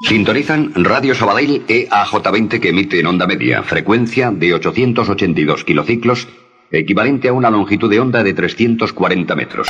[0.00, 6.26] Sintonizan Radio Sabadell EAJ20 que emite en onda media, frecuencia de 882 kilociclos,
[6.72, 9.68] equivalente a una longitud de onda de 340 metros.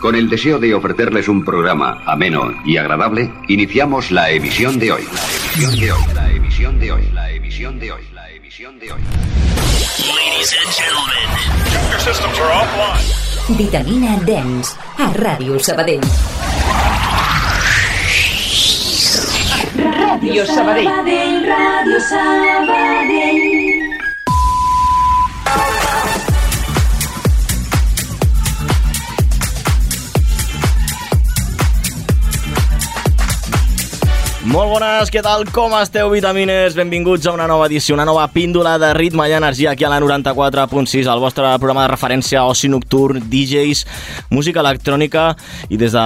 [0.00, 5.04] Con el deseo de ofrecerles un programa ameno y agradable, iniciamos la emisión de hoy.
[5.60, 8.92] La emisión de hoy, la emisión de hoy, la emisión de hoy, la emisión de
[8.92, 9.00] hoy.
[9.00, 13.56] Ladies and gentlemen, your systems are offline.
[13.56, 16.00] Vitamina Dance a Ràdio Sabadell.
[20.14, 21.42] Ràdio Sabadell.
[21.42, 23.44] Ràdio Sabadell.
[34.44, 35.46] Molt bones, què tal?
[35.56, 36.74] Com esteu, vitamines?
[36.76, 40.02] Benvinguts a una nova edició, una nova píndola de ritme i energia aquí a la
[40.04, 43.80] 94.6, el vostre programa de referència a oci nocturn, DJs,
[44.28, 45.30] música electrònica
[45.72, 46.02] i des de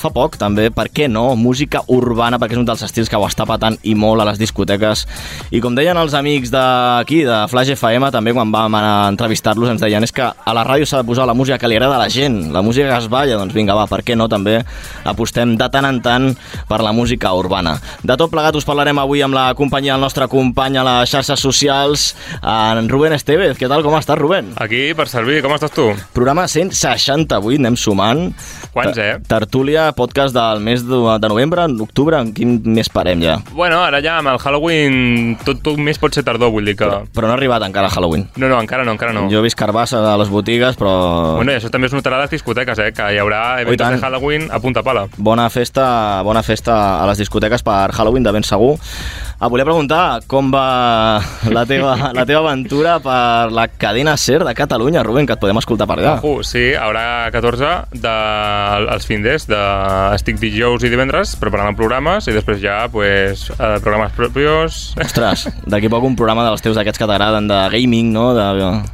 [0.00, 3.26] fa poc també, per què no, música urbana, perquè és un dels estils que ho
[3.28, 5.04] està patant i molt a les discoteques.
[5.52, 10.08] I com deien els amics d'aquí, de Flash FM, també quan vam entrevistar-los ens deien
[10.08, 12.08] és que a la ràdio s'ha de posar la música que li agrada a la
[12.08, 14.62] gent, la música que es balla, doncs vinga, va, per què no també
[15.04, 16.32] apostem de tant en tant
[16.72, 17.81] per la música urbana.
[18.02, 21.40] De tot plegat us parlarem avui amb la companyia del nostre company a les xarxes
[21.40, 23.56] socials, en Rubén Estevez.
[23.58, 24.52] Què tal, com estàs, Rubén?
[24.62, 25.88] Aquí, per servir, com estàs tu?
[26.16, 28.24] Programa 168, anem sumant.
[28.72, 29.16] Quants, eh?
[29.28, 33.38] Tertúlia, podcast del mes de, de novembre, en octubre, en quin mes parem ja?
[33.52, 36.88] Bueno, ara ja amb el Halloween tot, tot més pot ser tardor, vull dir que...
[37.12, 38.26] Però no ha arribat encara Halloween.
[38.36, 39.26] No, no, encara no, encara no.
[39.32, 40.94] Jo he vist carbassa a les botigues, però...
[41.40, 42.90] Bueno, i això també es notarà a les discoteques, eh?
[42.96, 45.06] Que hi haurà eventos de Halloween a punta pala.
[45.16, 45.86] Bona festa,
[46.26, 48.76] bona festa a les discoteques per Halloween, de ben segur.
[49.42, 51.18] Ah, volia preguntar com va
[51.50, 55.58] la teva, la teva aventura per la cadena SER de Catalunya, Rubén, que et podem
[55.58, 56.12] escoltar per allà.
[56.20, 57.72] Ojo, sí, haurà 14
[58.04, 58.12] de,
[58.94, 59.58] els finders de
[60.14, 64.78] estic dijous i divendres preparant programes i després ja, pues, eh, programes propios...
[65.02, 68.28] Ostres, d'aquí poc un programa dels teus d'aquests que t'agraden, de gaming, no?
[68.38, 68.46] De...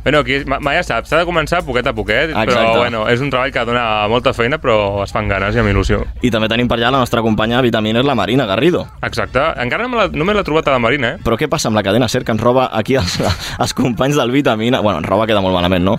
[0.07, 2.55] Bueno, aquí, ma, ma ja saps, s'ha de començar poquet a poquet, Exacte.
[2.55, 5.75] però bueno, és un treball que dona molta feina, però es fan ganes i amb
[5.75, 6.01] il·lusió.
[6.25, 8.89] I també tenim per allà la nostra companya Vitamines, la Marina Garrido.
[9.03, 9.41] Exacte.
[9.63, 11.19] Encara no me l'ha- no me l'he trobat a la Marina, eh?
[11.25, 13.19] Però què passa amb la cadena SER que ens roba aquí els,
[13.63, 14.81] els companys del Vitamina?
[14.81, 15.97] Bueno, ens roba queda molt malament, no?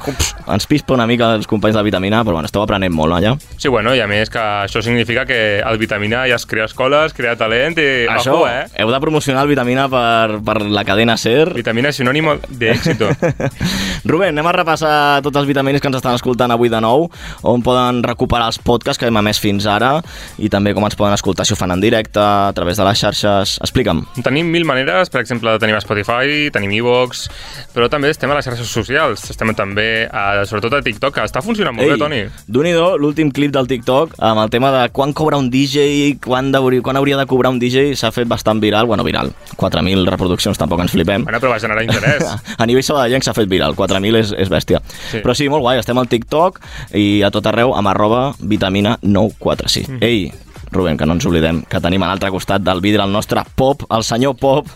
[0.47, 3.35] Ens pispa una mica els companys del Vitamina, però bueno, esteu aprenent molt allà.
[3.57, 7.13] Sí, bueno, i a més que això significa que el Vitamina ja es crea escoles,
[7.13, 7.87] crea talent i...
[8.09, 8.67] Això, Ojo, eh?
[8.77, 11.53] heu de promocionar el Vitamina per, per la cadena SER.
[11.55, 13.09] Vitamina és sinònim d'èxito.
[14.09, 17.09] Rubén, anem a repassar tots els vitamines que ens estan escoltant avui de nou,
[17.43, 19.97] on poden recuperar els podcasts que hem emès fins ara
[20.39, 22.19] i també com ens poden escoltar si ho fan en directe,
[22.59, 23.57] través de les xarxes.
[23.63, 24.03] Explica'm.
[24.23, 27.27] tenim mil maneres, per exemple, tenim Spotify, tenim iVox,
[27.73, 29.29] però també estem a les xarxes socials.
[29.31, 32.21] Estem també, a, sobretot a TikTok, que està funcionant molt bé, Toni.
[32.47, 36.53] déu nhi l'últim clip del TikTok amb el tema de quan cobra un DJ, quan,
[36.55, 40.57] hauria, quan hauria de cobrar un DJ, s'ha fet bastant viral, bueno, viral, 4.000 reproduccions,
[40.59, 41.25] tampoc ens flipem.
[41.27, 42.25] Bueno, però va generar interès.
[42.61, 44.83] A nivell sabadellenc s'ha fet viral, 4.000 és, és bèstia.
[45.11, 45.23] Sí.
[45.23, 46.59] Però sí, molt guai, estem al TikTok
[46.97, 49.89] i a tot arreu amb arroba vitamina 946.
[49.89, 50.03] Mm.
[50.05, 53.41] Ei, Rubén, que no ens oblidem que tenim a l'altre costat del vidre el nostre
[53.55, 54.67] pop, el senyor pop,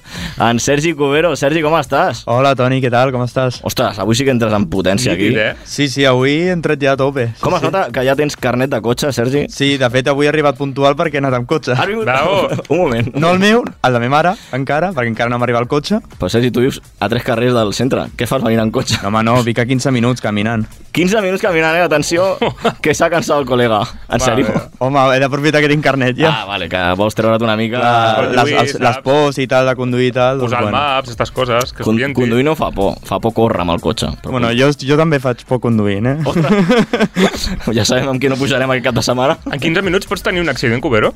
[0.41, 1.35] en Sergi Cubero.
[1.37, 2.23] Sergi, com estàs?
[2.29, 3.11] Hola, Toni, què tal?
[3.13, 3.59] Com estàs?
[3.67, 5.29] Ostres, avui sí que entres en potència aquí.
[5.29, 5.55] Nítid, eh?
[5.69, 7.27] Sí, sí, avui he entrat ja a tope.
[7.33, 7.69] Sí, Com es sí.
[7.69, 9.45] nota que ja tens carnet de cotxe, Sergi?
[9.53, 11.75] Sí, de fet, avui he arribat puntual perquè he anat amb cotxe.
[11.77, 12.05] Has vingut...
[12.09, 12.47] Bravo.
[12.73, 13.11] Un moment.
[13.15, 16.01] No el meu, el de ma mare, encara, perquè encara no m'ha arribat el cotxe.
[16.17, 18.07] Però Sergi, tu vius a tres carrers del centre.
[18.17, 18.97] Què fas venint en cotxe?
[19.03, 20.65] No, home, no, vic a 15 minuts caminant.
[20.93, 21.85] 15 minuts caminant, eh?
[21.85, 22.33] Atenció,
[22.83, 23.81] que s'ha cansat el col·lega.
[24.09, 24.49] En Va, sèrio?
[24.83, 26.31] Home, he d'aprofitar que tinc carnet ja.
[26.31, 27.81] Ah, vale, que vols treure't una mica...
[27.83, 30.41] La, les, els, les pors i tal, de conduir i tal.
[30.43, 30.77] Posar el bueno.
[30.79, 34.09] maps, aquestes coses, que Con, conduir no fa por, fa por córrer amb el cotxe.
[34.23, 36.17] Però Bueno, jo, jo també faig por conduint, eh?
[37.77, 39.37] ja sabem amb qui no pujarem aquest cap de setmana.
[39.51, 41.13] En 15 minuts pots tenir un accident, Cubero?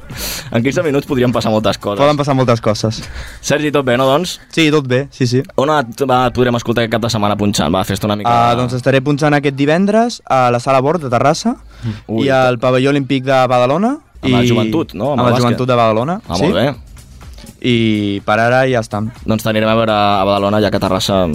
[0.52, 2.02] En 15 minuts podrien passar moltes coses.
[2.02, 3.02] Poden passar moltes coses.
[3.42, 4.38] Sergi, tot bé, no, doncs?
[4.54, 5.44] Sí, tot bé, sí, sí.
[5.58, 7.74] On et, va, et podrem escoltar aquest cap de setmana punxant?
[7.74, 8.34] Va, fes-te una mica...
[8.34, 11.56] Uh, doncs estaré punxant aquest divendres a la Sala Bord de Terrassa
[12.08, 13.98] Ui, i al pavelló olímpic de Badalona.
[14.22, 15.12] Amb la joventut, no?
[15.12, 15.42] Amb Amb, la bàsquet.
[15.44, 16.44] joventut de Badalona, Ah, sí.
[16.44, 16.74] molt bé.
[17.68, 19.10] I per ara ja estem.
[19.28, 21.26] Doncs t'anirem a veure a Badalona, ja que a Terrassa,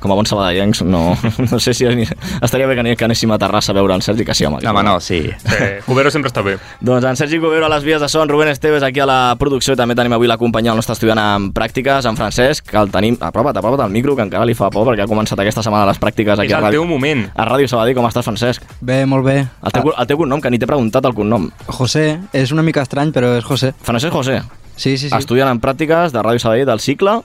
[0.00, 1.02] com a bons sabadellencs, no,
[1.50, 2.06] no sé si ani-
[2.40, 4.62] estaria bé que, que anéssim a Terrassa a veure en Sergi, que sí, home.
[4.62, 5.20] No, home, no, sí.
[5.44, 6.56] Sí, Cubero sempre està bé.
[6.80, 9.74] Doncs en Sergi Cubero a les vies de son, Rubén Esteves aquí a la producció
[9.74, 12.88] i també tenim avui la companyia del nostre estudiant en pràctiques, en Francesc, que el
[12.94, 13.18] tenim...
[13.20, 16.00] Apropa't, apropa't al micro, que encara li fa por perquè ha començat aquesta setmana les
[16.00, 17.26] pràctiques aquí És a el Ràdio, teu moment.
[17.36, 17.94] a Ràdio Sabadell.
[17.98, 18.64] Com estàs, Francesc?
[18.80, 19.36] Bé, molt bé.
[19.62, 21.50] El teu, el teu cognom, que ni t'he preguntat el cognom.
[21.66, 23.74] Ah, José, és una mica estrany, però és José.
[23.84, 24.40] Francesc José,
[24.82, 25.14] Sí, sí, sí.
[25.14, 27.20] estudiant en pràctiques de Ràdio Sabadell del cicle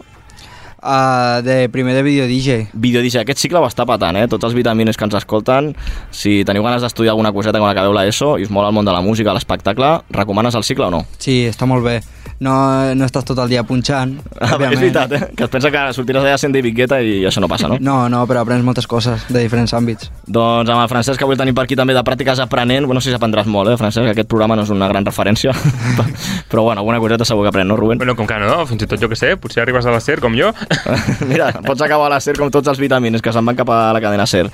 [0.77, 2.69] Uh, de primer de vídeo DJ.
[2.71, 3.23] Vídeo DJ.
[3.23, 4.27] Aquest cicle ho està patant, eh?
[4.29, 5.71] Tots els vitamines que ens escolten,
[6.13, 8.93] si teniu ganes d'estudiar alguna coseta quan acabeu l'ESO i us mola el món de
[8.93, 11.01] la música, l'espectacle, recomanes el cicle o no?
[11.17, 11.97] Sí, està molt bé.
[12.43, 12.53] No,
[12.95, 14.15] no estàs tot el dia punxant.
[14.39, 15.21] Ah, és veritat, eh?
[15.37, 17.79] que es pensa que sortiràs allà sent David Guetta i això no passa, no?
[17.81, 20.11] No, no, però aprens moltes coses de diferents àmbits.
[20.27, 22.99] Doncs amb el Francesc, que avui el tenim per aquí també de pràctiques aprenent, bueno,
[22.99, 25.53] no sé si aprendràs molt, eh, Francesc, aquest programa no és una gran referència,
[26.51, 28.01] però bueno, alguna coseta segur que aprèn, no, Rubén?
[28.01, 30.19] Bueno, com que no, fins i tot jo que sé, potser arribes a la SER
[30.23, 30.51] com jo.
[31.31, 33.79] Mira, pots acabar a la SER com tots els vitamines que se'n van cap a
[33.95, 34.47] la cadena SER.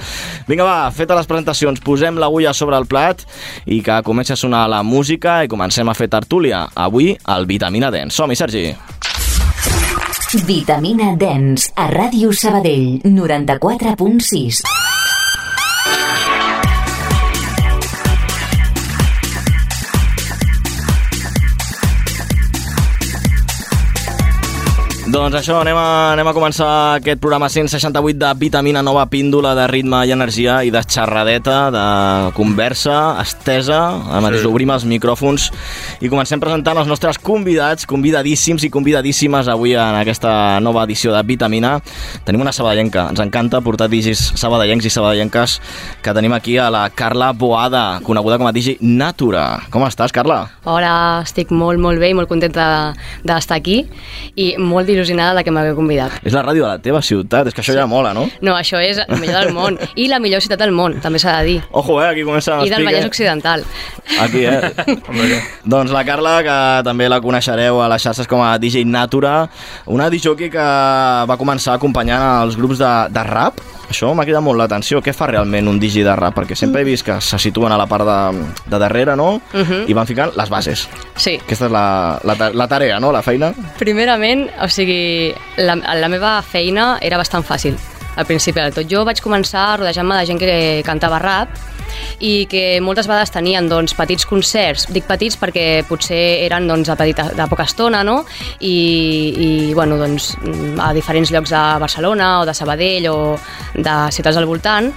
[0.48, 3.24] Vinga, va, fetes les presentacions, posem l'agulla sobre el plat
[3.66, 6.66] i que comenci a sonar la música i comencem a fer tertúlia.
[6.76, 8.14] Avui, el Vitamina Dance.
[8.16, 8.76] Som-hi, Sergi.
[10.46, 14.93] Vitamina Dance a Ràdio Sabadell 94.6.
[25.14, 29.68] Doncs això, anem a, anem a començar aquest programa 168 de vitamina nova píndola de
[29.70, 31.84] ritme i energia i de xerradeta, de
[32.34, 33.78] conversa estesa.
[34.10, 34.48] Ara mateix Sí.
[34.50, 35.52] obrim els micròfons
[36.02, 41.22] i comencem presentant els nostres convidats, convidadíssims i convidadíssimes avui en aquesta nova edició de
[41.22, 41.76] Vitamina.
[42.26, 45.60] Tenim una sabadellenca, ens encanta portar digis sabadellencs i sabadellenques
[46.02, 49.62] que tenim aquí a la Carla Boada, coneguda com a digi Natura.
[49.70, 50.50] Com estàs, Carla?
[50.66, 53.86] Hola, estic molt, molt bé i molt contenta d'estar aquí
[54.36, 56.12] i molt il·lusionada de que m'hagueu convidat.
[56.24, 58.28] És la ràdio de la teva ciutat, és que això ja mola, no?
[58.42, 61.40] No, això és el millor del món i la millor ciutat del món, també s'ha
[61.42, 61.62] de dir.
[61.72, 62.86] Ojo, eh, aquí comença I del.
[62.86, 63.64] Vallès Occidental.
[64.20, 64.74] Aquí, eh?
[65.64, 69.50] doncs la Carla, que també la coneixereu a les xarxes com a DJ Natura,
[69.86, 70.68] una disjockey que
[71.30, 73.62] va començar acompanyant els grups de, de rap.
[73.94, 75.02] Això m'ha cridat molt l'atenció.
[75.06, 76.34] Què fa realment un DJ de rap?
[76.40, 79.42] Perquè sempre he vist que se situen a la part de, de darrere, no?
[79.54, 79.86] Mhm.
[79.92, 80.88] I van ficant les bases.
[81.16, 81.36] Sí.
[81.44, 81.86] Aquesta és la,
[82.26, 83.12] la, la tarea, no?
[83.14, 83.52] La feina.
[83.78, 84.93] Primerament, o sigui,
[85.58, 87.78] la, la meva feina era bastant fàcil
[88.16, 88.90] al principi del tot.
[88.90, 90.56] Jo vaig començar rodejant-me de gent que
[90.86, 91.56] cantava rap
[92.24, 96.96] i que moltes vegades tenien doncs, petits concerts, dic petits perquè potser eren doncs, de,
[97.00, 98.22] petita, de poca estona, no?
[98.60, 98.78] I,
[99.46, 100.34] i bueno, doncs,
[100.82, 103.20] a diferents llocs de Barcelona o de Sabadell o
[103.76, 104.92] de ciutats al voltant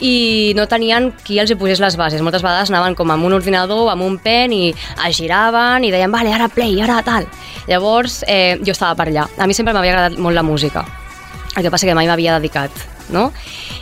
[0.00, 2.22] i no tenien qui els hi posés les bases.
[2.22, 6.12] Moltes vegades anaven com amb un ordinador, amb un pen i es giraven i deien,
[6.12, 7.28] vale, ara play, ara tal.
[7.68, 9.28] Llavors, eh, jo estava per allà.
[9.38, 10.84] A mi sempre m'havia agradat molt la música.
[11.56, 12.70] El que passa que mai m'havia dedicat,
[13.14, 13.30] no?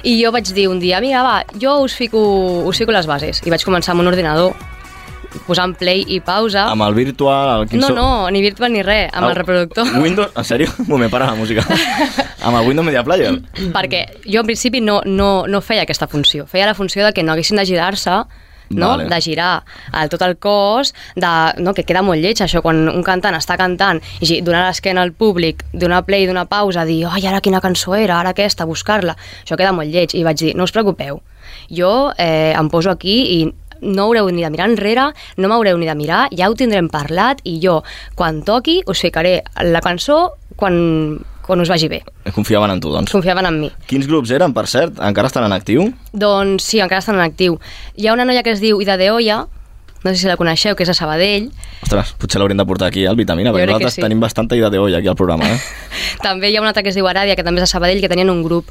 [0.03, 2.21] I jo vaig dir un dia, mira, va, jo us fico,
[2.69, 3.41] us fico les bases.
[3.47, 4.53] I vaig començar amb un ordinador,
[5.47, 6.67] posant play i pausa.
[6.73, 7.67] Amb el virtual...
[7.67, 9.89] El No, no, ni virtual ni res, amb el reproductor.
[10.05, 10.33] Windows...
[10.37, 10.71] En sèrio?
[10.85, 11.65] Un moment, para la música.
[12.47, 13.35] amb el Windows Media Player.
[13.73, 17.23] perquè jo en principi no, no, no feia aquesta funció, feia la funció de que
[17.23, 18.23] no haguessin de girar-se
[18.73, 18.89] no?
[18.89, 19.09] Vale.
[19.09, 21.33] de girar el, tot el cos, de,
[21.63, 21.75] no?
[21.75, 25.65] que queda molt lleig això, quan un cantant està cantant i donar l'esquena al públic,
[25.73, 29.75] donar play, donar pausa, dir, ai, ara quina cançó era, ara aquesta, buscar-la, això queda
[29.77, 30.17] molt lleig.
[30.17, 31.21] I vaig dir, no us preocupeu,
[31.73, 33.43] jo eh, em poso aquí i
[33.83, 37.43] no haureu ni de mirar enrere, no m'haureu ni de mirar, ja ho tindrem parlat
[37.45, 37.81] i jo,
[38.19, 42.03] quan toqui, us ficaré la cançó quan, quan us vagi bé.
[42.35, 43.13] Confiaven en tu, doncs.
[43.13, 43.73] Confiaven en mi.
[43.91, 45.01] Quins grups eren, per cert?
[45.03, 45.89] Encara estan en actiu?
[46.13, 47.59] Doncs sí, encara estan en actiu.
[47.99, 49.43] Hi ha una noia que es diu Ida de Olla,
[50.03, 51.49] no sé si la coneixeu, que és de Sabadell.
[51.87, 54.03] Ostres, potser l'haurem de portar aquí, al Vitamina, Jo perquè nosaltres sí.
[54.03, 55.59] tenim bastanta idea de olla aquí al programa, eh?
[56.27, 58.11] També hi ha una altra que es diu Aràdia, que també és de Sabadell, que
[58.11, 58.71] tenien un grup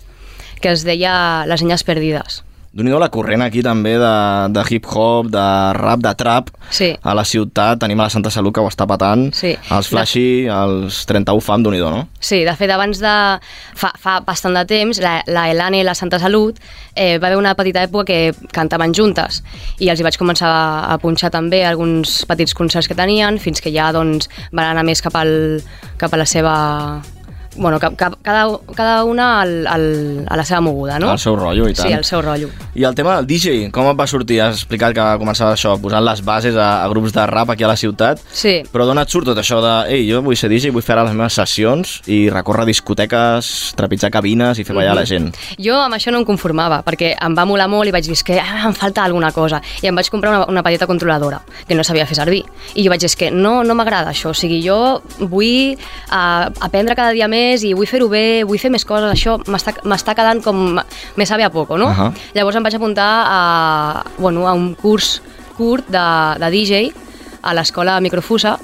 [0.61, 2.43] que es deia Les Senyes Perdides.
[2.71, 4.11] Déu nhi la corrent aquí també de,
[4.55, 5.45] de hip-hop, de
[5.75, 6.51] rap, de trap.
[6.71, 6.93] Sí.
[7.03, 9.27] A la ciutat tenim a la Santa Salut que ho està patant.
[9.35, 9.51] Sí.
[9.75, 12.05] Els Flashy, els 31 fam, déu nhi no?
[12.23, 13.15] Sí, de fet, abans de...
[13.75, 16.59] Fa, fa bastant de temps, la, la Elane i la Santa Salut
[16.95, 19.41] eh, va haver una petita època que cantaven juntes
[19.79, 23.59] i els hi vaig començar a, a punxar també alguns petits concerts que tenien fins
[23.59, 25.59] que ja doncs, van anar més cap, al,
[25.99, 26.55] cap a la seva...
[27.55, 28.15] Bueno, cada,
[28.73, 31.09] cada una al, al, a la seva moguda, no?
[31.11, 31.89] Al seu rotllo, i tant.
[31.89, 32.47] Sí, al seu rotllo.
[32.79, 34.37] I el tema del DJ, com et va sortir?
[34.39, 37.71] Has explicat que començava això, posant les bases a, a grups de rap aquí a
[37.73, 38.21] la ciutat.
[38.31, 38.61] Sí.
[38.71, 41.03] Però d'on et surt tot això de, ei, jo vull ser DJ, vull fer ara
[41.09, 45.27] les meves sessions i recórrer discoteques, trepitjar cabines i fer ballar la gent.
[45.59, 48.23] Jo amb això no em conformava, perquè em va molar molt i vaig dir "És
[48.23, 49.59] que ah, em falta alguna cosa.
[49.83, 52.45] I em vaig comprar una, una petita controladora, que no sabia fer servir.
[52.75, 56.95] I jo vaig dir, que no, no m'agrada això, o sigui, jo vull uh, aprendre
[56.95, 60.79] cada dia més i vull fer-ho bé, vull fer més coses, això m'està quedant com...
[61.17, 61.89] me sabe a poco, no?
[61.91, 62.11] Ahà.
[62.37, 63.39] Llavors em vaig apuntar a,
[64.17, 65.19] bueno, a un curs
[65.57, 66.05] curt de,
[66.41, 66.91] de DJ
[67.41, 68.57] a l'escola Microfusa,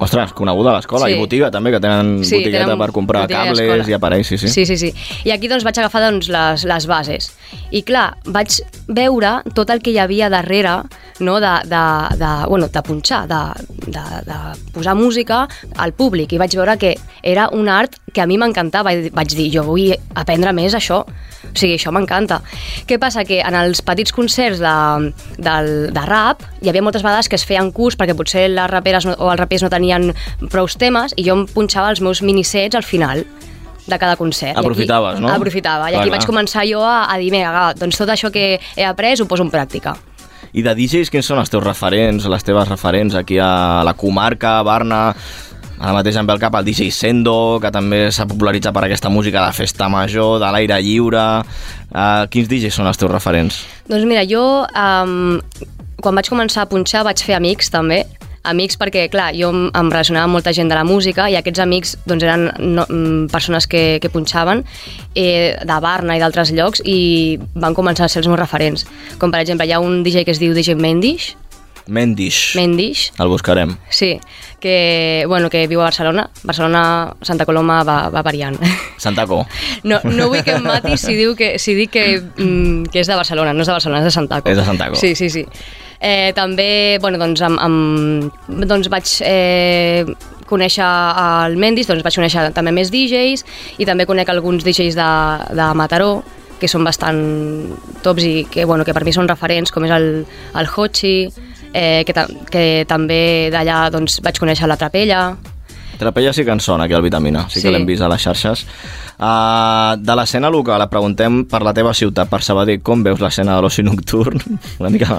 [0.00, 1.12] Ostres, coneguda a l'escola Sí.
[1.12, 4.48] i botiga també, que tenen Sí, botigueta tenen per comprar cables i aparells, sí, sí.
[4.48, 4.94] Sí, sí, sí.
[5.24, 7.30] I aquí doncs vaig agafar doncs, les, les bases.
[7.70, 10.78] I clar, vaig veure tot el que hi havia darrere
[11.20, 11.38] no?
[11.40, 11.82] de, de,
[12.16, 13.40] de, bueno, de punxar, de,
[13.92, 14.38] de, de
[14.72, 16.32] posar música al públic.
[16.32, 19.66] I vaig veure que era un art que a mi m'encantava i vaig dir, jo
[19.68, 21.04] vull aprendre més això.
[21.50, 22.40] O sigui, això m'encanta.
[22.86, 23.24] Què passa?
[23.26, 25.54] Que en els petits concerts de, de,
[25.90, 29.16] de rap hi havia moltes vegades que es feien curs perquè potser les raperes no,
[29.18, 29.89] o els rapers no tenien
[30.50, 33.24] prous temes i jo em punxava els meus minisets al final
[33.86, 34.54] de cada concert.
[34.54, 35.28] I aquí- Aprofitaves, no?
[35.32, 35.88] Aprofitava.
[35.88, 36.18] I Clar, aquí clar.
[36.20, 39.42] vaig començar jo a, a dir, vinga, doncs tot això que he après ho poso
[39.42, 39.96] en pràctica.
[40.52, 44.58] I de DJs, quins són els teus referents, les teves referents aquí a la comarca,
[44.58, 45.14] a Barna?
[45.80, 49.08] Ara mateix em ve al cap el DJ Sendo, que també s'ha popularitzat per aquesta
[49.08, 51.22] música de festa major, de l'aire lliure.
[51.88, 53.62] Uh, quins DJs són els teus referents?
[53.88, 55.40] Doncs mira, jo um,
[56.02, 58.02] quan vaig començar a punxar vaig fer amics també,
[58.42, 61.96] amics perquè, clar, jo em relacionava amb molta gent de la música i aquests amics
[62.06, 64.64] doncs, eren no, mm, persones que, que punxaven
[65.14, 68.86] eh, de Barna i d'altres llocs i van començar a ser els meus referents.
[69.18, 71.34] Com per exemple, hi ha un DJ que es diu DJ Mendish,
[71.90, 72.54] Mendish.
[72.54, 73.76] Mendish, El buscarem.
[73.88, 74.20] sí,
[74.60, 76.30] que, bueno, que viu a Barcelona.
[76.44, 78.56] Barcelona, Santa Coloma va, va variant.
[78.96, 79.46] Santaco.
[79.82, 83.10] No, no vull que em mati si, diu que, si dic que, mm, que és
[83.10, 84.48] de Barcelona, no és de Barcelona, és de Santaco.
[84.52, 85.00] És de Santaco.
[85.00, 85.46] Sí, sí, sí.
[86.00, 88.32] Eh, també, bueno, doncs, amb, amb,
[88.64, 90.06] doncs vaig eh,
[90.48, 93.44] conèixer el Mendis, doncs vaig conèixer també més DJs
[93.78, 95.10] i també conec alguns DJs de,
[95.60, 96.22] de Mataró
[96.60, 97.20] que són bastant
[98.04, 100.10] tops i que, bueno, que per mi són referents, com és el,
[100.56, 101.14] el Hochi,
[101.72, 105.22] eh, que, ta que també d'allà doncs, vaig conèixer la Trapella,
[106.00, 107.44] Trapella sí que en sona, aquí al Vitamina.
[107.50, 107.66] Sí, Sí.
[107.66, 108.64] que l'hem vist a les xarxes.
[109.20, 113.58] Uh, de l'escena local, et preguntem per la teva ciutat, per Sabadell, com veus l'escena
[113.58, 114.40] de l'oci nocturn?
[114.80, 115.18] Una mica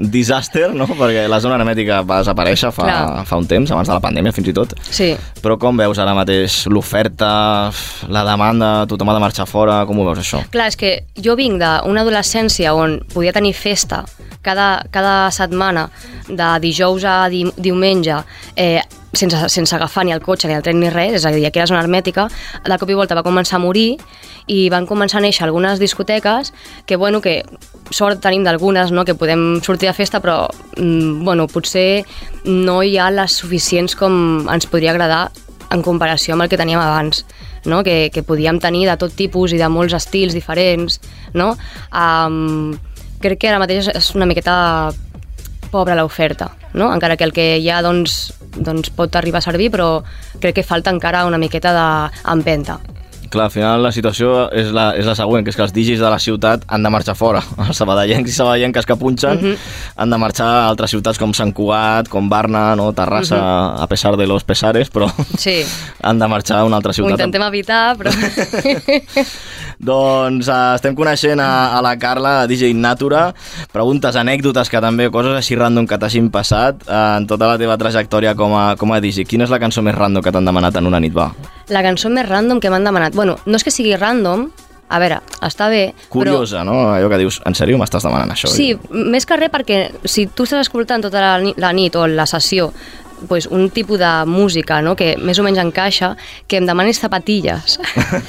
[0.00, 0.86] disaster, no?
[0.88, 3.24] Perquè la zona hermètica va desaparèixer fa, Clar.
[3.28, 4.74] fa un temps, abans de la pandèmia fins i tot.
[4.90, 5.12] Sí.
[5.42, 7.30] Però com veus ara mateix l'oferta,
[8.08, 10.42] la demanda, tothom ha de marxar fora, com ho veus això?
[10.54, 14.04] Clar, és que jo vinc d'una adolescència on podia tenir festa
[14.42, 15.88] cada, cada setmana,
[16.28, 18.22] de dijous a di, diumenge,
[18.56, 18.80] eh,
[19.12, 21.58] sense, sense agafar ni el cotxe, ni el tren, ni res, és a dir, aquí
[21.58, 22.28] a la zona hermètica,
[22.64, 23.98] de cop i volta va començar a morir
[24.46, 26.52] i van començar a néixer algunes discoteques
[26.86, 27.42] que, bueno, que
[27.90, 32.04] sort tenim d'algunes, no?, que podem sortir de festa, però, mm, bueno, potser
[32.44, 35.30] no hi ha les suficients com ens podria agradar
[35.70, 37.24] en comparació amb el que teníem abans,
[37.64, 37.82] no?
[37.84, 40.98] que, que podíem tenir de tot tipus i de molts estils diferents.
[41.34, 41.52] No?
[41.94, 42.74] Um,
[43.20, 44.90] crec que ara mateix és- una miqueta
[45.70, 46.92] pobra l'oferta, no?
[46.92, 50.02] encara que el que hi ha doncs, doncs pot arribar a servir, però
[50.40, 52.80] crec que falta encara una miqueta d'empenta.
[53.30, 56.00] Clar, al final la situació és la, és la següent, que és que els DJs
[56.02, 57.38] de la ciutat han de marxar fora.
[57.68, 59.56] Els sabadellencs i sabadellenques que punxen Mhm.
[59.96, 62.92] han de marxar a altres ciutats com Sant Cugat, com Barna, no?
[62.92, 63.82] Terrassa, Mhm.
[63.82, 65.06] a pesar de los pesares, però
[65.38, 65.62] Sí,
[66.02, 67.12] han de marxar a una altra ho ciutat.
[67.20, 68.10] intentem evitar, però...
[69.80, 73.30] Doncs uh, estem coneixent a, a la Carla, a DJ Natura,
[73.72, 77.78] preguntes, anècdotes que també, coses així random que t'hagin passat uh, en tota la teva
[77.80, 79.24] trajectòria com a, com a DJ.
[79.24, 81.30] Quina és la cançó més random que t'han demanat en una nit, va?
[81.70, 83.14] La cançó més random que m'han demanat...
[83.14, 84.48] Bueno, no és que sigui random,
[84.90, 86.88] a veure, està bé, Curiosa, no?
[86.96, 88.50] Allò que dius, en sèrio m'estàs demanant això?
[88.50, 92.08] Sí, més que res perquè si tu estàs escoltant tota la, ni- la nit o
[92.10, 92.72] la sessió
[93.28, 94.96] pues, un tipus de música no?
[94.96, 96.16] que més o menys encaixa,
[96.48, 97.78] que em demanis zapatilles.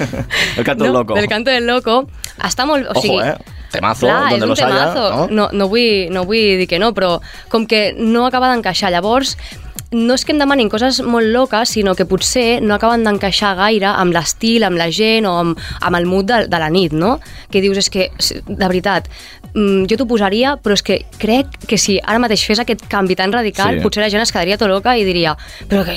[0.58, 1.16] El canto del loco.
[1.16, 2.04] Del canto del loco.
[2.44, 2.86] Està molt...
[2.88, 3.58] O Ojo, sigui, eh?
[3.72, 5.04] Temazo, Clar, donde los haya, temazo.
[5.16, 5.28] no?
[5.32, 8.92] No, no, vull, no vull dir que no, però com que no acaba d'encaixar.
[8.92, 9.38] Llavors,
[9.92, 13.90] no és que em demanin coses molt loques, sinó que potser no acaben d'encaixar gaire
[13.92, 17.18] amb l'estil, amb la gent o amb, amb el mood de, de la nit, no?
[17.52, 18.08] Que dius, és que,
[18.48, 19.10] de veritat,
[19.54, 23.32] jo t'ho posaria, però és que crec que si ara mateix fes aquest canvi tan
[23.34, 23.82] radical, Sí.
[23.84, 25.36] potser la gent es quedaria tot loca i diria,
[25.68, 25.96] però què,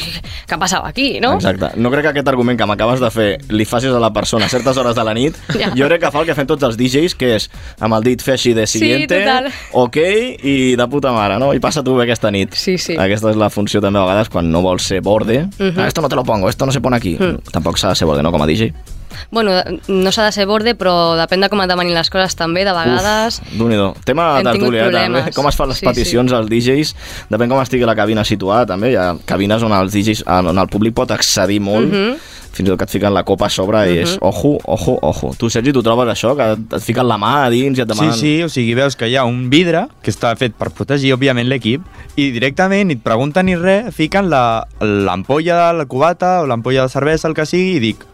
[0.49, 1.35] què passava aquí, no?
[1.35, 1.71] Exacte.
[1.77, 4.49] No crec que aquest argument que m'acabes de fer li facis a la persona a
[4.49, 5.35] certes hores de la nit.
[5.59, 5.71] Ja.
[5.77, 7.49] Jo crec que fa el que fem tots els DJs, que és
[7.81, 9.51] amb el dit fer així de siguiente, total.
[9.73, 9.97] ok,
[10.43, 11.53] i de puta mare, no?
[11.55, 12.55] I passa tu bé aquesta nit.
[12.55, 12.97] Sí, sí.
[12.99, 15.45] Aquesta és la funció també a vegades quan no vols ser borde.
[15.59, 15.79] Mhm.
[15.79, 17.17] ah, esto no te lo pongo, esto no se pone aquí.
[17.19, 17.39] Mm.
[17.53, 18.33] Tampoc s'ha de ser borde, no?
[18.33, 18.73] Com a DJ.
[19.31, 19.53] Bueno,
[19.89, 22.73] no s'ha de ser borde, però depèn de com et demanin les coses també, de
[22.73, 23.41] vegades...
[23.53, 25.25] déu nhi Tema tertúlia, eh, també.
[25.35, 26.95] Com es fan les Sí, peticions als DJs,
[27.31, 28.93] depèn com estigui la cabina situada, també.
[28.93, 32.17] Hi ha cabines on els DJs, on el públic pot accedir molt, Mhm.
[32.55, 34.19] fins i tot que et fiquen la copa a sobre i és Mhm.
[34.23, 35.33] ojo, ojo, ojo.
[35.37, 37.95] Tu, Sergi, tu trobes això, que et fiquen la mà a dins i et Sí,
[37.95, 38.15] demanen...
[38.15, 41.49] sí, o sigui, veus que hi ha un vidre que està fet per protegir, òbviament,
[41.49, 41.83] l'equip
[42.15, 46.83] i directament ni et pregunten ni res, fiquen la- l'ampolla de la cubata o l'ampolla
[46.83, 48.05] de cervesa, el que sigui, i dic,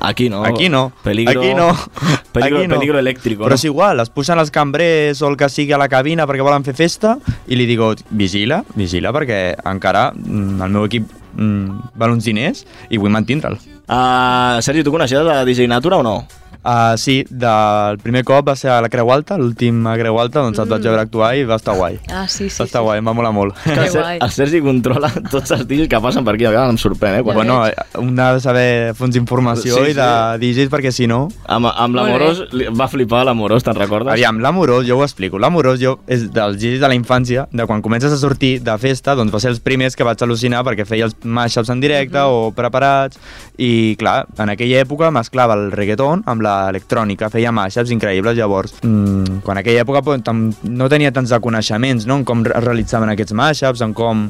[0.00, 0.44] Aquí no.
[0.44, 0.92] Aquí no.
[1.04, 1.76] Peligro, Aquí no.
[2.32, 2.78] Peligro, Aquí no.
[2.78, 3.44] peligro elèctrico.
[3.44, 3.58] Però no?
[3.60, 6.64] és igual, es posen els cambrers o el que sigui a la cabina perquè volen
[6.64, 12.16] fer festa i li digo, vigila, vigila perquè encara mm, el meu equip mm, val
[12.16, 13.58] uns diners i vull mantindre'l.
[13.90, 16.20] Uh, Sergi, tu coneixies a DJ Natura o no?
[16.60, 20.42] Uh, sí, del primer cop va ser a la Creu Alta, l'últim a Creu Alta,
[20.44, 20.66] doncs mm.
[20.66, 21.96] et vaig veure actuar i va estar guai.
[22.12, 22.58] Ah, sí, sí.
[22.60, 22.84] va estar sí.
[22.84, 23.56] guai, em va molar molt.
[23.64, 26.74] Que el, Ser, el Sergi controla tots els DJs que passen per aquí, a vegades
[26.74, 27.24] em sorprèn, eh?
[27.24, 27.62] Quan, bueno,
[28.02, 28.66] un ha de saber
[28.98, 30.10] fons d'informació Sí, sí, i de
[30.42, 31.22] DJs perquè si no...
[31.48, 32.44] amb, amb l'Amorós,
[32.76, 34.12] va flipar l'Amorós, te'n recordes?
[34.12, 35.40] Aviam, l'amorós, jo ho explico.
[35.40, 39.16] L'amorós jo és dels DJs de la infància, de quan comences a sortir de festa,
[39.16, 42.50] doncs va ser els primers que vaig al·lucinar perquè feia els mashups en directe o
[42.56, 43.18] preparats
[43.60, 49.40] i clar, en aquella època mesclava el reggaeton amb l'electrònica, feia mashups increïbles, llavors mm,
[49.46, 50.02] quan aquella època
[50.34, 52.20] no tenia tants de coneixements no?
[52.20, 54.28] en com es realitzaven aquests mashups, en com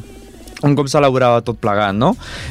[0.61, 2.11] en com s'elaborava tot plegat, no?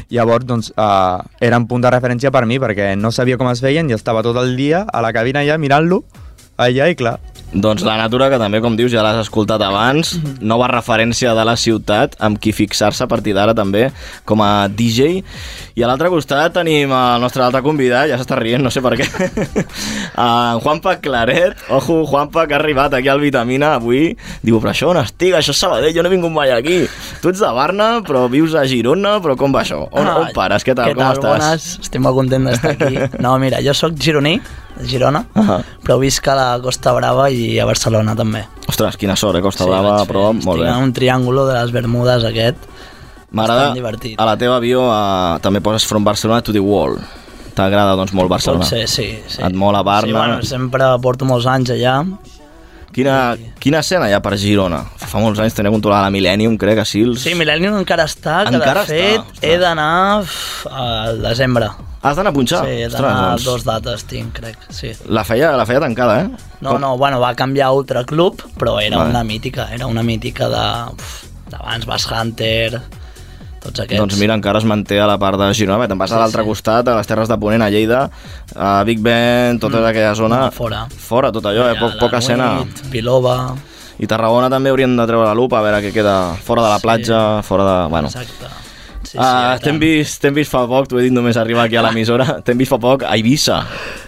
[0.10, 3.62] Llavors, doncs, uh, era un punt de referència per mi, perquè no sabia com es
[3.62, 6.02] feien i estava tot el dia a la cabina ja mirant-lo,
[6.58, 10.12] allà, i clar, Doncs la natura, que també, com dius, ja l'has escoltat abans,
[10.46, 13.88] nova referència de la ciutat, amb qui fixar-se a partir d'ara també,
[14.29, 15.24] com a DJ.
[15.74, 18.94] I a l'altre costat tenim el nostre altre convidat, ja s'està rient, no sé per
[19.00, 19.08] què,
[19.65, 21.58] en Juanpa Claret.
[21.74, 24.13] Ojo, Juanpa, que ha arribat aquí al Vitamina avui.
[24.46, 25.34] Diu, però això on estic?
[25.39, 26.84] Això és Sabadell, jo no he vingut mai aquí.
[27.24, 29.82] Tu ets de Barna, però vius a Girona, però com va això?
[29.89, 30.62] On, on pares?
[30.68, 30.94] Què tal?
[30.94, 31.18] Què com tal?
[31.18, 31.34] estàs?
[31.41, 33.06] Bones, estic molt content d'estar aquí.
[33.24, 34.38] No, mira, jo sóc gironí,
[34.77, 35.58] de Girona, uh Ahà.
[35.84, 38.43] però visc a la Costa Brava i a Barcelona també.
[38.69, 39.43] Ostres, quina sort, eh?
[39.46, 40.69] Costa Brava, vaig fer- però molt estic bé.
[40.74, 42.67] en un triàngulo de les Bermudes aquest.
[43.31, 43.74] M'agrada,
[44.17, 46.96] a la teva bio uh, també poses From Barcelona to the Wall.
[47.53, 48.63] T'agrada, doncs, molt Barcelona.
[48.65, 49.08] Pot ser, sí.
[49.27, 49.41] sí.
[49.46, 50.08] Et mola Barna.
[50.08, 51.98] Sí, bueno, sempre porto molts anys allà.
[52.89, 54.79] Quina, quina escena hi ha per Girona?
[54.98, 57.22] Fa molts anys tenia controlada la Millennium, crec, a Sils.
[57.22, 59.91] Sí, Millennium encara està, que Encara de fet està, he d'anar
[60.74, 61.69] al desembre.
[62.01, 62.62] Has d'anar a punxar?
[62.63, 63.44] Sí, he d'anar doncs.
[63.44, 64.94] dos dates tinc, crec, sí.
[65.12, 66.29] La feia, la feia tancada, eh?
[66.63, 69.10] No, no, bueno, va canviar a Ultra Club, però era Vale.
[69.12, 70.63] una mítica, era una mítica de
[71.50, 72.79] d'abans Bass Hunter,
[73.60, 74.00] tots aquests.
[74.00, 75.88] Doncs mira, encara es manté a la part de Girona.
[75.89, 76.48] Te'n vas a Sí, l'altre sí.
[76.48, 78.06] costat, a les Terres de Ponent, a Lleida,
[78.56, 80.46] a Big Ben, tota aquella zona.
[80.48, 80.86] Mm, fora.
[80.88, 81.75] Fora, tot allò, eh?
[81.79, 82.53] Poc, poca escena.
[82.62, 83.56] Nuit, Vilova...
[84.00, 86.79] I Tarragona també haurien de treure la lupa, a veure què queda fora de la
[86.79, 87.89] platja, fora de...
[87.91, 88.08] Bueno.
[88.08, 88.48] Exacte.
[89.10, 91.82] Sí, Ah, sí, T'hem vist, vist fa poc, t'ho he dit només arribar aquí a
[91.82, 93.63] l'emissora, t'hem vist fa poc a Eivissa.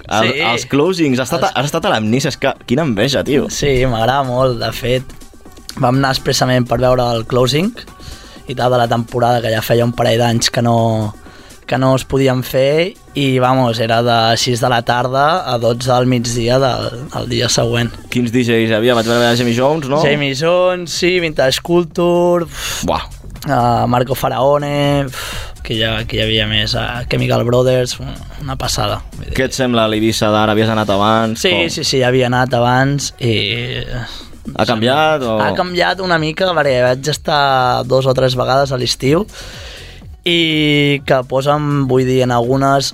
[0.07, 0.41] El, Sí.
[0.51, 3.47] Els closings, has estat, has estat a l'Amnis, és que quina enveja, tio.
[3.49, 5.15] Sí, m'agrada molt, de fet.
[5.79, 7.71] Vam anar expressament per veure el closing
[8.51, 10.75] i tal de la temporada, que ja feia un parell d'anys que no,
[11.65, 15.87] que no es podien fer i, vamos, era de 6 de la tarda a 12
[15.89, 17.89] del migdia del, del dia següent.
[18.11, 18.93] Quins DJs hi havia?
[18.99, 20.03] Vaig veure Jamie Jones, no?
[20.03, 22.45] Jamie Jones, sí, Vintage Culture,
[22.83, 23.07] Buah,
[23.47, 25.05] uh, Marco Faraone,
[25.63, 29.01] que, ja, que hi havia més, uh, Chemical Brothers, una- passada.
[29.35, 30.51] Què et sembla l'Eivissa d'ara?
[30.55, 31.39] Havies anat abans?
[31.41, 31.69] Sí, Com?
[31.69, 33.35] sí, sí, havia anat abans i...
[34.57, 35.35] Ha canviat o...?
[35.39, 39.27] Ha canviat una mica perquè vaig estar dos o tres vegades a l'estiu
[40.25, 42.91] i que posen, vull dir, en algunes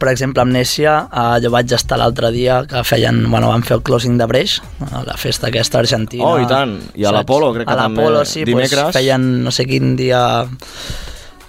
[0.00, 3.84] per exemple, Amnèsia, eh, jo vaig estar l'altre dia que feien, bueno, van fer el
[3.86, 4.58] closing de Breix,
[4.90, 6.24] a la festa aquesta argentina.
[6.24, 6.78] Oh, i tant.
[6.96, 8.88] I a l'Apolo, crec que a també, l'Apolo, sí, dimecres.
[8.88, 10.24] Pues, feien no sé quin dia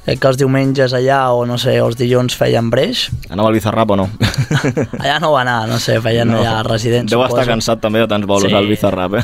[0.02, 3.94] crec que els diumenges allà o no sé, els dilluns feien Breix Anava al Bizarrap
[3.94, 4.08] o no?
[5.04, 6.40] allà no va anar, no sé, feien no.
[6.42, 8.58] allà residents Deu estar cansat també de tants bolos Sí.
[8.58, 9.24] al Bizarrap, eh?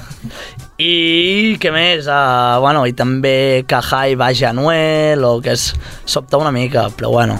[0.78, 2.06] I què més?
[2.06, 5.72] Uh, bueno, i també Cajai Baix Anuel, o que és...
[6.06, 7.40] sobta una mica, però bueno,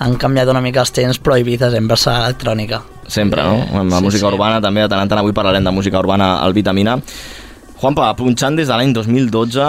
[0.00, 2.80] han canviat una mica els temps, però Ibiza sempre serà electrònica.
[3.10, 3.58] Sempre, no?
[3.80, 4.32] Amb la Sí, música sí.
[4.32, 6.98] urbana també, de tant en tant avui parlarem de música urbana al Vitamina.
[7.80, 9.66] Juanpa, punxant des de l'any 2012,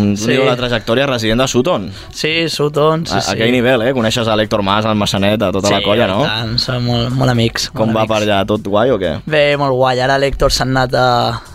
[0.00, 0.30] un Sí.
[0.32, 0.36] sí.
[0.46, 1.90] la trajectòria resident de Sutton.
[2.12, 3.30] Sí, Sutton, sí, a, sí.
[3.30, 3.92] a aquell nivell, eh?
[3.92, 6.22] Coneixes a l'Hèctor Mas, al Massanet, a tota sí, la colla, no?
[6.24, 7.68] i tant, som molt, molt amics.
[7.70, 8.14] Com molt va amics.
[8.14, 8.38] per allà?
[8.48, 9.12] Tot guai o què?
[9.26, 10.00] Bé, molt guai.
[10.00, 11.08] Ara l'Hèctor s'ha anat a,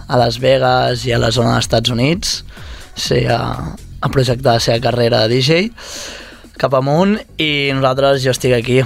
[0.08, 2.44] a Las Vegas i a la zona dels Estats Units
[2.96, 5.72] sí, a, a projectar la seva carrera de DJ
[6.60, 8.80] cap amunt i nosaltres, jo estic aquí.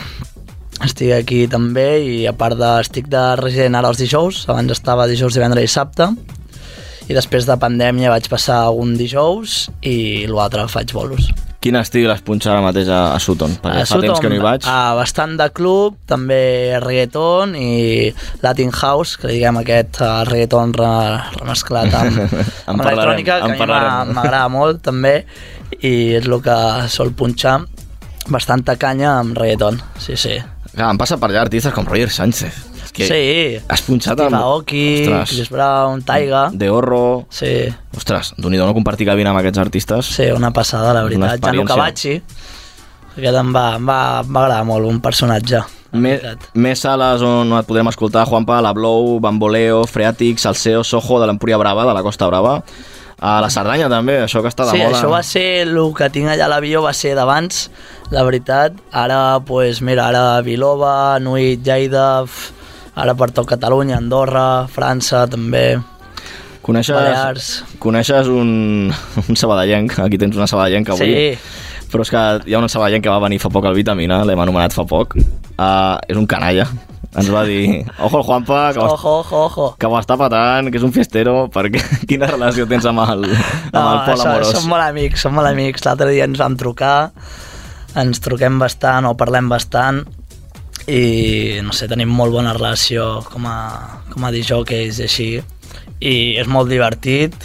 [0.85, 5.09] Estic aquí també i a part de, estic de resident ara els dijous abans estava
[5.11, 6.07] dijous, divendres i dissabte
[7.09, 12.21] i després de pandèmia vaig passar un dijous i l'altre faig bolos Quin estil es
[12.23, 13.57] punxa ara mateix a, a Sutton?
[13.59, 14.67] Perquè a fa temps que no hi vaig.
[14.71, 18.13] Ah, bastant de club, també reggaeton i
[18.45, 20.93] Latin House, que diguem aquest uh, reggaeton re,
[21.35, 25.17] remesclat amb, En amb electrònica, en que a mi m'agrada molt també
[25.83, 27.59] i és el que sol punxar
[28.31, 30.39] bastanta canya amb reggaeton, sí, sí.
[30.71, 32.68] Clar, em passa per allà artistes com Roger Sánchez.
[32.99, 34.35] Que sí, has punxat amb...
[34.35, 35.31] Aoki, Ostres.
[35.37, 37.25] Chris Brown, Taiga, De Horro...
[37.31, 37.53] sí,
[37.95, 40.05] Ostres, d'un no compartir cabina amb aquests artistes.
[40.05, 41.39] sí, una passada, la veritat.
[41.39, 41.79] Experiència.
[41.79, 42.15] Bacci,
[43.17, 45.63] aquest em va, em va, em va agradar molt, un personatge.
[45.91, 46.49] veritat.
[46.53, 51.57] més sales on et podrem escoltar, Juanpa, la Blow, Bamboleo, Freatic, Salseo, Soho, de l'Empúria
[51.57, 52.59] Brava, de la Costa Brava.
[53.19, 54.95] A la Cerdanya també, això que està de Sí, moda.
[54.95, 57.65] això va ser, el que tinc allà a l'avió va ser d'abans,
[58.11, 58.77] la veritat.
[58.95, 62.23] Ara, pues, mira, ara Vilova, Nuit, Lleida,
[62.99, 65.79] ara per tot Catalunya, Andorra, França també,
[66.61, 67.45] Coneixes, Balears.
[67.81, 68.91] coneixes un,
[69.29, 71.09] un sabadellenc, aquí tens una sabadellenca avui.
[71.15, 71.85] Sí.
[71.89, 74.39] Però és que hi ha un sabadellenc que va venir fa poc al Vitamina, l'hem
[74.43, 75.15] anomenat fa poc.
[75.57, 76.67] Uh, és un canalla.
[77.17, 79.65] Ens va dir, ojo el Juanpa, que, Ojo, ojo, ojo.
[79.81, 81.81] que ho està patant, que és un fiestero, perquè
[82.11, 83.25] quina relació tens amb el,
[83.71, 84.53] amb el Pol som, Amorós?
[84.53, 85.87] som molt amics, som molt amics.
[85.87, 87.09] L'altre dia ens vam trucar,
[87.97, 90.03] ens truquem bastant o parlem bastant
[90.89, 93.59] i no sé, tenim molt bona relació com a,
[94.09, 95.29] com a disjockeys i així
[95.99, 97.35] i és molt divertit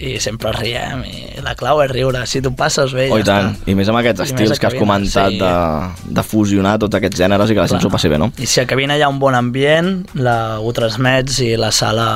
[0.00, 3.26] i sempre riem i la clau és riure, si tu passes bé Oh, ja i
[3.28, 3.68] tant, està.
[3.68, 5.40] i més amb aquests I estils que has comentat sí.
[5.42, 8.30] de, de fusionar tots aquests gèneres i que la gent s'ho passi bé, no?
[8.40, 12.08] I si a cabina hi ha un bon ambient, la, ho transmets i la sala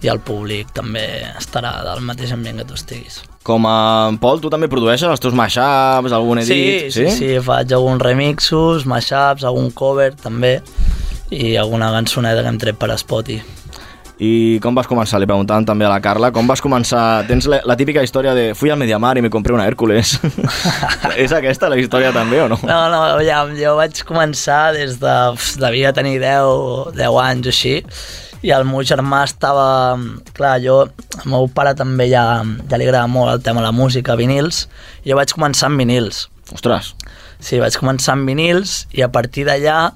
[0.00, 3.20] i el públic també estarà del mateix ambient que tu estiguis.
[3.48, 3.76] Com a
[4.20, 6.92] Pol, tu també produeixes els teus mashups, algun Sí, edit?
[6.92, 10.58] sí, sí, faig alguns remixos, mashups, algun cover també
[11.32, 13.40] i alguna cançoneta que hem tret per Spotify.
[14.18, 15.20] I com vas començar?
[15.22, 16.32] Li preguntàvem també a la Carla.
[16.34, 17.22] Com vas començar?
[17.28, 20.16] Tens la, la típica història de fui al Mediamar i me compré una Hércules.
[21.22, 22.58] És aquesta la història també o no?
[22.66, 25.14] No, no, ja, jo vaig començar des de...
[25.38, 27.76] pf, devia tenir 10, 10 anys o així,
[28.42, 29.98] i el meu germà estava...
[30.36, 30.80] Clar, jo,
[31.18, 32.24] el meu pare també ja,
[32.70, 34.66] ja li agrada molt el tema de la música, vinils,
[35.04, 36.26] i jo vaig començar amb vinils.
[36.54, 36.94] Ostres.
[37.38, 39.92] Sí, vaig començar amb vinils i a partir d'allà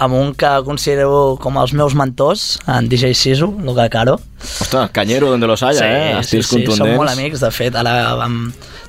[0.00, 4.16] amb un que considero com els meus mentors, en DJ Sisu, Luca Caro.
[4.40, 6.18] Ostres, Cañero, donde los haya, eh?
[6.18, 6.96] Estils sí, sí, contundents.
[6.96, 8.40] som molt amics, de fet, ara vam,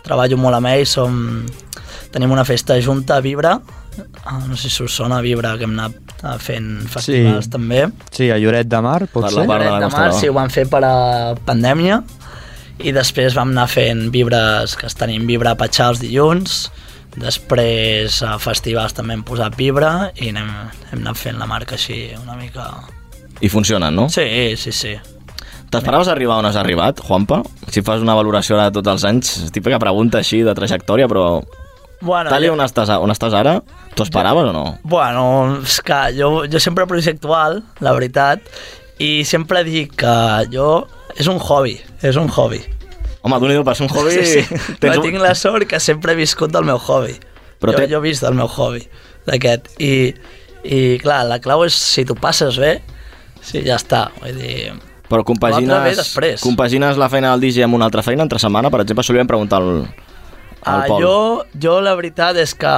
[0.08, 1.20] treballo molt amb ell, som,
[2.16, 3.60] tenim una festa junta a Vibra,
[4.48, 7.52] no sé si us sona Vibra, que hem anat eh, fent festivals Sí.
[7.52, 7.82] també.
[8.12, 9.40] Sí, a Lloret de Mar, pot Per ser?
[9.42, 12.02] la part de la de Mar, sí, ho vam fer per a pandèmia
[12.82, 16.72] i després vam anar fent vibres que tenim vibra a Patxar els dilluns
[17.18, 20.50] després a festivals també hem posat vibra i anem,
[20.92, 22.70] hem anat fent la marca així una mica...
[23.42, 24.08] I funcionen, no?
[24.10, 24.96] Sí, sí, sí.
[25.72, 27.42] T'esperaves arribar on has arribat, Juanpa?
[27.72, 31.42] Si fas una valoració ara de tots els anys, típica pregunta així de trajectòria, però
[32.02, 33.60] Bueno, tal i jo- on estàs, on estàs ara,
[33.96, 34.64] t'ho esperaves o no?
[34.84, 38.42] Bueno, és que jo, jo sempre projectual, la veritat,
[39.02, 40.16] i sempre dic que
[40.54, 40.88] jo...
[41.20, 42.62] És un hobby, és un hobby.
[43.22, 44.14] Home, d'un per ser un hobby...
[44.26, 44.76] Sí, sí.
[44.80, 47.18] tens tinc la sort que sempre he viscut del meu hobby.
[47.62, 48.82] Però jo, té- jo he vist del meu hobby,
[49.28, 49.76] d'aquest.
[49.84, 50.14] I,
[50.64, 52.80] I, clar, la clau és si tu passes bé,
[53.44, 54.08] sí, ja està.
[54.22, 54.72] Vull dir,
[55.12, 58.70] Però compagines, compagines la feina del DJ amb una altra feina entre setmana?
[58.72, 60.11] Per exemple, això li vam preguntar al, al
[60.64, 61.02] Ah, Pol.
[61.02, 62.72] jo, jo la veritat és que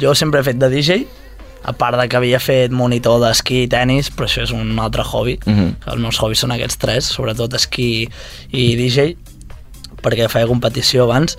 [0.00, 1.06] jo sempre he fet de DJ,
[1.66, 5.02] a part de que havia fet monitor d'esquí i tennis, però això és un altre
[5.02, 5.38] hobby.
[5.44, 5.76] Mhm.
[5.86, 8.08] Els meus hobbies són aquests tres, sobretot esquí
[8.52, 9.16] i DJ,
[10.02, 11.36] perquè feia competició abans.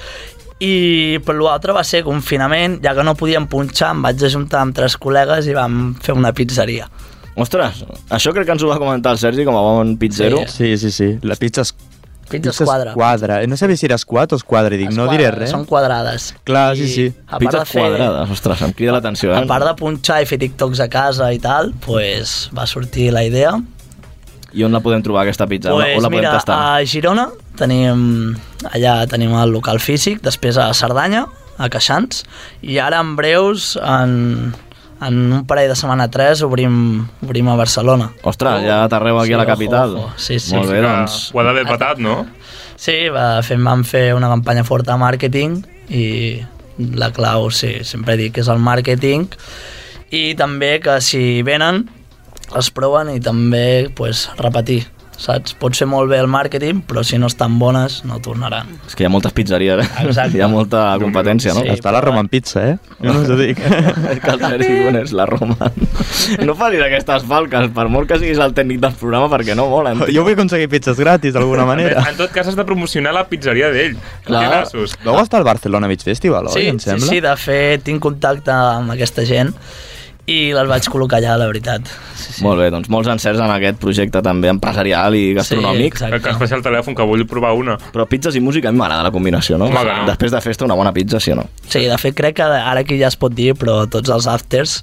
[0.60, 4.76] I per l'altre va ser confinament, ja que no podíem punxar, em vaig ajuntar amb
[4.76, 6.90] tres col·legues i vam fer una pizzeria.
[7.38, 10.40] Ostres, això crec que ens ho va comentar el Sergi com a bon pizzero.
[10.50, 11.20] Sí, sí, sí.
[11.22, 11.76] La pizza es...
[12.30, 12.94] Pizza esquadra.
[12.94, 13.40] Quadra.
[13.48, 15.50] No sabia si era squat o esquadra, i dic, no diré res.
[15.54, 16.34] Són quadrades.
[16.44, 17.06] Clar, sí, sí.
[17.28, 19.40] a part Pizzas de fer- quadrades, ostres, em crida l'atenció, eh?
[19.40, 23.24] A part de punxar i fer TikToks a casa i tal, pues, va sortir la
[23.24, 23.56] idea.
[24.54, 25.72] I on la podem trobar, aquesta pizza?
[25.72, 26.60] Pues, on la podem mira, tastar?
[26.78, 28.36] a Girona tenim,
[28.72, 31.26] allà tenim el local físic, després a Cerdanya,
[31.58, 32.24] a Queixans,
[32.62, 34.54] i ara en breus, en,
[35.02, 38.12] en un parell de setmana 3, obrim, obrim a Barcelona.
[38.24, 39.96] Ostres, ja t'arreu aquí Sí, a la ojo, capital.
[39.96, 40.12] ojo.
[40.18, 40.56] Sí, sí.
[40.56, 41.32] Molt bé, doncs...
[41.34, 42.26] Ho ha d'haver patat, no?
[42.78, 46.04] Sí, va, fem, vam fer una campanya forta de màrqueting i
[46.98, 49.28] la clau, sí, sempre dic que és el màrqueting
[50.14, 51.88] i també que si venen
[52.58, 54.86] es proven i també pues, repetir,
[55.18, 55.56] saps?
[55.60, 58.70] Pot ser molt bé el màrqueting, però si no estan bones no tornaran.
[58.88, 60.06] És que hi ha moltes pizzeries, eh?
[60.06, 60.38] Exacte.
[60.38, 61.64] Hi ha molta competència, no?
[61.66, 62.78] Sí, Està la Roman Pizza, eh?
[63.02, 63.60] Jo no us ho dic.
[64.14, 65.84] És que el Sergi Bones la Roman.
[66.46, 70.06] No facis aquestes falques, per molt que siguis el tècnic del programa, perquè no molen.
[70.14, 72.06] jo vull aconseguir pizzas gratis d'alguna manera.
[72.08, 73.98] En tot cas, has de promocionar la pizzeria d'ell.
[74.28, 74.64] Clar.
[75.04, 76.72] Vau estar al Barcelona Beach Festival, oi?
[76.72, 79.54] Sí, sí, sí, de fet tinc contacte amb aquesta gent
[80.28, 81.88] i les vaig col·locar allà, la veritat.
[82.20, 82.42] Sí, sí.
[82.44, 85.96] Molt bé, doncs molts encerts en aquest projecte també empresarial i gastronòmic.
[86.02, 87.78] Sí, Que es passi el telèfon, que vull provar una.
[87.94, 89.70] Però pizzas i música a mi m'agrada la combinació, no?
[89.72, 90.04] Home, no.
[90.10, 91.48] Després de festa una bona pizza, sí o no?
[91.70, 94.82] Sí, de fet crec que ara aquí ja es pot dir, però tots els afters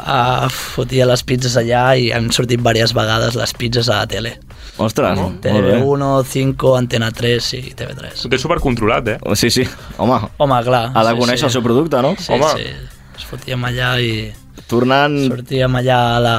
[0.00, 4.36] uh, fotia les pizzas allà i han sortit diverses vegades les pizzas a la tele.
[4.82, 5.50] Ostres, bé.
[5.54, 8.24] TV1, 5, Antena 3 i TV3.
[8.26, 9.18] Ho té supercontrolat, eh?
[9.38, 9.68] Sí, sí,
[10.02, 10.88] home, Home, clar.
[10.90, 11.52] ha de sí, conèixer sí.
[11.52, 12.16] el seu producte, no?
[12.18, 12.72] Sí, home, sí.
[13.14, 14.32] Es fotíem allà i
[14.70, 16.36] tornant sortíem allà a la,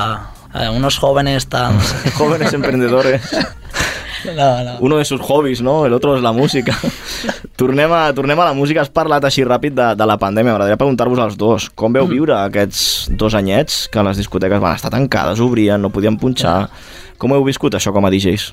[0.53, 1.79] a unos jóvenes tan...
[2.19, 3.21] jóvenes emprendedores.
[4.25, 4.77] No, no.
[4.79, 5.85] Uno de sus hobbies, ¿no?
[5.85, 6.73] El otro és la música.
[7.61, 8.81] tornem, a, tornem a la música.
[8.81, 10.49] Has parlat així ràpid de, de la pandèmia.
[10.55, 11.67] M'agradaria preguntar-vos als dos.
[11.77, 16.17] Com veu viure aquests dos anyets que les discoteques van estar tancades, obrien, no podien
[16.17, 16.71] punxar?
[17.21, 18.49] Com heu viscut això com a DJs?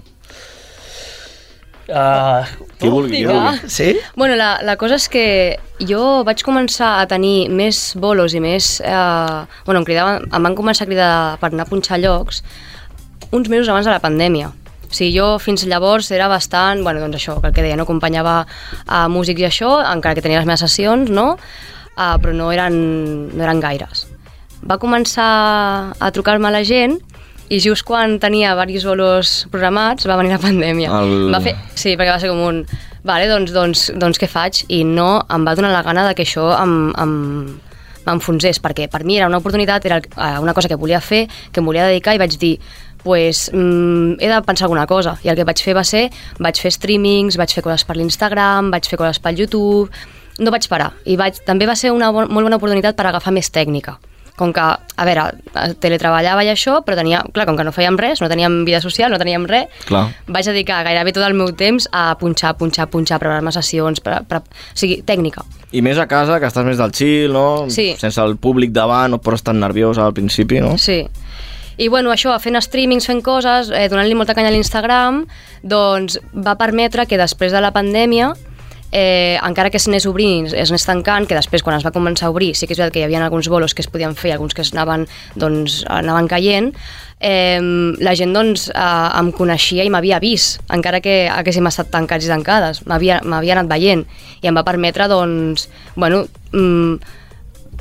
[1.93, 2.49] Uh,
[2.81, 3.69] Qui vulgui, qui vulgui.
[3.69, 3.93] Sí?
[4.17, 5.25] Bueno, la, la cosa és que
[5.85, 8.79] jo vaig començar a tenir més bolos i més...
[8.81, 12.41] Eh, bueno, em, cridaven, em van començar a cridar per anar a punxar llocs
[13.33, 14.51] uns mesos abans de la pandèmia.
[14.89, 17.87] O sigui, jo fins llavors era bastant, bueno, doncs això, que el que deia, no
[17.87, 18.43] acompanyava
[18.87, 21.37] a músics i això, encara que tenia les meves sessions, no?
[21.93, 22.75] Uh, però no eren,
[23.37, 24.07] no eren gaires.
[24.65, 25.31] Va començar
[25.99, 27.01] a trucar-me la gent
[27.51, 30.89] i just quan tenia diversos bolos programats va venir la pandèmia.
[31.03, 32.63] El- Va fer, sí, perquè va ser com un...
[33.05, 34.63] Vale, doncs, doncs, doncs què faig?
[34.71, 37.59] I no em va donar la gana de que això em, em,
[38.07, 41.59] m'enfonsés, perquè per mi era una oportunitat, era eh, una cosa que volia fer, que
[41.61, 42.59] em volia dedicar i vaig dir
[43.03, 45.17] pues, mm, he de pensar alguna cosa.
[45.25, 46.05] I el que vaig fer va ser,
[46.39, 49.91] vaig fer streamings, vaig fer coses per l'Instagram, vaig fer coses pel YouTube,
[50.39, 50.93] no vaig parar.
[51.05, 53.99] I vaig, també va ser una bon, molt bona oportunitat per agafar més tècnica.
[54.37, 55.27] Com que, a veure,
[55.83, 59.13] teletreballava i això, però tenia, clar, com que no fèiem res, no teníem vida social,
[59.13, 60.07] no teníem res, Clar.
[60.27, 64.41] vaig dedicar gairebé tot el meu temps a punxar, punxar, punxar, preparar-me sessions, pre, pre,
[64.41, 65.45] o sigui, tècnica.
[65.73, 67.69] I més a casa, que estàs més del chill, no?
[67.73, 67.93] Sí.
[68.01, 70.79] Sense el públic davant, no pots estar nerviós al principi, no?
[70.81, 71.03] Sí.
[71.77, 75.23] I bueno, això, fent streamings, fent coses, eh, donant-li molta canya a l'Instagram,
[75.63, 78.33] doncs va permetre que després de la pandèmia
[78.93, 82.35] eh, encara que s'anés obrint, es anés tancant, que després quan es va començar a
[82.35, 84.55] obrir sí que és veritat que hi havia alguns bolos que es podien fer, alguns
[84.55, 86.71] que es anaven, doncs, anaven caient,
[87.19, 87.59] eh,
[88.05, 92.31] la gent doncs, eh, em coneixia i m'havia vist, encara que haguéssim estat tancats i
[92.31, 94.05] tancades, m'havia anat veient
[94.43, 97.19] i em va permetre doncs, bueno, mm,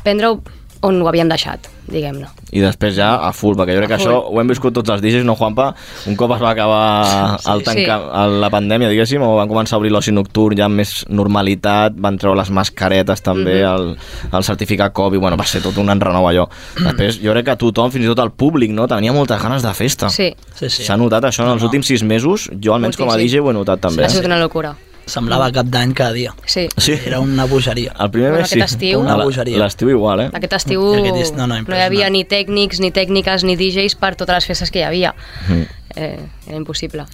[0.04, 0.40] prendre-ho
[0.84, 2.26] on ho havíem deixat, diguem-ne.
[2.52, 4.08] I després ja a full, perquè jo crec que full.
[4.10, 5.68] això ho hem viscut tots els DJs, no, Juanpa?
[6.10, 9.80] Un cop es va acabar el tanca, el, la pandèmia, diguéssim, o van començar a
[9.80, 13.74] obrir l'oci nocturn ja amb més normalitat, van treure les mascaretes també, Mhm.
[13.76, 13.98] el,
[14.34, 16.48] el certificat Covid, bueno, va ser tot un enrenou allò.
[16.84, 19.74] Després, jo crec que tothom, fins i tot el públic, no, tenia moltes ganes de
[19.74, 20.10] festa.
[20.10, 20.34] Sí.
[20.56, 20.84] Sí, sí.
[20.84, 23.18] S'ha notat això en els últims sis mesos, jo almenys com a.
[23.18, 24.06] DJ ho he notat també.
[24.06, 24.76] Ha sigut una locura.
[25.06, 26.34] Semblava cap d'any cada dia.
[26.46, 26.68] Sí.
[26.78, 26.94] Sí.
[27.06, 27.94] Era una bogeria.
[28.00, 28.60] El primer Bueno, mes sí.
[28.62, 29.58] estiu- Una bogeria.
[29.58, 30.30] L'estiu igual, eh?
[30.34, 33.96] Aquest estiu aquest est- no, no, no hi havia ni tècnics, ni tècniques, ni DJs
[33.96, 35.14] per totes les festes que hi havia.
[35.50, 35.62] Mm.
[35.96, 37.06] Eh, era impossible.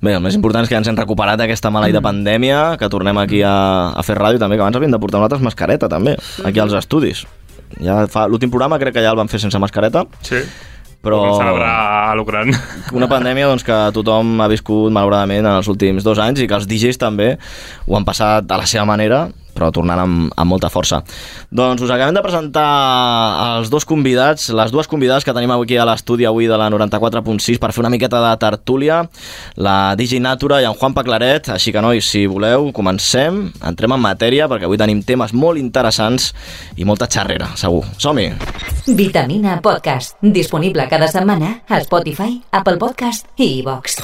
[0.00, 3.16] Bé, el més important és que ja ens hem recuperat d'aquesta maleïda pandèmia, que tornem
[3.18, 6.58] aquí a, a fer ràdio també, que abans havíem de portar nosaltres mascareta també, aquí
[6.60, 7.26] als estudis.
[7.80, 10.42] Ja fa l'últim programa crec que ja el vam fer sense mascareta, Sí.
[11.04, 11.74] Però celebrar
[12.10, 12.50] a l'Ucran.
[12.98, 16.56] una pandèmia doncs, que tothom ha viscut malauradament en els últims dos anys i que
[16.56, 17.34] els DJs també
[17.86, 21.00] ho han passat a la seva manera, però tornant amb, amb molta força.
[21.54, 22.66] Doncs us acabem de presentar
[23.58, 27.60] els dos convidats, les dues convidades que tenim aquí a l'estudi avui de la 94.6
[27.62, 29.02] per fer una miqueta de tertúlia,
[29.56, 34.04] la DJ Natura i en Juan Paclaret, així que nois, si voleu, comencem, entrem en
[34.04, 36.32] matèria perquè avui tenim temes molt interessants
[36.76, 37.84] i molta xarrera, segur.
[37.98, 38.30] Som-hi!
[38.86, 40.18] Vitamina Podcast.
[40.20, 44.02] Disponible cada setmana a Spotify, Apple Podcast i iVox.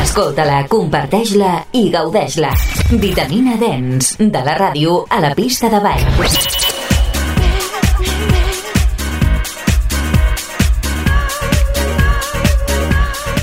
[0.00, 2.54] Escolta-la, comparteix-la i gaudeix-la.
[3.02, 6.06] Vitamina Dens, de la ràdio a la pista de ball.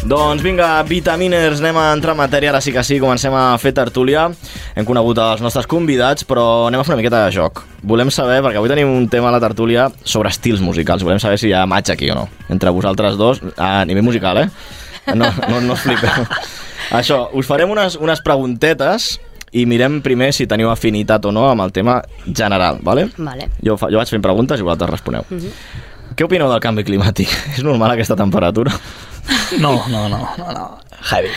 [0.08, 3.74] Doncs vinga, vitaminers, anem a entrar en matèria, ara sí que sí, comencem a fer
[3.76, 4.30] tertúlia.
[4.74, 7.65] Hem conegut els nostres convidats, però anem a fer una miqueta de joc.
[7.84, 11.38] Volem saber, perquè avui tenim un tema a la tertúlia sobre estils musicals, volem saber
[11.38, 14.50] si hi ha match aquí o no, entre vosaltres dos, a nivell musical, eh?
[15.15, 16.26] No, no, no us flipeu.
[16.98, 19.17] Això, us farem unes, unes preguntetes
[19.56, 23.08] i mirem primer si teniu afinitat o no amb el tema general, vale?
[23.17, 23.48] Vale.
[23.63, 25.28] Jo, fa, jo vaig fent preguntes i vosaltres responeu.
[25.30, 25.54] Mhm.
[26.17, 27.30] Què opineu del canvi climàtic?
[27.56, 28.72] És normal aquesta temperatura?
[29.60, 30.67] No, no, no, no, no.
[31.12, 31.30] Heavy.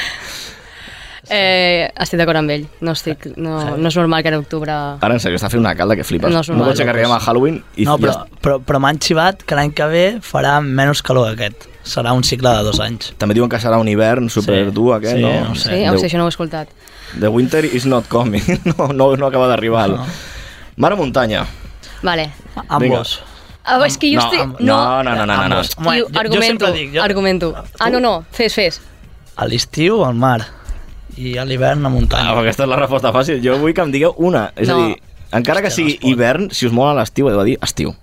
[1.32, 2.64] Eh, estic d'acord amb ell.
[2.82, 4.74] No, estic, no, no és normal que en octubre...
[4.98, 6.32] Ara, en sèrio, està fent una calda que flipes.
[6.32, 8.40] No No, no pot ser que arribem a Halloween i No, però, ja...
[8.42, 11.68] però, però m'han xivat que l'any que ve farà menys calor que aquest.
[11.86, 13.12] Serà un cicle de dos anys.
[13.16, 15.30] També diuen que serà un hivern super Sí, dur aquest, sí, no?
[15.48, 15.70] no sé.
[15.70, 16.74] Sí, o sigui, això no ho he escoltat.
[17.20, 18.42] The winter is not coming.
[18.74, 19.88] No, no, no acaba d'arribar.
[19.94, 20.04] No.
[20.76, 21.46] Mar o muntanya?
[22.02, 22.28] Vale.
[22.68, 23.20] Ambos.
[23.64, 24.40] Ah, és que jo No, estic...
[24.40, 25.62] amb- no, no, no, no, no, no.
[25.62, 27.54] Tio, jo- jo argumento, sempre dic, jo- argumento.
[27.78, 28.80] Ah, no, no, fes, fes.
[29.36, 30.40] A l'estiu, al mar.
[31.16, 32.30] I a l'hivern, a Ah, muntanya.
[32.32, 33.40] però aquesta és la resposta fàcil.
[33.42, 34.52] Jo vull que em digueu una.
[34.56, 34.76] És No.
[34.76, 34.96] a dir,
[35.32, 37.94] encara que sigui no hivern, si us mola l'estiu, heu de dir estiu.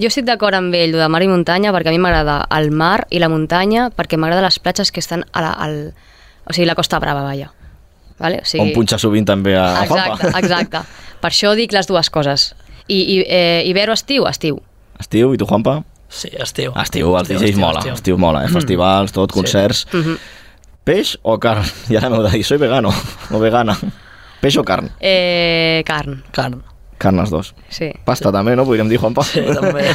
[0.00, 3.06] Jo estic d'acord amb ell, de mar i muntanya, perquè a mi m'agrada el mar
[3.10, 5.94] i la muntanya, perquè m'agrada les platges que estan a la, al,
[6.48, 7.52] o sigui, la Costa Brava, vaja.
[8.18, 8.38] Vale?
[8.42, 8.58] O Sí.
[8.58, 10.38] sigui, On punxa sovint també a Exacte, Juanpa.
[10.38, 10.78] exacte.
[11.20, 12.54] Per això dic les dues coses.
[12.88, 14.26] I, i eh, hivern o estiu?
[14.26, 14.60] Estiu.
[14.98, 15.84] Estiu, i tu, Juanpa?
[16.08, 16.72] Sí, estiu.
[16.76, 17.92] Estiu, els DJs estiu, mola, estiu.
[17.94, 18.48] estiu mola, eh?
[18.48, 18.52] Mm.
[18.52, 19.86] festivals, tot, concerts.
[19.92, 20.16] Mhm.
[20.84, 21.64] Peix o carn?
[21.92, 22.90] I ara m'heu de dir, soy vegano
[23.30, 23.76] o vegana.
[24.40, 24.88] Peix o carn?
[25.00, 26.62] Eh, carn, Carn.
[27.00, 27.54] Carn les dos.
[27.72, 27.86] sí.
[28.04, 28.66] Pasta també, no?
[28.68, 29.22] Podríem dir, Juanpa?
[29.24, 29.86] Sí, també.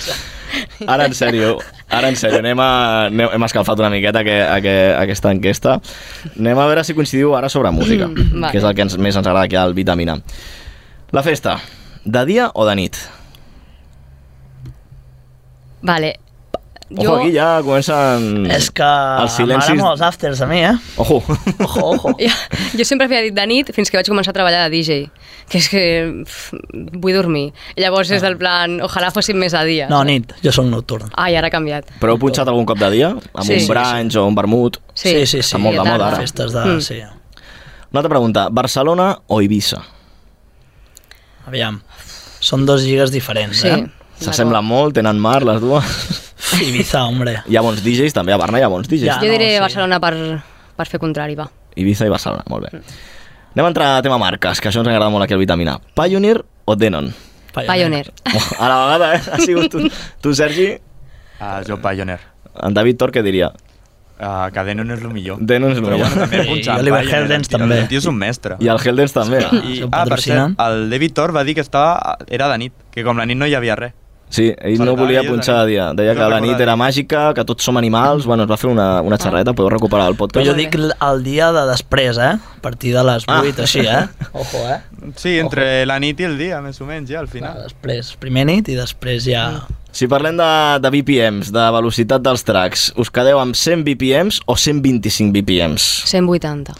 [0.88, 1.58] Ara, en sèrio,
[1.92, 2.68] ara, en sèrio, anem a,
[3.10, 5.74] anem, hem escalfat una miqueta que, a, que, aquesta enquesta.
[6.38, 8.52] Anem a veure si coincidiu ara sobre música, Mm, vale.
[8.52, 10.16] que és el que ens, més ens agrada aquí al Vitamina.
[11.12, 11.58] La festa,
[12.04, 12.96] de dia o de nit?
[15.82, 16.14] Vale.
[16.96, 18.46] Ojo, aquí ja comencen...
[18.50, 20.74] És que Els silencis- m'agraden molt els afters a mi, eh?
[21.02, 21.22] Ojo.
[21.58, 22.12] Ojo, ojo.
[22.20, 22.30] Jo,
[22.78, 24.98] jo sempre havia dit de nit fins que vaig començar a treballar de DJ,
[25.50, 25.82] que és que
[26.24, 26.52] pff,
[27.02, 27.48] vull dormir.
[27.80, 29.88] Llavors és del plan, ojalà fossin més a dia.
[29.90, 31.10] No, nit, jo sóc nocturn.
[31.18, 31.90] Ai, ara ha canviat.
[32.00, 33.10] Però heu punxat algun cop de dia?
[33.32, 33.58] Amb Sí.
[33.62, 34.78] un brunch o un vermut?
[34.94, 35.42] Sí, sí, sí.
[35.42, 36.22] Està molt de moda ara.
[36.22, 36.64] Festes de...
[36.64, 36.80] Mm.
[36.84, 37.00] Sí.
[37.90, 39.82] Una altra pregunta, Barcelona o Eivissa?
[41.46, 41.82] Aviam,
[42.40, 43.68] són dos lligues diferents, Sí.
[43.68, 43.84] eh?
[44.24, 45.84] S'assemblen molt, tenen mar les dues.
[46.60, 47.38] Ibiza, hombre.
[47.50, 49.06] Hi ha bons DJs, també a Barna hi ha bons DJs.
[49.08, 49.18] Ja.
[49.22, 49.60] Jo diré no, sí.
[49.66, 50.14] Barcelona per,
[50.76, 51.48] per fer contrari, va.
[51.76, 52.82] Ibiza i Barcelona, molt bé.
[53.54, 55.76] Anem a entrar a tema marques, que això ens agrada molt aquí al Vitamina.
[55.94, 57.12] Pioneer o Denon?
[57.54, 58.10] Pioneer.
[58.58, 59.20] A la vegada, eh?
[59.32, 59.84] Ha sigut tu,
[60.22, 60.72] tu Sergi?
[61.38, 62.20] Uh, jo Pioneer.
[62.62, 63.52] En David Tor què diria?
[64.14, 65.38] Uh, que Denon és el millor.
[65.42, 65.98] Denon és el millor.
[66.02, 67.78] bueno, també I Oliver Pioneer, Heldens el tio- també.
[67.82, 68.56] El tio és un mestre.
[68.62, 69.40] I el Heldens també.
[69.42, 72.74] I, el ah, per cert, el David Thor va dir que estava, era de nit,
[72.94, 73.94] que com la nit no hi havia res.
[74.34, 75.84] Sí, ell no volia punxar de dia.
[75.94, 78.26] Deia que la nit era màgica, que tots som animals.
[78.26, 80.48] Bueno, es va fer una, una xerreta, podeu recuperar el Però podcast.
[80.48, 82.32] jo dic el dia de després, eh?
[82.34, 83.38] A partir de les Ah.
[83.44, 84.02] 8 o així, eh?
[84.32, 84.80] Ojo, eh?
[85.20, 87.62] Sí, entre la nit i el dia, més o menys, ja, al final.
[87.62, 89.46] després, primer nit i després ja...
[89.94, 90.46] Si parlem de,
[90.82, 95.84] de BPMs, de velocitat dels tracks, us quedeu amb 100 BPMs o 125 BPMs?
[96.10, 96.74] 180.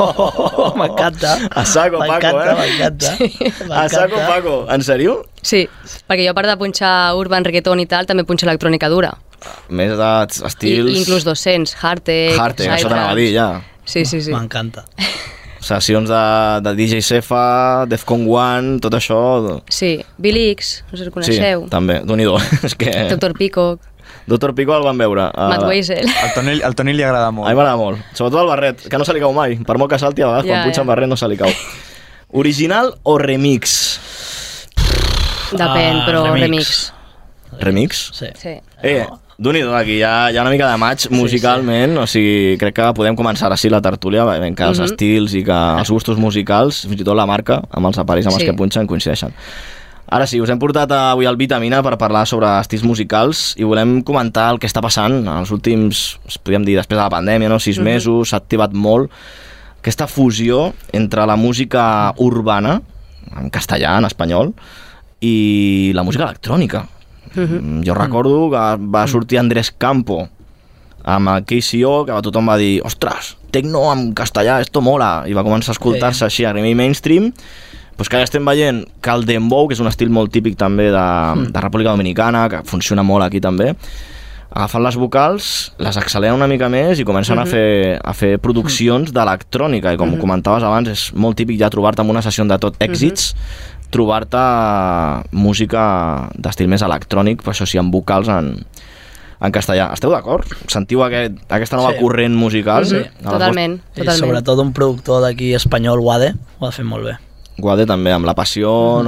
[0.00, 1.34] Oh, m'encanta.
[1.50, 2.56] A saco, Paco, M'encanta, eh?
[2.56, 3.10] m'encanta.
[3.76, 4.26] A saco, M'encanta.
[4.32, 4.54] Paco.
[4.72, 5.18] En sèrio?
[5.42, 5.64] Sí,
[6.08, 9.14] perquè jo a part de punxar urban, reggaeton i tal, també punxo electrònica dura.
[9.72, 10.90] Més de I, estils...
[10.92, 13.48] i inclús 200, Hardtech, Hardtech, això t'anava a dir, ja.
[13.88, 14.32] Sí, sí, sí.
[14.34, 14.84] M'encanta.
[15.60, 16.20] Sessions de,
[16.64, 19.18] de DJ Cefa, Defcon One, tot això...
[19.68, 21.66] Sí, Billy X, no sé si el Sí, coneixeu.
[21.72, 22.28] també, déu nhi
[22.68, 22.92] És que...
[23.12, 23.34] Dr.
[23.36, 23.80] Peacock,
[24.30, 25.24] Doctor Pico el van veure.
[25.34, 26.06] a- Matt Weisel.
[26.22, 27.48] Al Toni, al Toni li agrada molt.
[27.48, 27.98] A mi m'agrada molt.
[28.14, 29.56] Sobretot el barret, que no se li cau mai.
[29.66, 30.84] Per molt que salti, a vegades Ja, quan punxa ja.
[30.84, 31.50] amb barret no se li cau.
[32.30, 33.98] Original o remix?
[35.52, 36.40] Depèn, Ah, però remix.
[36.40, 36.92] remix.
[37.60, 38.10] Remix?
[38.14, 38.26] Sí.
[38.36, 38.54] Sí.
[38.82, 39.06] Eh,
[39.38, 42.74] d'un i aquí hi ha, hi ha una mica de maig musicalment, o sigui, crec
[42.76, 44.84] que podem començar sí la tertúlia, veient que els Mhm.
[44.86, 48.34] estils i que els gustos musicals, fins i tot la marca, amb els aparells amb
[48.34, 48.46] els Sí.
[48.50, 49.32] que punxen, coincideixen.
[50.12, 54.02] Ara sí, us hem portat avui al Vitamina per parlar sobre estils musicals i volem
[54.02, 57.58] comentar el que està passant en els últims, podríem dir, després de la pandèmia, no?
[57.60, 57.84] sis Mhm.
[57.84, 59.08] mesos, s'ha activat molt
[59.80, 62.82] aquesta fusió entre la música urbana,
[63.38, 64.52] en castellà, en espanyol,
[65.20, 66.86] i la música electrònica.
[67.34, 70.28] Mm, Jo recordo que va sortir Andrés Campo
[71.04, 75.44] amb el KCO, que tothom va dir ostres, tecno en castellà, esto mola, i va
[75.46, 77.30] començar a escoltar-se així a nivell mainstream,
[77.96, 80.90] pues que ara estem veient que el dembow, que és un estil molt típic també
[80.92, 81.06] de,
[81.52, 83.74] de República Dominicana, que funciona molt aquí també,
[84.50, 89.12] agafant les vocals, les acceleren una mica més i comencen a, fer, a fer produccions
[89.14, 92.76] d'electrònica, i com comentaves abans, és molt típic ja trobar-te en una sessió de tot
[92.82, 93.34] èxits,
[93.90, 94.40] trobar-te
[95.36, 98.52] música d'estil més electrònic, però això sí, amb vocals en,
[99.40, 99.90] en castellà.
[99.94, 100.46] Esteu d'acord?
[100.70, 102.00] Sentiu aquest, aquesta nova Sí.
[102.02, 102.84] corrent musical?
[102.84, 104.20] Mhm, A les Totalment, I totalment.
[104.24, 107.16] sobretot un productor d'aquí espanyol, Wade, ho ha fet molt bé.
[107.60, 109.00] Guade també, amb La Passió o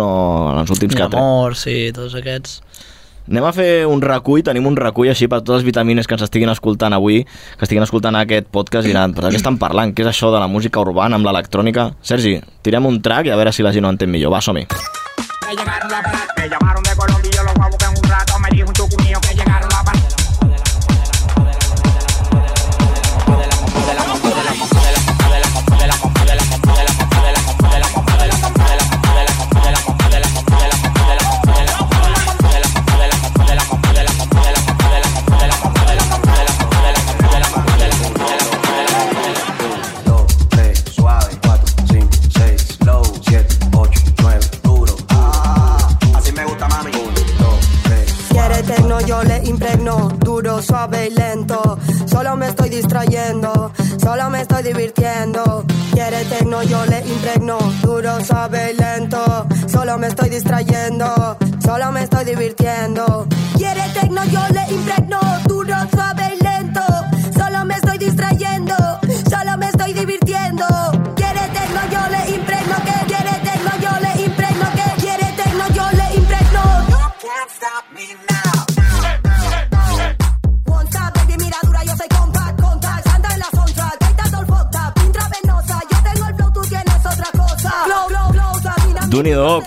[0.53, 1.18] en els últims que ha tret.
[1.21, 2.61] Amor, sí, tots aquests.
[3.31, 6.25] Anem a fer un recull, tenim un recull així per totes les vitamines que ens
[6.27, 9.95] estiguin escoltant avui, que estiguin escoltant aquest podcast i diran, però què estan parlant?
[9.95, 11.93] Què és això de la música urbana amb l'electrònica?
[12.03, 14.35] Sergi, tirem un track i a veure si la gent ho entén millor.
[14.35, 14.67] Va, som-hi.
[14.67, 16.92] Me llamaron de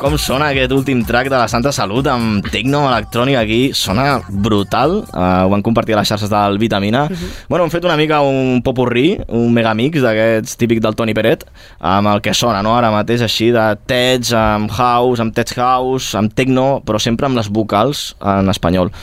[0.05, 3.59] com sona aquest últim track de la Santa Salut amb tecno electrònic aquí.
[3.73, 4.99] Sona brutal.
[5.07, 7.07] Uh, ho van compartir a les xarxes del Vitamina.
[7.49, 11.47] Bueno, hem fet una mica un popurrí, un megamix d'aquests típic del Toni Peret,
[11.81, 16.13] amb el que sona, no?, ara mateix, així de tech, amb house, amb tech house,
[16.19, 18.93] amb tecno, però sempre amb les vocals en espanyol.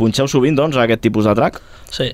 [0.00, 1.60] Punxeu sovint, doncs, aquest tipus de track?
[1.94, 2.08] Sí,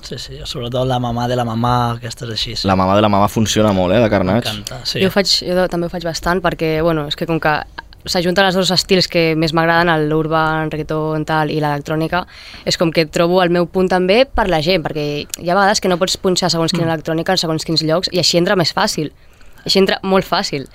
[0.00, 2.56] sí, sí, sobretot la mamà de la mamà, aquestes així.
[2.56, 2.70] Sí.
[2.70, 4.48] La mamà de la mamà funciona molt, eh, de carnets.
[4.48, 5.04] M'encanta, Sí.
[5.04, 7.58] Jo, faig, jo també ho faig bastant perquè, bueno, és que com que
[8.04, 12.26] s'ajunten els dos estils que més m'agraden, el l'urban, reggaeton, tal, i l'electrònica,
[12.64, 15.80] és com que trobo el meu punt també per la gent, perquè hi ha vegades
[15.80, 16.94] que no pots punxar segons quina Mm.
[16.94, 19.12] electrònica en segons quins llocs, i així entra més fàcil.
[19.64, 20.66] Així entra molt fàcil.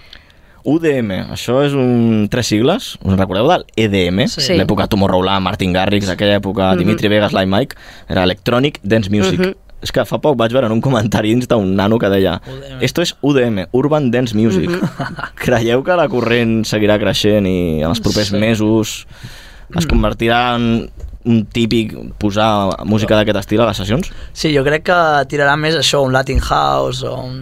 [0.65, 4.28] UDM, això és un tres sigles, us en recordeu del EDM?
[4.28, 4.53] Sí.
[4.57, 6.78] L'època Tomorrowland, Martin Garrix, aquella època, Mhm.
[6.80, 7.76] Dimitri Vegas, Like Mike,
[8.09, 9.39] era Electronic Dance Music.
[9.39, 9.53] Mhm.
[9.86, 12.40] És que fa poc vaig veure en un comentari dins d'un nano que deia
[12.82, 14.70] Esto es UDM, Urban Dance Music.
[14.72, 15.16] Mhm.
[15.46, 18.40] Creieu que la corrent seguirà creixent i en els propers Sí.
[18.42, 19.06] mesos
[19.78, 20.90] es convertirà en
[21.26, 24.12] un típic posar música d'aquest estil a les sessions?
[24.34, 24.98] Sí, jo crec que
[25.32, 27.40] tirarà més això, un Latin House o un,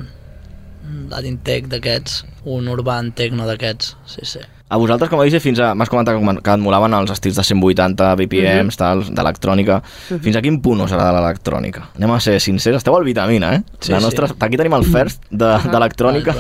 [0.87, 4.39] un Latin Tech d'aquests, un Urban Techno d'aquests, sí, sí.
[4.73, 5.73] A vosaltres, com a DJ, fins a...
[5.77, 8.77] M'has comentat que et molaven els estils de 180 BPMs, Mhm.
[8.79, 9.81] tal, d'electrònica.
[10.23, 11.91] Fins a quin punt us agrada l'electrònica?
[11.99, 13.61] Anem a ser sincers, esteu al Vitamina, eh?
[13.79, 14.07] Sí, la sí.
[14.07, 14.31] nostra...
[14.39, 15.61] Aquí tenim el first de- Ah.
[15.69, 16.33] d'electrònica,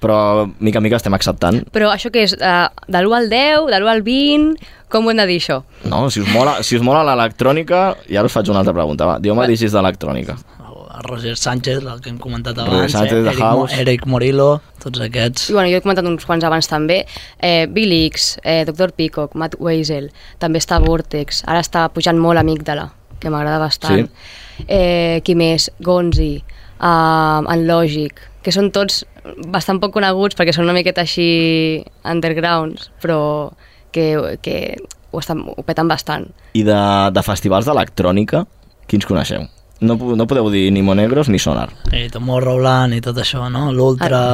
[0.00, 1.62] però mica en mica estem acceptant.
[1.70, 4.56] Però això que és uh, de l'1 al 10, de l'1 al 20,
[4.88, 5.62] com ho hem de dir això?
[5.90, 9.06] No, si us mola, si us mola l'electrònica, i ara us faig una altra pregunta,
[9.06, 9.18] va.
[9.22, 10.34] Diu-me digis d'electrònica.
[11.04, 13.30] Roger Sánchez, el que hem comentat Roger abans, Sánchez, eh?
[13.32, 13.40] Eric.
[13.40, 14.48] Mo Eric Morillo,
[14.82, 15.48] tots aquests.
[15.50, 17.00] I bueno, jo he comentat uns quants abans també.
[17.38, 18.92] Eh, Bill X, eh, Dr.
[18.96, 22.90] Peacock, Matt Weisel, també està Vortex, ara està pujant molt Amígdala,
[23.20, 24.08] que m'agrada bastant.
[24.66, 25.70] Eh, qui més?
[25.80, 26.42] Gonzi,
[26.80, 29.04] uh, Unlogic, que són tots
[29.52, 33.20] bastant poc coneguts perquè són una miqueta així undergrounds, però
[33.92, 34.56] que, que
[35.10, 36.28] ho, estan, ho peten bastant.
[36.58, 36.80] I de,
[37.14, 38.44] de festivals d'electrònica,
[38.88, 39.46] quins coneixeu?
[39.80, 41.68] No, no podeu dir ni Monegros ni Sonar.
[41.94, 43.70] I Tomorrowland i tot això, no?
[43.72, 44.24] L'Ultra...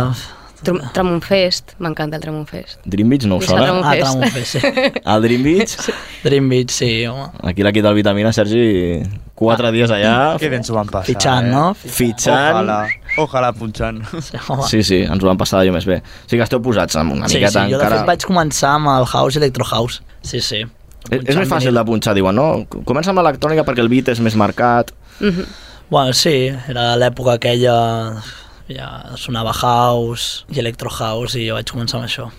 [0.65, 2.79] Tram Tramon Fest, m'encanta el Tramon Fest.
[2.89, 3.67] Dream Beach no us Visca sona?
[3.67, 4.07] Tramon Ah, Fest.
[4.07, 5.01] Tramon Fest, sí.
[5.13, 5.75] El Dream Beach?
[6.23, 7.27] Dream Beach, sí, home.
[7.51, 9.03] Aquí l'equip del Vitamina, Sergi,
[9.37, 10.15] quatre dies allà.
[10.41, 11.53] Que ben s'ho van passar, Fitxant, eh?
[11.53, 11.65] no?
[11.77, 12.63] Fitxant.
[12.63, 12.79] Ojalà,
[13.27, 14.01] ojalà punxant.
[14.71, 15.99] Sí, sí, ens ho vam passar d'allò més bé.
[16.01, 18.01] O sigui que esteu posats amb una sí, sí, miqueta jo de encara...
[18.01, 20.01] fet vaig començar amb el House Electro House.
[20.25, 20.63] Sí, sí.
[21.11, 22.65] És, és més fàcil de punxar, diuen, no?
[22.89, 24.95] Comença amb l'electrònica perquè el beat és més marcat.
[25.21, 25.47] Mhm.
[25.91, 28.23] Bueno, sí, era l'època aquella
[28.69, 32.31] ja sonava house i electro house i jo vaig començar amb això.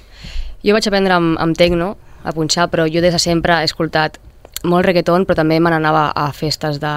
[0.65, 4.17] Jo vaig aprendre amb, amb techno a punxar, però jo des de sempre he escoltat
[4.65, 6.93] molt reggaeton, però també me n'anava a festes de,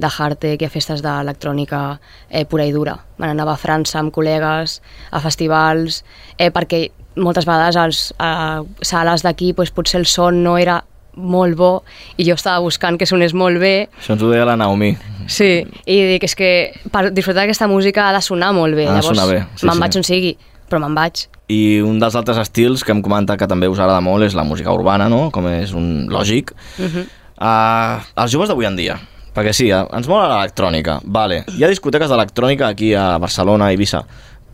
[0.00, 1.82] de hardtech i a festes d'electrònica
[2.30, 2.96] eh, pura i dura.
[3.18, 4.78] Me n'anava a França amb col·legues,
[5.10, 6.02] a festivals,
[6.38, 6.86] eh, perquè
[7.20, 10.80] moltes vegades als a sales d'aquí pues, potser el son no era
[11.16, 11.72] molt bo
[12.16, 14.94] i jo estava buscant que sonés molt bé Això ens ho deia la Naomi.
[15.28, 16.50] Sí, i dic, és que
[16.92, 18.86] per disfrutar d'aquesta música ha de sonar molt bé.
[18.88, 19.84] Ha de Llavors, sonar bé, sí, me'n sí.
[19.84, 20.32] vaig on sigui,
[20.68, 21.26] però me'n vaig.
[21.52, 24.44] I un dels altres estils que em comenta que també us agrada molt és la
[24.48, 25.26] música urbana, no?
[25.34, 26.54] Com és un lògic.
[26.78, 27.06] Uh -huh.
[27.42, 28.98] Uh, els joves d'avui en dia,
[29.34, 31.44] perquè sí, eh, ens mola l'electrònica, vale.
[31.56, 34.04] Hi ha discoteques d'electrònica aquí a Barcelona, a Eivissa,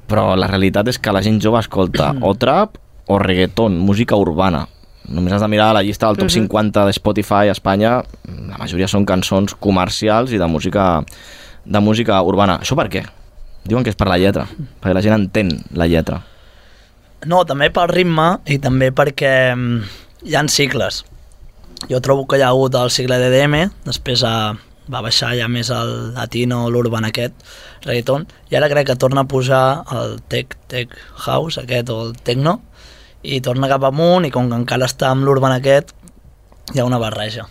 [0.09, 4.67] però la realitat és que la gent jove escolta o trap o reggaeton, música urbana.
[5.09, 6.49] Només has de mirar la llista del top Mhm.
[6.49, 8.03] 50 de Spotify a Espanya,
[8.49, 11.05] la majoria són cançons comercials i de música,
[11.65, 12.59] de música urbana.
[12.61, 13.07] Això per què?
[13.65, 14.47] Diuen que és per la lletra,
[14.81, 16.23] perquè la gent entén la lletra.
[17.27, 19.83] No, també pel ritme i també perquè mm,
[20.25, 21.05] hi han cicles.
[21.91, 24.55] Jo trobo que hi ha hagut el cicle d'EDM, després a,
[24.91, 27.35] va baixar ja més el latino, l'urban aquest,
[27.85, 30.89] reggaeton, i ara crec que torna a posar el tech, tech
[31.27, 32.61] house aquest o el techno,
[33.23, 35.95] i torna cap amunt i com que encara està amb l'urban aquest,
[36.75, 37.47] hi ha una barreja.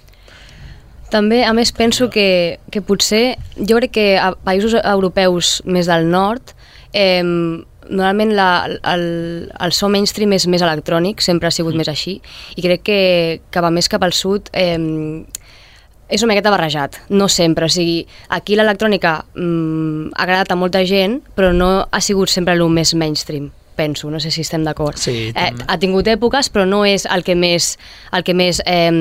[1.11, 6.09] També, a més, penso que, que potser, jo crec que a països europeus més del
[6.11, 6.51] nord,
[6.91, 8.49] eh, normalment la,
[8.91, 9.05] el,
[9.47, 12.17] el so mainstream és més electrònic, sempre ha sigut més així,
[12.55, 13.01] i crec que,
[13.51, 14.75] que va més cap al sud eh,
[16.07, 17.67] és una miqueta barrejat, no sempre.
[17.67, 18.01] O sigui,
[18.31, 22.95] aquí l'electrònica mm, ha agradat a molta gent, però no ha sigut sempre el més
[22.95, 23.47] mainstream
[23.77, 24.97] penso, no sé si estem d'acord.
[24.99, 27.75] Sí, eh, ha tingut èpoques, però no és el que més,
[28.11, 28.91] el que més eh,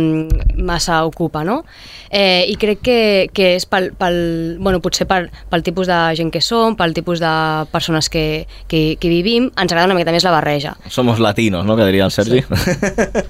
[0.56, 1.62] massa ocupa, no?
[2.10, 3.00] Eh, I crec que,
[3.34, 4.18] que és pel, pel,
[4.62, 7.32] bueno, potser pel, pel tipus de gent que som, pel tipus de
[7.72, 10.76] persones que, que, que vivim, ens agrada una miqueta més la barreja.
[10.92, 12.44] Somos latinos, no?, que diria el Sergi.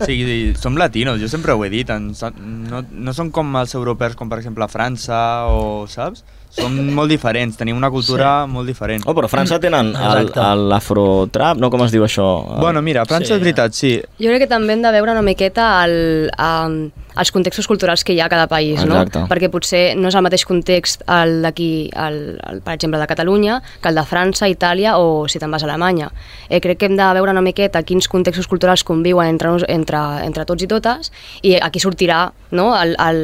[0.05, 1.91] Sí, sí som latinos, jo sempre ho he dit.
[1.91, 6.25] Ens, no, no som com els europeus, com per exemple França o, saps?
[6.57, 8.51] Som molt diferents, tenim una cultura sí.
[8.53, 9.03] molt diferent.
[9.07, 10.31] Oh, però a França tenen el-
[10.71, 11.69] l'afrotrap, no?
[11.71, 12.27] Com es diu això?
[12.61, 13.35] Bueno, mira, a França sí.
[13.35, 13.97] és veritat, sí.
[14.19, 16.79] Jo crec que també hem de veure una miqueta el, um,
[17.17, 19.19] els contextos culturals que hi ha a cada país, Exacte.
[19.19, 19.29] no?
[19.31, 22.19] Perquè potser no és el mateix context el d'aquí, el,
[22.51, 25.71] el, per exemple, de Catalunya, que el de França, Itàlia o si te'n vas a
[25.71, 26.11] Alemanya.
[26.49, 30.45] Eh, crec que hem de veure una miqueta quins contextos culturals conviuen entre, entre, entre
[30.49, 31.13] tots i totes
[31.43, 32.73] i aquí sortirà no?
[32.77, 33.23] el, el,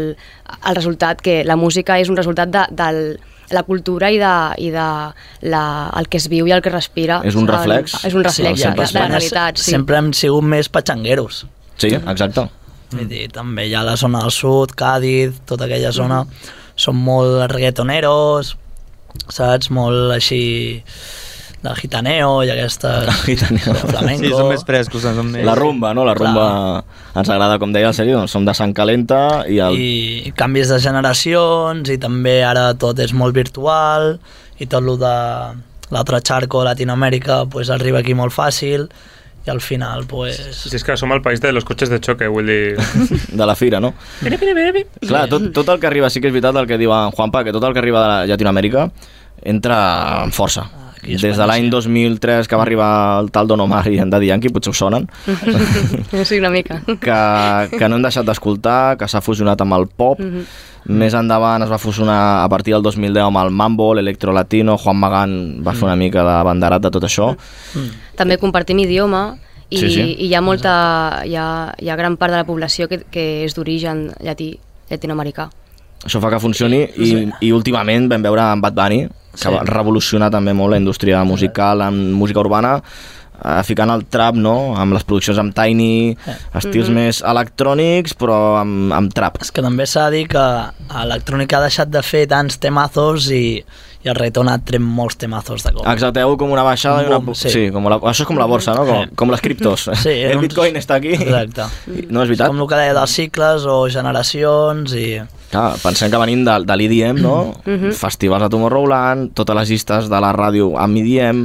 [0.69, 3.05] el resultat, que la música és un resultat de, del
[3.53, 4.35] la cultura i de,
[4.65, 4.89] i de
[5.53, 5.65] la,
[5.99, 7.21] el que es viu i el que es respira.
[7.29, 7.99] És un reflex.
[8.09, 9.75] És un reflex Sí, de, de, la realitat, sí.
[9.77, 11.45] Sempre hem sigut més patxangueros.
[11.77, 12.49] Sí, exacte.
[12.97, 16.23] Vull dir, també hi ha la zona del sud, Càdiz, tota aquella zona,
[16.77, 18.55] són molt reggaetoneros,
[19.33, 19.71] saps?
[19.75, 20.43] Molt així
[21.63, 22.93] de gitaneo i aquesta...
[23.27, 23.75] Gitaneo.
[23.79, 24.25] flamenco.
[24.25, 25.45] Sí, són més frescos, són més...
[25.47, 26.05] La rumba, no?
[26.09, 26.47] La rumba
[27.15, 29.79] ens agrada, com deia el Sergi, doncs som de Sant Calenta i el...
[29.79, 34.17] I canvis de generacions i també ara tot és molt virtual
[34.59, 35.17] i tot el de
[35.93, 38.89] l'altre xarco, Latinoamèrica, pues, arriba aquí molt fàcil
[39.47, 40.39] i al final, pues...
[40.55, 42.77] Si és que som el país de los cotxes de xoque, vull dir...
[43.41, 43.95] de la fira, no?
[45.03, 47.43] Clar, tot, tot el que arriba, sí que és veritat el que diu en Juanpa,
[47.47, 48.87] que tot el que arriba de Llatinoamèrica
[49.55, 49.83] entra
[50.23, 50.69] amb força.
[51.03, 54.51] Des de l'any 2003 que va arribar el tal Don Omar i en Daddy Yankee,
[54.55, 55.09] potser us sonen,
[56.25, 56.81] sí, una mica.
[56.87, 57.17] que,
[57.79, 60.45] que no hem deixat d'escoltar, que s'ha fusionat amb el pop, Mhm.
[60.99, 64.97] més endavant es va fusionar a partir del 2010 amb el mambo, l'electro latino, Juan
[64.99, 67.37] Magán va fer una mica de banderat de tot això.
[68.17, 69.37] També compartim idioma
[69.71, 70.01] i, Sí, sí.
[70.19, 73.45] i hi ha molta hi ha, hi ha gran part de la població que, que
[73.45, 74.59] és d'origen llatí,
[74.91, 75.49] llatinoamericà.
[76.05, 79.49] Això fa que funcioni i, i últimament vam veure en Bad Bunny, que Sí.
[79.49, 82.83] va revolucionar també molt la indústria musical en música urbana,
[83.45, 86.17] eh, ficant el trap, no?, amb les produccions amb Tiny,
[86.55, 86.95] estils Mhm.
[86.95, 89.41] més electrònics, però amb, amb trap.
[89.43, 90.39] És que també s'ha de dir que
[91.03, 93.65] Electrònica ha deixat de fer tants temazos i,
[94.05, 95.87] i el reggaeton ha tret molts temazos de cop.
[95.87, 97.19] Exacte, hi ha hagut com una baixada i una...
[97.23, 97.49] Boom, sí.
[97.49, 97.53] sí.
[97.69, 98.83] sí com la, això és com la borsa, no?
[98.89, 99.85] Com, com les criptos.
[100.03, 101.13] Sí, el uns- bitcoin està aquí.
[101.15, 101.69] Exacte.
[102.11, 102.49] No és veritat?
[102.51, 105.07] Com el que deia dels cicles o generacions i...
[105.53, 107.37] Clar, pensem que venim de, de l'IDM, no?
[107.73, 107.93] Mhm.
[107.95, 111.45] Festivals de Tomorrowland, totes les llistes de la ràdio amb IDM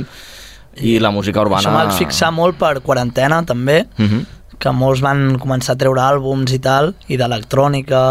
[0.82, 1.62] i la música urbana...
[1.64, 4.26] Això m'ha fixar molt per quarantena, també, Mhm.
[4.58, 8.02] que molts van començar a treure àlbums i tal, i d'electrònica,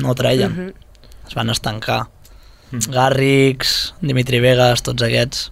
[0.00, 0.52] no treien.
[0.56, 0.72] Mhm.
[1.28, 2.06] Es van estancar.
[2.88, 5.50] Garrix, Dimitri Vegas, tots aquests.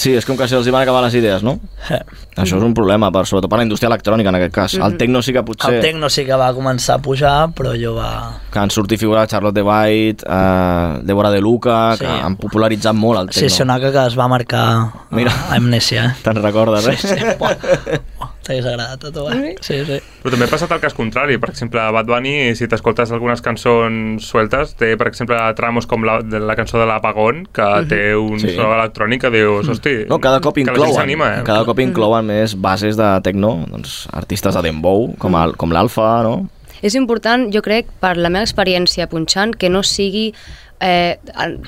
[0.00, 1.58] Sí, és com que se'ls hi van acabar les idees, no?
[1.90, 1.98] Eh.
[2.40, 4.74] Això és un problema, per, sobretot per la indústria electrònica, en aquest cas.
[4.74, 4.96] El Mhm.
[4.98, 5.74] tecno sí que potser...
[5.74, 8.40] El tecno sí que va començar a pujar, però jo va...
[8.50, 12.04] Que han sortit figures Charlotte de White, eh, Débora de Luca, Sí.
[12.06, 13.56] que han popularitzat molt el Sí, tecno.
[13.56, 15.32] Sonaka que es va marcar Mira.
[15.50, 16.06] a Amnesia.
[16.06, 16.14] Eh?
[16.22, 16.96] Te'n recordes, eh?
[16.96, 17.16] Sí, sí.
[18.50, 19.52] T'hagués agradat a tu, eh?
[19.62, 20.00] Sí, sí.
[20.24, 21.36] Però també ha passat el cas contrari.
[21.38, 26.16] Per exemple, Bad Bunny, si t'escoltes algunes cançons sueltes, té, per exemple, tramos com la,
[26.26, 27.88] de la cançó de l'Apagón, que Mhm.
[27.88, 28.56] té un Sí.
[28.56, 30.06] so electrònic que dius, hosti...
[30.08, 31.42] No, cada cop inclouen, eh?
[31.46, 36.22] cada cop inclouen més bases de tecno, doncs, artistes de Dembow, com, el, com l'Alfa,
[36.24, 36.48] no?
[36.82, 40.34] És important, jo crec, per la meva experiència punxant, que no sigui
[40.80, 41.18] eh,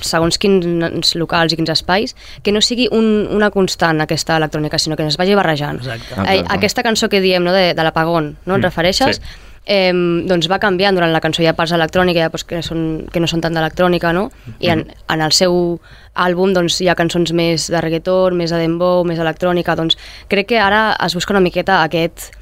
[0.01, 4.97] segons quins locals i quins espais, que no sigui un, una constant aquesta electrònica, sinó
[4.97, 5.79] que es vagi barrejant.
[5.85, 6.15] Exacte.
[6.33, 8.55] Eh, aquesta cançó que diem no, de, de l'apagón, no?
[8.57, 9.17] Et Mm, refereixes?
[9.23, 9.49] sí.
[9.65, 9.93] Eh,
[10.27, 13.07] doncs va canviant durant la cançó, hi ha parts electrònica hi ha parts que, són,
[13.13, 14.25] que no són tant d'electrònica, no?
[14.59, 15.79] I en, en el seu
[16.19, 19.95] àlbum doncs, hi ha cançons més de reggaeton, més de dembow, més electrònica, doncs
[20.29, 22.33] crec que ara es busca una miqueta aquest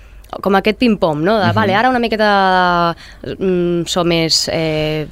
[0.40, 1.36] com aquest ping-pong, no?
[1.42, 1.54] De, Mhm.
[1.60, 2.96] vale, ara una miqueta
[3.26, 5.06] mm, so més eh,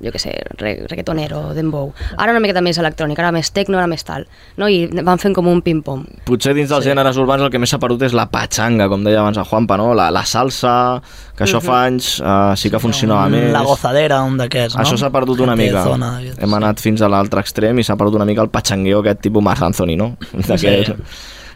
[0.00, 1.92] jo què sé, re, reggaetonero, dembow.
[2.16, 4.26] Ara una miqueta més electrònica, ara més tecno, ara més tal.
[4.56, 4.68] No?
[4.68, 6.04] I van fent com un ping-pong.
[6.28, 9.20] Potser dins dels gèneres urbans el que més s'ha perdut és la patxanga, com deia
[9.20, 9.92] abans el Juanpa, no?
[9.94, 11.00] La, la salsa,
[11.36, 11.66] que això Mhm.
[11.66, 13.52] fa anys uh, sí que funcionava Un- més.
[13.52, 14.82] La gozadera, un d'aquests, no?
[14.84, 15.82] Això s'ha perdut una mica.
[15.84, 16.20] zona.
[16.38, 19.42] Hem anat fins a l'altre extrem i s'ha perdut una mica el patxangueo aquest tipus
[19.42, 20.16] Marc Anthony, no?
[20.32, 20.94] D'aquest, Sí.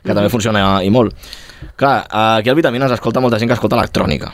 [0.02, 1.14] Que també funciona i molt.
[1.76, 4.32] Clar, aquí al Vitamines escolta molta gent que escolta electrònica.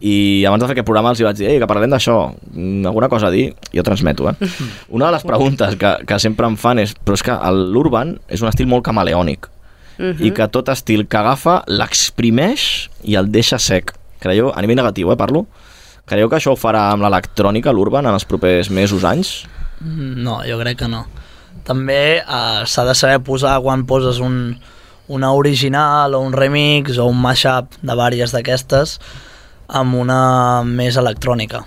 [0.00, 2.86] I abans de fer aquest programa els hi vaig dir Ei, que parlem d'això, mm,
[2.86, 4.34] alguna cosa a dir jo transmeto, eh?
[4.96, 8.18] Una de les preguntes que, que sempre em fan és però és que el- l'urban
[8.28, 9.50] és un estil molt camaleònic
[9.96, 10.24] Mhm.
[10.26, 13.92] i que tot estil que agafa l'exprimeix i el deixa sec.
[14.18, 15.46] Creieu, a nivell negatiu, eh, parlo?
[16.04, 19.44] Creieu que això ho farà amb l'electrònica, l'urban, en els propers mesos, anys?
[19.80, 21.06] No, jo crec que no.
[21.64, 24.58] També eh, s'ha de saber posar quan poses un,
[25.08, 28.98] una original o un remix o un mashup de vàries d'aquestes
[29.68, 31.64] amb una més electrònica.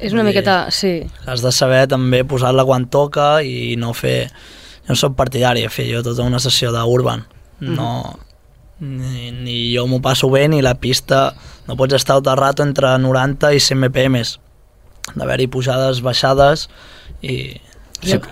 [0.00, 0.68] És una miqueta...
[0.74, 1.00] Sí.
[1.26, 4.30] Has de saber també posar-la quan toca i no fer...
[4.86, 7.24] Jo no soc partidari de fer jo tota una sessió d'urban.
[7.60, 8.18] No...
[8.80, 11.30] Ni, ni jo m'ho passo bé ni la pista...
[11.68, 14.38] No pots estar tot el rato entre 90 i 100 BPMs.
[15.14, 16.68] D'haver-hi pujades, baixades
[17.22, 17.60] i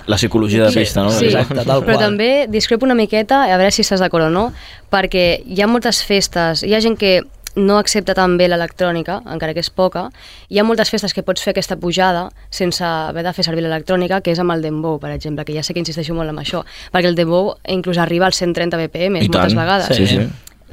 [0.06, 1.10] La psicologia de pista, no?
[1.12, 2.06] Sí, Exacte, tal però qual.
[2.06, 4.46] també discrepo una miqueta, a veure si estàs d'acord o no,
[4.88, 7.20] perquè hi ha moltes festes, hi ha gent que
[7.58, 10.06] no accepta tan bé l'electrònica, encara que és poca.
[10.48, 14.22] Hi ha moltes festes que pots fer aquesta pujada sense haver de fer servir l'electrònica,
[14.22, 16.64] que és amb el dembow, per exemple, que ja sé que insisteixo molt amb això,
[16.94, 19.62] perquè el dembow inclús arriba als 130 BPM I moltes tant.
[19.62, 19.96] vegades.
[19.96, 20.28] Sí, sí.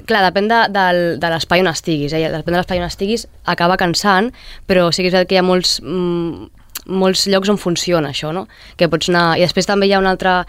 [0.06, 2.28] Clar, depèn de, del, de l'espai on estiguis, eh?
[2.30, 4.30] depèn de l'espai on estiguis, acaba cansant,
[4.70, 8.32] però sí que és veritat que hi ha molts, mm, molts llocs on funciona això,
[8.36, 8.46] no?
[8.78, 9.40] Que pots anar...
[9.40, 10.44] I després també hi ha un altre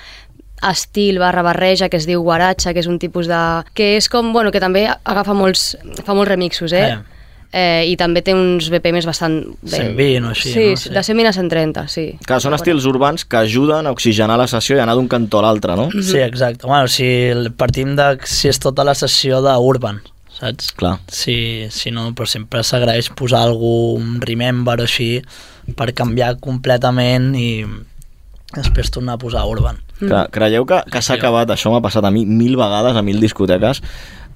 [0.63, 3.43] estil barra barreja que es diu guaratxa, que és un tipus de...
[3.77, 6.89] que és com, bueno, que també agafa molts, fa molts remixos, eh?
[6.89, 6.99] Eh.
[7.53, 9.39] eh I també té uns BPMs bastant...
[9.63, 9.83] Bé.
[9.85, 10.81] 120 o així, sí, no?
[10.81, 12.07] Sí, de 120 a 130, sí.
[12.27, 15.49] Clar, són estils urbans que ajuden a oxigenar la sessió i anar d'un cantó a
[15.49, 15.89] l'altre, no?
[15.95, 16.67] Sí, exacte.
[16.67, 17.09] Bueno, si
[17.57, 20.01] partim de si és tota la sessió d'Urban,
[20.39, 20.73] saps?
[20.77, 20.97] Clar.
[21.13, 25.11] Si, si no, però sempre s'agraeix posar algun remember o així
[25.77, 27.51] per canviar completament i
[28.57, 29.81] després tornar a posar Urban.
[30.01, 33.21] Cre creieu que, que s'ha acabat, això m'ha passat a mi mil vegades a mil
[33.23, 33.83] discoteques,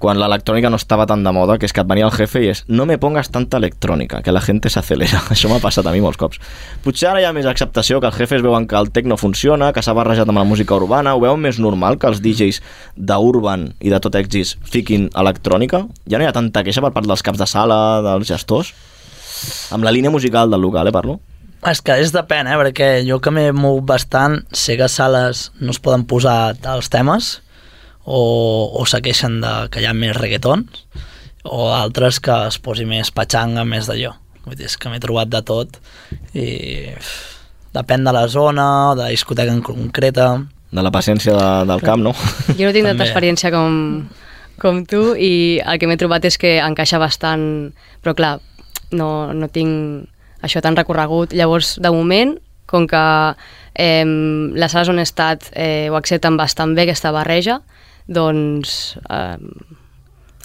[0.01, 2.49] quan l'electrònica no estava tan de moda, que és que et venia el jefe i
[2.49, 5.21] és no me pongas tanta electrònica, que la gente s'acelera.
[5.33, 6.41] Això m'ha passat a mi molts cops.
[6.83, 9.85] Potser ara hi ha més acceptació, que els jefes veuen que el tecno funciona, que
[9.85, 12.61] s'ha barrejat amb la música urbana, ho veuen més normal que els DJs
[12.97, 15.85] d'urban i de tot èxits fiquin electrònica?
[16.09, 17.77] Ja no hi ha tanta queixa per part dels caps de sala,
[18.09, 18.73] dels gestors?
[19.71, 21.19] Amb la línia musical del local, eh, parlo?
[21.69, 22.57] És que és depèn, eh?
[22.57, 27.35] perquè jo que m'he mogut bastant, sé que sales no es poden posar tals temes,
[28.01, 28.21] o,
[28.73, 30.85] o se queixen de que hi ha més reggaetons,
[31.45, 34.15] o altres que es posi més patxanga, més d'allò.
[34.45, 35.77] Vull dir, és que m'he trobat de tot,
[36.33, 36.47] i
[36.95, 37.11] uf,
[37.77, 40.33] depèn de la zona, de la discoteca en concreta...
[40.71, 42.15] De la paciència de, del camp, no?
[42.57, 44.07] Jo no tinc tanta experiència com,
[44.61, 47.43] com tu i el que m'he trobat és que encaixa bastant,
[48.01, 48.37] però clar,
[48.95, 50.09] no, no tinc
[50.41, 51.33] això tan recorregut.
[51.37, 52.35] Llavors, de moment,
[52.71, 53.03] com que
[53.75, 54.05] eh,
[54.55, 57.59] les sales on he estat eh, ho accepten bastant bé, aquesta barreja,
[58.07, 59.37] doncs eh,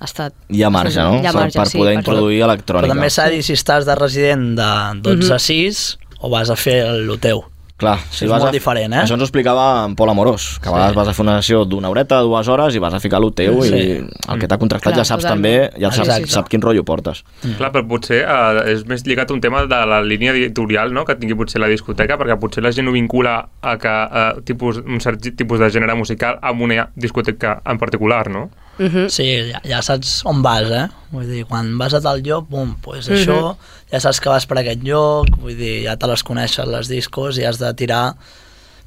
[0.01, 0.35] ha estat...
[0.53, 1.21] Hi ha marge, no?
[1.23, 2.89] Hi ha marge, per sí, poder per- introduir electrònica.
[2.91, 4.71] Però també s'ha de dir si estàs de resident de
[5.07, 5.85] 12 a 6
[6.21, 7.45] o vas a fer el teu.
[7.77, 8.53] Clar, si és vas molt a...
[8.57, 9.03] diferent, eh?
[9.05, 10.77] Això ens ho explicava en Pol Amorós, que a Sí.
[10.79, 13.33] vegades vas a fer una sessió d'una horeta, dues hores, i vas a ficar lo
[13.37, 13.75] teu, Sí.
[13.75, 15.45] i el que t'ha contractat Clar, ja saps totalment.
[15.75, 16.33] també, ja saps, Exacte.
[16.33, 17.23] sap quin rotllo portes.
[17.59, 21.05] Clar, però potser eh, és més lligat a un tema de la línia editorial no?
[21.05, 24.79] que tingui potser la discoteca, perquè potser la gent ho vincula a que eh, tipus,
[24.79, 28.49] un cert tipus de gènere musical amb una discoteca en particular, no?
[28.79, 29.09] Uh -huh.
[29.09, 30.89] Sí, ja, ja saps on vas, eh?
[31.13, 33.17] Vull dir, quan vas a tal lloc, bum, pues Mhm.
[33.17, 33.57] això,
[33.91, 37.39] ja saps que vas per aquest lloc, vull dir, ja te les coneixes les discos
[37.39, 38.15] i has de tirar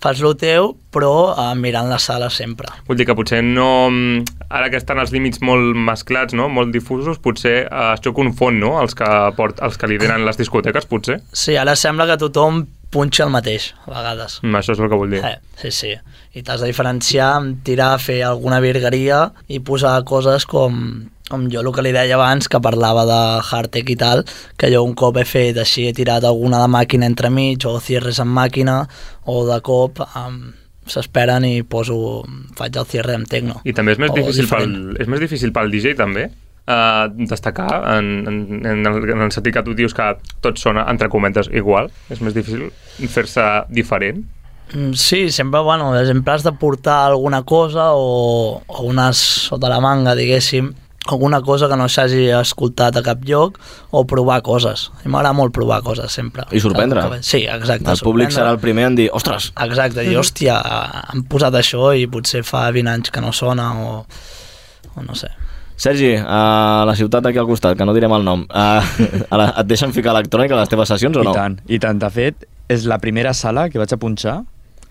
[0.02, 2.68] fas lo teu, però eh, mirant la sala sempre.
[2.88, 3.90] Vull dir que potser no...
[4.50, 6.48] Ara que estan els límits molt mesclats, no?
[6.50, 8.80] molt difusos, potser eh, això confon no?
[8.82, 11.20] els, que port, els que lideren les discoteques, potser.
[11.34, 14.40] Sí, ara sembla que tothom punxa el mateix, a vegades.
[14.44, 15.22] Mm, això és el que vull dir.
[15.26, 15.92] Eh, sí, sí.
[16.34, 20.80] I t'has de diferenciar amb tirar, fer alguna virgueria i posar coses com,
[21.30, 24.24] com jo el que li deia abans, que parlava de hardtech i tal,
[24.58, 28.20] que jo un cop he fet així, he tirat alguna de màquina entremig, o cierres
[28.22, 28.84] amb màquina,
[29.26, 30.40] o de cop um,
[30.90, 32.24] s'esperen i poso,
[32.58, 33.60] faig el cierre amb tecno.
[33.66, 34.78] I també és més, O difícil diferent.
[34.94, 36.30] pel, és més difícil pel DJ, també,
[36.70, 40.12] uh, destacar en, en, en, el, en el sentit que tu dius que
[40.46, 41.90] tot sona, entre cometes, igual.
[42.14, 42.70] És més difícil
[43.10, 44.22] fer-se diferent.
[44.74, 49.18] Mm, Sí, sempre, bueno, sempre has de portar alguna cosa o, o unes
[49.50, 50.70] sota la manga, diguéssim,
[51.10, 53.58] alguna cosa que no s'hagi escoltat a cap lloc
[53.90, 54.90] o provar coses.
[54.94, 56.46] A mi m'agrada molt provar coses, sempre.
[56.54, 57.02] I sorprendre.
[57.26, 57.90] Sí, exacte.
[57.90, 60.60] El públic serà el primer en dir, ostres, Exacte, dir, hòstia,
[61.10, 64.04] han posat això i potser fa 20 anys que no sona o,
[64.94, 65.32] o no sé.
[65.80, 68.82] Sergi, a la ciutat aquí al costat, que no direm el nom, a,
[69.32, 71.32] a la, et deixen ficar electrònica a les teves sessions o no?
[71.32, 72.02] I tant, i tant.
[72.02, 74.42] De fet, és la primera sala que vaig a punxar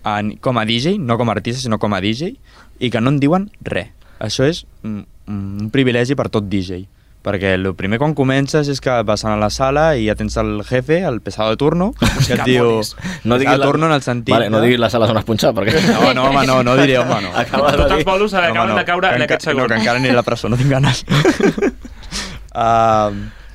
[0.09, 2.33] en, com a DJ, no com a artista, sinó com a DJ,
[2.81, 3.93] i que no en diuen res.
[4.19, 6.81] Això és mm, un privilegi per tot DJ,
[7.23, 10.63] perquè el primer quan comences és que vas a la sala i ja tens el
[10.63, 11.91] jefe, el pesado de turno,
[12.27, 12.81] que et diu...
[13.25, 14.33] No diguis la- turno en el sentit...
[14.33, 15.75] Vale, no diguis les sales on has punxat, perquè...
[15.89, 17.33] No, no, home, no, no diré, home, no.
[17.35, 19.63] Acabes de Tots els bolos acaben de caure en aquest segon.
[19.63, 21.03] No, que encara aniré a la presó, no tinc ganes.
[22.55, 23.11] uh,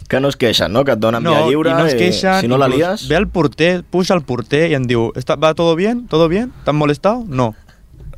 [0.08, 0.84] Que no es queixen, no?
[0.84, 3.06] Que et donen no, via lliure i no es queixen, si no la lies...
[3.08, 6.06] Ve el porter, puja el porter i em diu, "Està- ¿va todo bien?
[6.06, 6.52] ¿Todo bien?
[6.66, 7.24] ¿T'han molestado?
[7.26, 7.54] No.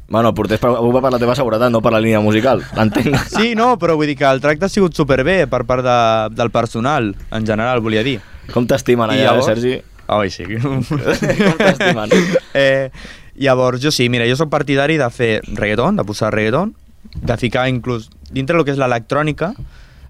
[0.09, 3.17] Bueno, el porter es preocupa per la teva seguretat, no per la línia musical, l'entenc.
[3.33, 5.97] Sí, no, però vull dir que el tracte ha sigut superbé per part de,
[6.39, 8.21] del personal, en general, volia dir.
[8.55, 9.81] Com t'estimen allà, llavors- Sergi?
[10.07, 10.45] Ai, sí.
[10.63, 12.15] Com t'estimen?
[12.55, 12.91] eh,
[13.35, 16.71] llavors, jo sí, mira, jo sóc partidari de fer reggaeton, de posar reggaeton,
[17.17, 19.53] de ficar inclús dintre del que és l'electrònica,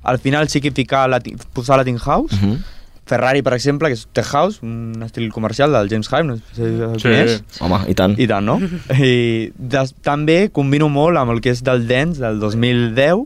[0.06, 2.60] al final sí que ficar lati, posar Latin House, Mhm.
[3.06, 6.42] Ferrari, per exemple, que és Tech House, un estil comercial del James Hype, no sé
[6.56, 7.06] si el Sí.
[7.06, 7.36] coneix.
[7.62, 8.16] Home, i tant.
[8.18, 8.56] I tant, no?
[8.98, 13.24] I des, també combino molt amb el que és del dance del 2010,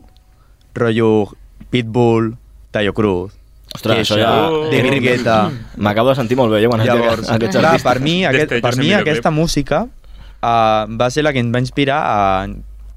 [0.75, 1.11] rotllo
[1.71, 2.35] Pitbull,
[2.71, 3.33] Tayo Cruz,
[3.73, 4.31] Ostres, això ja...
[4.69, 5.35] David Guetta...
[5.79, 7.85] M'acabo de sentir molt bé, jo, quan Llavors, aquests clar, artistes.
[7.87, 12.01] per mi, aquest, per mi aquesta música uh, va ser la que em va inspirar
[12.03, 12.17] a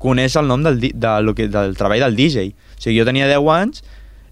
[0.02, 2.48] conèixer el nom del, de, lo que, del treball del DJ.
[2.50, 3.84] O sigui, jo tenia 10 anys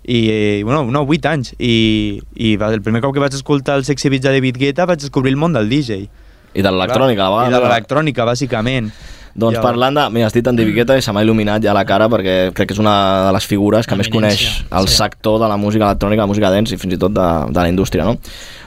[0.04, 3.78] i, eh, bueno, no, 8 anys i, i va, el primer cop que vaig escoltar
[3.78, 6.08] el Sexy Beats de David Guetta vaig descobrir el món del DJ.
[6.52, 8.90] I de l'electrònica, a la I de l'electrònica, bàsicament.
[9.32, 10.02] Doncs Llavors- parlant de...
[10.12, 12.68] Mira, has dit en David Guetta i se m'ha il·luminat ja la cara perquè crec
[12.68, 12.96] que és una
[13.28, 14.98] de les figures que més coneix el sí.
[14.98, 17.70] sector de la música electrònica, la música dance i fins i tot de, de la
[17.70, 18.18] indústria, no?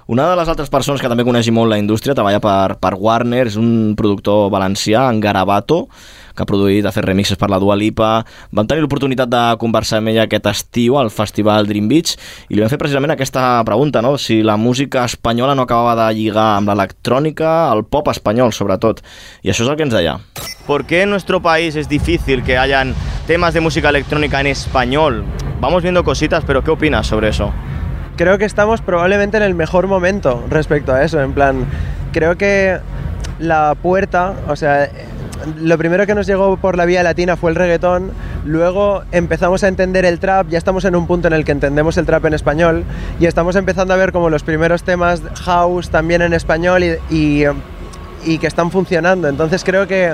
[0.07, 3.45] Una de les altres persones que també coneix molt la indústria treballa per, per Warner,
[3.49, 5.86] és un productor valencià, en Garabato,
[6.36, 8.25] que ha produït, ha fet remixes per la Dua Lipa.
[8.51, 12.15] Vam tenir l'oportunitat de conversar amb ella aquest estiu al Festival Dream Beach
[12.49, 14.17] i li vam fer precisament aquesta pregunta, no?
[14.17, 19.01] si la música espanyola no acabava de lligar amb l'electrònica, el pop espanyol sobretot.
[19.43, 20.19] I això és el que ens deia.
[20.67, 22.95] ¿Por qué en nuestro país es difícil que hayan
[23.27, 25.23] temas de música electrónica en español?
[25.61, 27.53] Vamos viendo cositas, pero ¿qué opinas sobre eso?
[28.17, 31.21] Creo que estamos probablemente en el mejor momento respecto a eso.
[31.21, 31.65] En plan,
[32.11, 32.79] creo que
[33.39, 34.89] la puerta, o sea,
[35.59, 38.11] lo primero que nos llegó por la vía latina fue el reggaetón,
[38.45, 41.97] luego empezamos a entender el trap, ya estamos en un punto en el que entendemos
[41.97, 42.83] el trap en español
[43.19, 47.45] y estamos empezando a ver como los primeros temas house también en español y,
[48.39, 49.27] que están funcionando.
[49.27, 50.13] Entonces creo que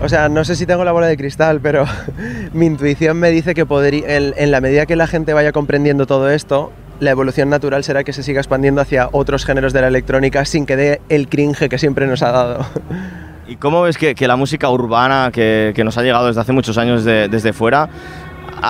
[0.00, 1.84] o sea, no sé si tengo la bola de cristal, pero
[2.52, 6.28] mi intuición me dice que podría, en la medida que la gente vaya comprendiendo todo
[6.30, 6.72] esto,
[7.02, 10.66] la evolución natural será que se siga expandiendo hacia otros géneros de la electrónica sin
[10.66, 12.66] que dé el cringe que siempre nos ha dado.
[13.52, 16.52] ¿Y cómo ves que, que la música urbana que, que nos ha llegado desde hace
[16.52, 17.86] muchos años de- desde fuera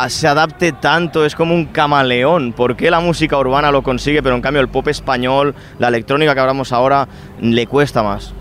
[0.08, 1.24] se adapte tanto?
[1.24, 2.52] Es como un camaleón.
[2.52, 6.34] ¿Por qué la música urbana lo consigue, pero en cambio el pop español, la electrónica
[6.34, 7.06] que hablamos ahora,
[7.40, 8.34] le cuesta más?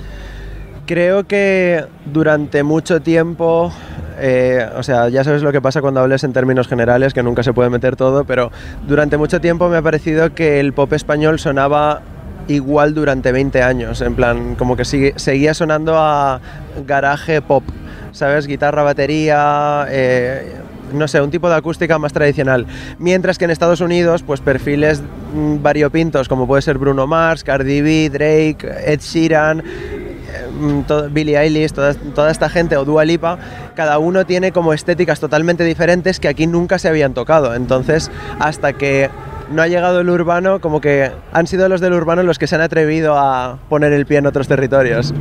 [0.88, 3.72] Creo que durante mucho tiempo,
[4.20, 7.44] eh, o sea, ya sabes lo que pasa cuando hables en términos generales, que nunca
[7.44, 8.52] se puede meter todo, pero
[8.88, 12.02] durante mucho tiempo me ha parecido que el pop español sonaba
[12.48, 16.40] igual durante 20 años, en plan, como que seguía sonando a
[16.86, 17.64] garaje pop,
[18.12, 18.48] ¿sabes?
[18.48, 20.54] Guitarra, batería, eh,
[20.94, 22.66] no sé, un tipo de acústica más tradicional.
[23.00, 25.02] Mientras que en Estados Unidos, pues perfiles
[25.34, 29.64] mm, variopintos, como puede ser Bruno Mars, Cardi B, Drake, Ed Sheeran,
[30.60, 33.38] mm, todo- Billie Eilish, toda, toda esta gente o Dua Lipa,
[33.76, 37.56] cada uno tiene como estéticas totalmente diferentes que aquí nunca se habían tocado.
[37.56, 39.10] Entonces, hasta que
[39.52, 42.56] no ha llegado el urbano, como que han sido los del urbano los que se
[42.56, 45.14] han atrevido a poner el pie en otros territorios.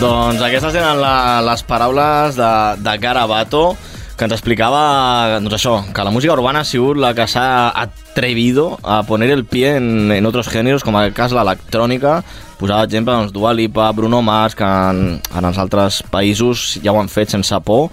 [0.00, 2.50] Doncs aquestes eren la, les paraules de,
[2.80, 3.76] de Garabato,
[4.16, 8.78] que ens explicava doncs això, que la música urbana ha sigut la que s'ha atrevido
[8.80, 12.22] a poner el pie en, en otros géneros, com el cas l'electrònica.
[12.60, 16.98] Posava exemple doncs, Dua Lipa, Bruno Mars, que en, en els altres països ja ho
[17.00, 17.88] han fet sense por.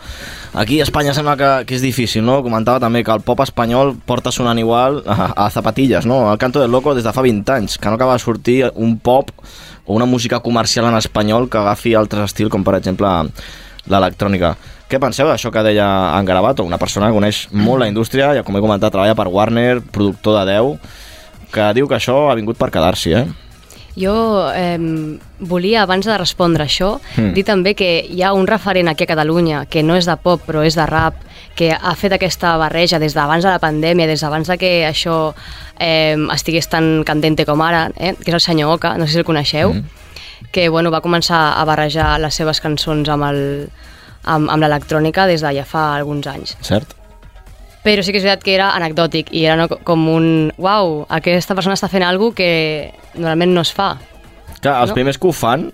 [0.59, 2.41] Aquí a Espanya sembla que, que és difícil, no?
[2.43, 6.26] Comentava també que el pop espanyol porta sonant igual a, a zapatilles, no?
[6.34, 8.97] El Canto del Loco des de fa 20 anys, que no acaba de sortir un
[8.99, 9.32] pop
[9.86, 13.13] o una música comercial en espanyol que agafi altres estils, com per exemple
[13.88, 14.57] l'electrònica.
[14.91, 15.88] Què penseu d'això que deia
[16.20, 19.32] en Garabato, una persona que coneix molt la indústria, ja com he comentat, treballa per
[19.32, 20.95] Warner, productor de 10,
[21.55, 23.28] que diu que això ha vingut per quedar-s'hi, eh?
[23.98, 24.78] Jo eh,
[25.39, 27.34] volia, abans de respondre això, Mm.
[27.34, 30.41] dir també que hi ha un referent aquí a Catalunya que no és de pop
[30.45, 31.16] però és de rap,
[31.56, 35.34] que ha fet aquesta barreja des d'abans de la pandèmia, des d'abans de que això
[35.80, 39.18] eh, estigués tan candente com ara, eh, que és el senyor Oka, no sé si
[39.20, 39.84] el coneixeu, mm.
[40.52, 43.70] que bueno, va començar a barrejar les seves cançons amb, el,
[44.24, 46.58] amb, amb l'electrònica des de ja fa alguns anys.
[46.62, 46.93] Cert?
[47.88, 50.30] Però sí que és veritat que era anecdòtic i era no, com un...
[50.60, 52.50] Uau, aquesta persona està fent alguna que
[53.16, 53.94] normalment no es fa.
[54.60, 54.96] Clar, els No?
[54.98, 55.70] primers que ho fan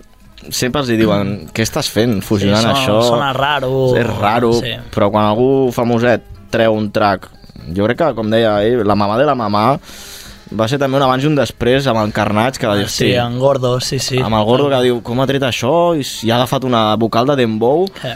[0.50, 2.98] sempre els diuen què estàs fent fusionant Sí, sona- això?
[3.08, 3.96] sona raro.
[3.98, 4.74] És raro, Sí.
[4.94, 7.30] però quan algú famoset treu un track,
[7.74, 9.78] jo crec que, com deia ell, la mamà de la mamà
[10.54, 13.14] va ser també un abans i un després amb el Carnage que va dir, Sí,
[13.14, 14.18] en Gordo, sí, sí.
[14.20, 15.96] amb el Gordo que diu, com ha tret això?
[15.98, 17.86] I, ha agafat una vocal de Dembow.
[18.04, 18.14] Eh.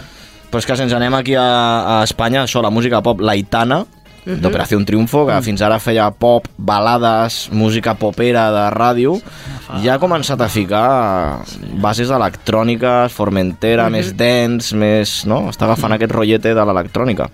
[0.50, 3.84] Però és que si ens anem aquí a, a Espanya, això, la música pop laitana,
[4.28, 4.42] Mhm.
[4.42, 5.42] d'Operació Triunfo, que Mm.
[5.42, 9.22] fins ara feia pop, balades, música popera de ràdio,
[9.82, 11.38] ja ha començat a ficar
[11.80, 13.92] bases electròniques, Formentera, Mhm.
[13.92, 15.24] més dance, més...
[15.24, 15.48] No?
[15.48, 17.30] Està agafant aquest rotllete de l'electrònica.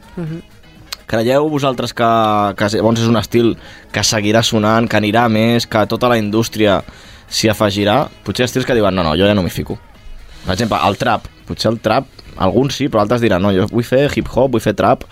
[1.06, 3.56] Creieu vosaltres que, que llavors és un estil
[3.92, 6.82] que seguirà sonant, que anirà més, que tota la indústria
[7.28, 8.08] s'hi afegirà?
[8.24, 9.78] Potser estils que diuen, no, no, jo ja no m'hi fico.
[10.44, 11.28] Per exemple, el trap.
[11.48, 12.08] Potser el trap,
[12.40, 15.04] alguns sí, però altres diran, no, jo vull fer hip-hop, vull fer trap.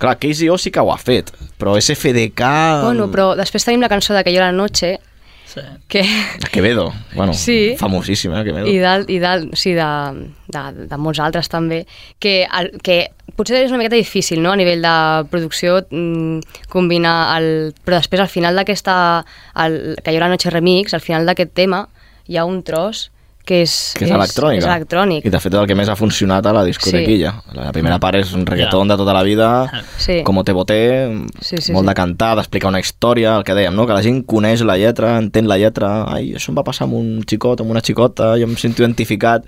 [0.00, 2.48] Clar, KZO sí que ho ha fet, però SFDK...
[2.82, 4.98] Bueno, però després tenim la cançó de Que la noche,
[5.46, 5.60] sí.
[5.88, 6.02] que...
[6.50, 7.76] Quevedo, bueno, Sí.
[7.78, 8.66] famosíssim, eh, Quevedo.
[8.66, 9.86] i del, i del, sí, de,
[10.48, 11.84] de, de molts altres també,
[12.18, 14.52] que, el, que potser és una miqueta difícil no?
[14.52, 14.96] a nivell de
[15.30, 17.72] producció mm, combinar el...
[17.86, 19.24] Però després al final d'aquesta...
[19.54, 21.86] Que hi haurà Noche Remix, al final d'aquest tema
[22.26, 23.10] hi ha un tros
[23.44, 24.62] que és, que és, electrònica.
[24.62, 25.24] És electrònic.
[25.28, 27.34] I de fet és el que més ha funcionat a la discotequilla.
[27.44, 27.56] Sí.
[27.58, 29.48] La primera part és un reggaeton de tota la vida,
[30.00, 30.22] Sí.
[30.24, 30.80] com te boté,
[31.40, 31.88] Sí, sí, molt sí.
[31.90, 33.86] de cantar, d'explicar una història, el que dèiem, no?
[33.86, 36.94] que la gent coneix la lletra, entén la lletra, ai, això em va passar amb
[36.94, 39.44] un xicot, amb una xicota, jo em sento identificat.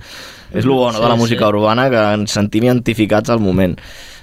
[0.53, 1.53] És el bo no, de la Sí, música sí.
[1.57, 3.77] urbana, que ens sentim identificats al moment.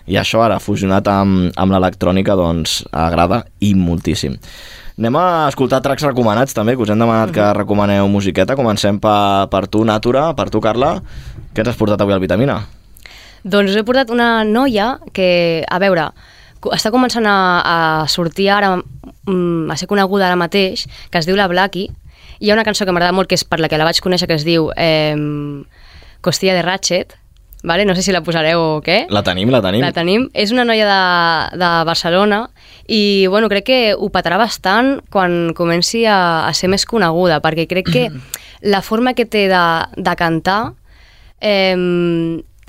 [0.05, 4.37] I això ara, fusionat amb, amb l'electrònica, doncs agrada i moltíssim.
[4.93, 8.57] Anem a escoltar tracks recomanats també, que us hem demanat que recomaneu musiqueta.
[8.59, 10.99] Comencem per, per tu, Natura, per tu, Carla.
[11.53, 12.59] Què ens has portat avui al Vitamina?
[13.43, 16.05] Doncs us he portat una noia que, a veure,
[16.77, 17.77] està començant a, a
[18.07, 21.89] sortir ara, mm, a ser coneguda ara mateix, que es diu La Blackie,
[22.37, 23.99] i hi ha una cançó que m'agrada molt, que és per la que la vaig
[24.03, 25.17] conèixer, que es diu eh,
[26.21, 27.17] Costilla de Ratchet,
[27.63, 27.85] vale?
[27.89, 29.07] no sé si la posareu o què.
[29.09, 29.81] La tenim, la tenim.
[29.81, 30.29] La tenim.
[30.37, 32.45] És una noia de, de Barcelona
[32.87, 37.67] i bueno, crec que ho petarà bastant quan comenci a, a ser més coneguda, perquè
[37.69, 38.07] crec que
[38.73, 39.65] la forma que té de,
[39.95, 40.73] de cantar
[41.39, 41.77] eh,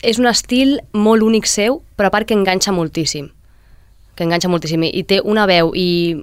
[0.05, 3.31] és un estil molt únic seu, però a part que enganxa moltíssim.
[4.15, 4.85] Que enganxa moltíssim.
[4.87, 6.15] I té una veu i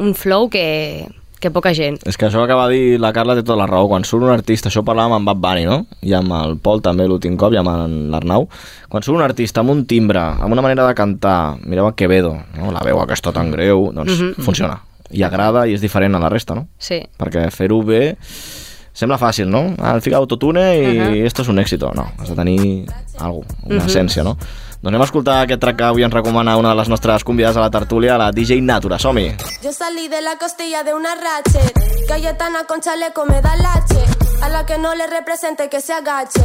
[0.00, 1.06] un flow que,
[1.40, 1.98] que poca gent.
[2.06, 3.88] És que això que de dir la Carla té tota la raó.
[3.88, 5.86] Quan surt un artista, això parlàvem amb Bad Bunny, no?
[6.02, 7.68] I amb el Pol també l'últim cop, i amb
[8.12, 8.46] l'Arnau.
[8.88, 12.36] Quan surt un artista amb un timbre, amb una manera de cantar, mireu a Quevedo,
[12.58, 12.70] no?
[12.70, 14.44] la veu aquesta tan greu, doncs Mhm.
[14.44, 14.82] funciona.
[15.10, 16.68] I agrada i és diferent a la resta, no?
[16.78, 17.00] Sí.
[17.18, 18.16] Perquè fer-ho bé
[18.92, 19.74] sembla fàcil, no?
[19.78, 21.04] Ah, fica autotune i uh.
[21.04, 21.26] -huh.
[21.26, 21.92] esto és un èxito.
[21.94, 22.86] No, has de tenir
[23.18, 23.86] alguna una Mhm.
[23.88, 24.36] essència, no?
[24.80, 27.58] Doncs anem a escoltar aquest track que avui ens recomana una de les nostres convidades
[27.58, 28.98] a la tertúlia, la DJ Natura.
[28.98, 29.36] Som-hi!
[29.60, 31.74] Yo salí de la costilla de una ratchet.
[32.08, 34.02] Cayetana con chaleco me da lache.
[34.40, 36.40] A la que no le represente que se agache.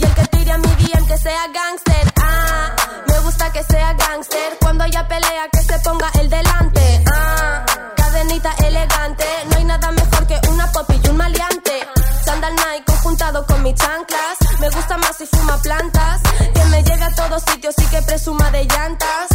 [0.00, 2.12] Y el que tire a mi DM que sea gangster.
[2.20, 2.74] Ah,
[3.06, 4.58] me gusta que sea gangster.
[4.60, 7.04] Cuando haya pelea que se ponga el delante.
[7.14, 7.64] Ah,
[7.96, 9.24] cadenita elegante.
[9.48, 11.86] No hay nada mejor que una pop y un maleante.
[12.24, 14.38] Sandal Nike conjuntado con mis chanclas.
[14.58, 16.20] Me gusta más si fuma plantas.
[16.76, 19.28] Me lleve a todos sitios y que presuma de llantas.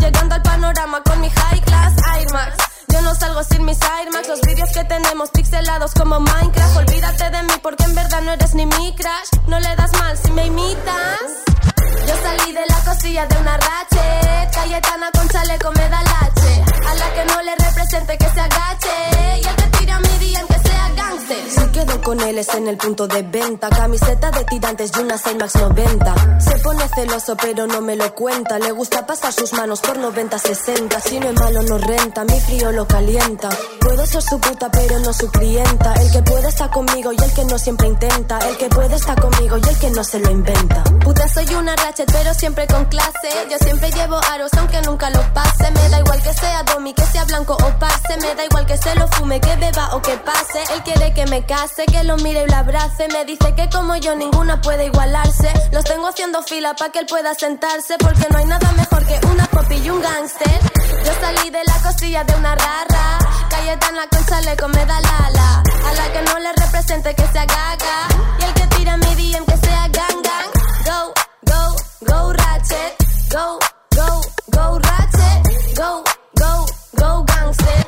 [0.00, 2.56] Llegando al panorama con mi high class Air Max.
[2.88, 4.26] Yo no salgo sin mis Air Max.
[4.26, 6.76] Los vídeos que tenemos pixelados como Minecraft.
[6.76, 9.46] Olvídate de mí porque en verdad no eres ni mi crush.
[9.46, 11.20] No le das mal si me imitas.
[12.04, 14.54] Yo salí de la costilla de una ratchet.
[14.56, 16.64] Cayetana con chaleco me da lache.
[16.84, 19.17] A la que no le represente que se agache.
[22.08, 23.68] Con él es en el punto de venta.
[23.68, 26.40] Camiseta de tirantes y una Air Max 90.
[26.40, 28.58] Se pone celoso pero no me lo cuenta.
[28.58, 31.02] Le gusta pasar sus manos por 90-60.
[31.02, 33.50] Si no es malo no renta, mi frío lo calienta.
[33.80, 35.92] Puedo ser su puta pero no su clienta.
[36.00, 38.38] El que puede está conmigo y el que no siempre intenta.
[38.38, 40.84] El que puede está conmigo y el que no se lo inventa.
[41.04, 43.28] Puta soy una ratchet pero siempre con clase.
[43.50, 45.70] Yo siempre llevo aros aunque nunca lo pase.
[45.72, 48.16] Me da igual que sea domi, que sea blanco o parce.
[48.22, 50.62] Me da igual que se lo fume, que beba o que pase.
[50.74, 53.08] Él quiere que me case, lo mire y lo abrace.
[53.08, 55.52] Me dice que como yo ninguna puede igualarse.
[55.72, 57.96] Los tengo haciendo fila para que él pueda sentarse.
[57.98, 60.60] Porque no hay nada mejor que una pop y un gangster.
[61.04, 63.18] Yo salí de la costilla de una rara.
[63.50, 65.62] Cayetana con chaleco me da lala.
[65.88, 68.08] A la que no le represente que sea gaga.
[68.40, 70.50] Y el que tira mi DM que sea gang gang.
[70.86, 71.76] Go, go,
[72.06, 72.96] go ratchet.
[73.30, 73.58] Go,
[73.96, 75.76] go, go ratchet.
[75.76, 77.87] Go, go, go gangster.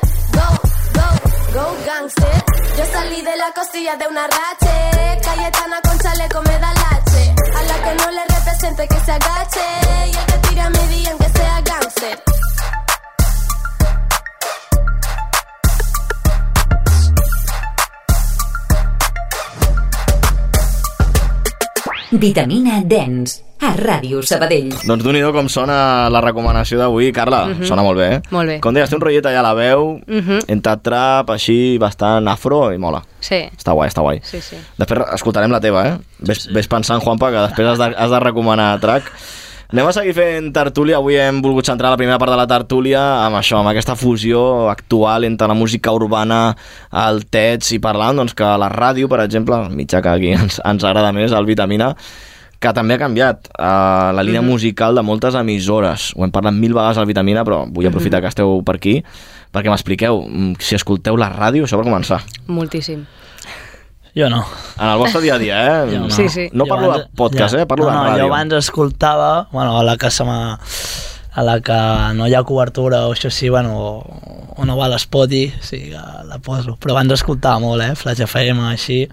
[1.53, 2.43] Go, gangster.
[2.77, 5.21] Yo salí de la costilla de una ratchet.
[5.21, 7.35] Cayetana con chaleco me da lache.
[7.57, 9.67] A la que no le represente que se agache.
[10.07, 12.23] Y el que tira mi DM que sea gangster.
[22.11, 24.71] Vitamina Dens, a Ràdio Sabadell.
[24.87, 27.11] Doncs d'un com sona la recomanació d'avui.
[27.13, 27.63] Carla, Mhm.
[27.65, 28.21] sona molt bé, eh?
[28.31, 28.59] Molt bé.
[28.59, 30.39] Com deies, té un rotllet allà a la veu, Mhm.
[30.47, 33.03] entre trap, així, bastant afro, i mola.
[33.19, 33.35] Sí.
[33.57, 34.19] Està guai, està guai.
[34.23, 34.55] Sí, sí.
[34.77, 35.97] Després escoltarem la teva, eh?
[36.19, 39.11] Ves, ves pensant, Juanpa, que després has de, has de recomanar track.
[39.71, 40.97] Anem a seguir fent tertúlia.
[40.97, 44.69] Avui hem volgut centrar la primera part de la tertúlia amb això, amb aquesta fusió
[44.69, 46.57] actual entre la música urbana,
[46.91, 50.59] el tets i parlant doncs, que la ràdio, per exemple, el mitjà que aquí ens,
[50.65, 51.95] ens agrada més, el Vitamina,
[52.61, 54.49] que també ha canviat uh, la línia Mhm.
[54.53, 56.11] musical de moltes emissores.
[56.15, 58.23] Ho hem parlat mil vegades al Vitamina, però vull aprofitar Mhm.
[58.23, 59.03] que esteu per aquí
[59.51, 62.21] perquè m'expliqueu, mm, si escolteu la ràdio, això per començar.
[62.47, 63.05] Moltíssim.
[64.15, 64.45] Jo no.
[64.79, 65.91] En el vostre dia a dia, eh?
[65.95, 66.09] Jo no.
[66.11, 66.49] Sí, sí.
[66.53, 67.61] No Jo parlo abans- de podcast, ja.
[67.61, 67.65] eh?
[67.65, 68.19] Parlo no, de no, ràdio.
[68.19, 70.59] Jo abans escoltava, bueno, a la que se m'ha
[71.33, 71.77] a la que
[72.13, 75.89] no hi ha cobertura o això sí, bueno, o, o no va a l'Spoti, sí
[75.91, 76.75] que la poso.
[76.77, 77.95] Però abans escoltava molt, eh?
[77.95, 79.07] Flash FM, així,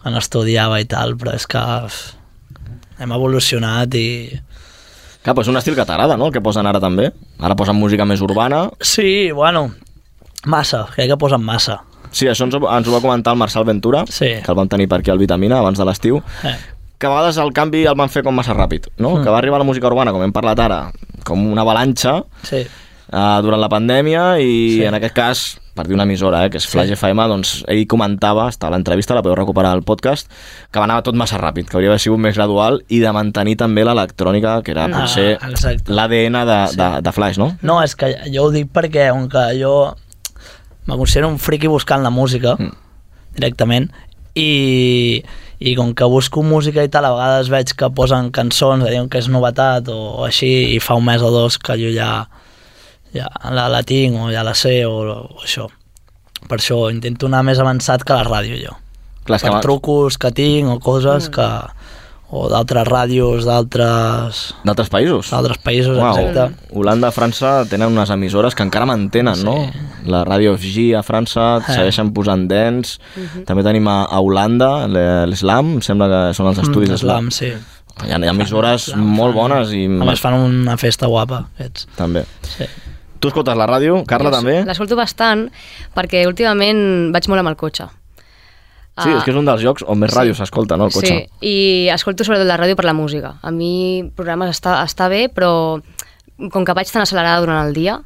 [0.00, 1.58] quan estudiava i tal, però és que
[2.98, 4.08] hem evolucionat i...
[5.22, 6.26] Clar, però és un estil que t'agrada, no?
[6.28, 7.10] El que posen ara també.
[7.42, 8.68] Ara posen música més urbana.
[8.80, 9.70] Sí, bueno,
[10.46, 11.80] massa, crec que posen massa.
[12.10, 14.30] Sí, això ens, ho- ens ho va comentar el Marçal Ventura, Sí.
[14.42, 16.56] que el vam tenir per aquí al Vitamina abans de l'estiu, Eh.
[16.98, 19.16] que a vegades el canvi el van fer com massa ràpid, no?
[19.16, 19.24] Mm.
[19.24, 20.92] Que va arribar la música urbana, com hem parlat ara,
[21.24, 22.56] com una avalanxa Sí.
[22.64, 24.84] eh, durant la pandèmia i Sí.
[24.84, 28.48] en aquest cas, per dir una emissora, eh, que és Flash FM, doncs ell comentava,
[28.50, 30.30] està a l'entrevista, la podeu recuperar al podcast,
[30.72, 33.56] que va anar tot massa ràpid, que hauria d'haver sigut més gradual i de mantenir
[33.62, 35.38] també l'electrònica, que era Ah, potser
[35.86, 37.52] l'ADN de, de, de Flash, no?
[37.62, 39.74] No, és que jo ho dic perquè on que jo
[40.88, 42.72] me considero un friqui buscant la música mm.
[43.36, 43.90] directament
[44.38, 45.22] i,
[45.58, 49.20] i com que busco música i tal, a vegades veig que posen cançons, diuen que
[49.20, 52.12] és novetat o, o així, i fa un mes o dos que jo ja,
[53.14, 55.68] ja la, la tinc o ja la sé o, o això.
[56.48, 58.76] Per això intento anar més avançat que la ràdio jo.
[59.24, 61.48] Clar, que per abans- trucos que tinc o coses que
[62.30, 65.30] o d'altres ràdios d'altres D'altres països?
[65.32, 66.66] D'altres països, Uau, exacte.
[66.76, 69.44] Holanda, França tenen unes emissores que encara mantenen, sí.
[69.48, 69.54] no?
[70.06, 71.72] La ràdio FG a França Eh.
[71.72, 72.98] segueixen posant dents.
[73.16, 73.44] Mhm.
[73.48, 77.30] També tenim a, a Holanda em sembla que són els estudis Mm, Slam.
[77.30, 77.52] Slam, sí.
[78.06, 79.86] Hi ha, hi ha emissores molt bones i...
[79.86, 81.88] A més fan una festa guapa, aquests.
[81.96, 82.24] També.
[82.46, 82.64] Sí.
[83.18, 84.60] Tu escoltes la ràdio, Carla, també?
[84.66, 85.48] L'escolto bastant
[85.96, 87.88] perquè últimament vaig molt amb el cotxe.
[88.98, 90.16] Sí, és que és un dels llocs on més Sí.
[90.18, 91.06] ràdio s'escolta, no, el cotxe?
[91.06, 93.36] Sí, i escolto sobretot la ràdio per la música.
[93.42, 95.80] A mi programes està, està bé, però
[96.50, 98.00] com que vaig tan accelerada durant el dia,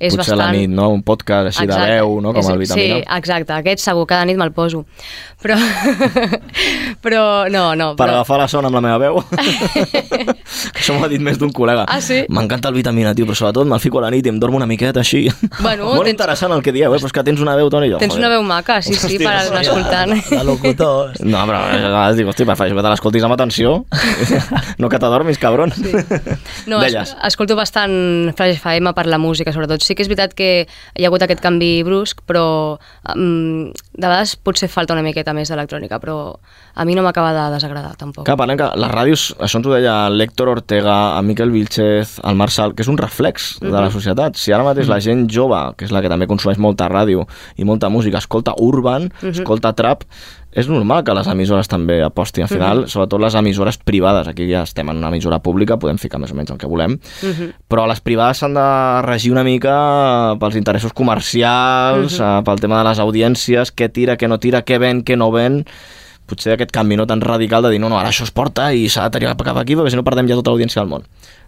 [0.00, 0.40] és Potser bastant...
[0.40, 0.88] a la nit, no?
[0.96, 2.32] Un podcast així de veu, no?
[2.32, 2.96] Com És- el Vitamina.
[2.96, 3.52] Sí, exacte.
[3.60, 4.86] Aquest segur, cada nit me'l poso.
[5.40, 5.56] Però,
[7.04, 7.90] però no, no.
[7.96, 9.20] Per Però, agafar la son amb la meva veu.
[10.80, 11.84] Això m'ho ha dit més d'un col·lega.
[11.88, 12.22] Ah, sí?
[12.32, 14.66] M'encanta el vitamina, tio, però sobretot me'l fico a la nit i em dormo una
[14.68, 15.26] miqueta així.
[15.60, 16.98] Bueno, Molt tens- interessant el que dieu, eh?
[16.98, 18.00] però és que tens una veu, Toni, jo.
[18.02, 18.24] tens joder.
[18.24, 20.16] una veu maca, sí, sí, per anar escoltant.
[20.30, 21.12] De locutor.
[21.24, 23.76] No, però a vegades dic, hosti, prefereixo que te l'escoltis amb atenció,
[24.80, 25.72] no que t'adormis, cabron.
[25.76, 25.92] Sí.
[26.70, 29.82] No, es, escolto bastant Flash FM per la música, sobretot.
[29.90, 30.48] Sí que és veritat que
[30.94, 32.78] hi ha hagut aquest canvi brusc, però
[33.10, 36.16] um, de vegades potser falta una miqueta més d'electrònica, però
[36.78, 38.22] a mi no m'acaba de desagradar, tampoc.
[38.28, 42.38] Clar, parlem que les ràdios, això ens ho deia l'Héctor Ortega, el Miquel Vilchez, el
[42.38, 43.92] Marçal, que és un reflex de la Mhm.
[43.98, 44.36] societat.
[44.38, 47.26] Si ara mateix la gent jove, que és la que també consumeix molta ràdio
[47.56, 49.40] i molta música, escolta urban, Mhm.
[49.40, 50.04] escolta trap,
[50.52, 52.42] és normal que les emissores també apostin.
[52.44, 52.88] Al final, Mhm.
[52.88, 56.34] sobretot les emissores privades, aquí ja estem en una emissora pública, podem ficar més o
[56.34, 57.52] menys el que volem, Mhm.
[57.68, 62.38] però les privades s'han de regir una mica pels interessos comercials, Mhm.
[62.38, 65.30] eh, pel tema de les audiències, què tira, què no tira, què ven, què no
[65.30, 65.64] ven
[66.26, 68.88] potser aquest canvi no tan radical de dir no, no, ara això es porta i
[68.88, 71.02] s'ha de tenir cap aquí perquè si no perdem ja tota l'audiència del món.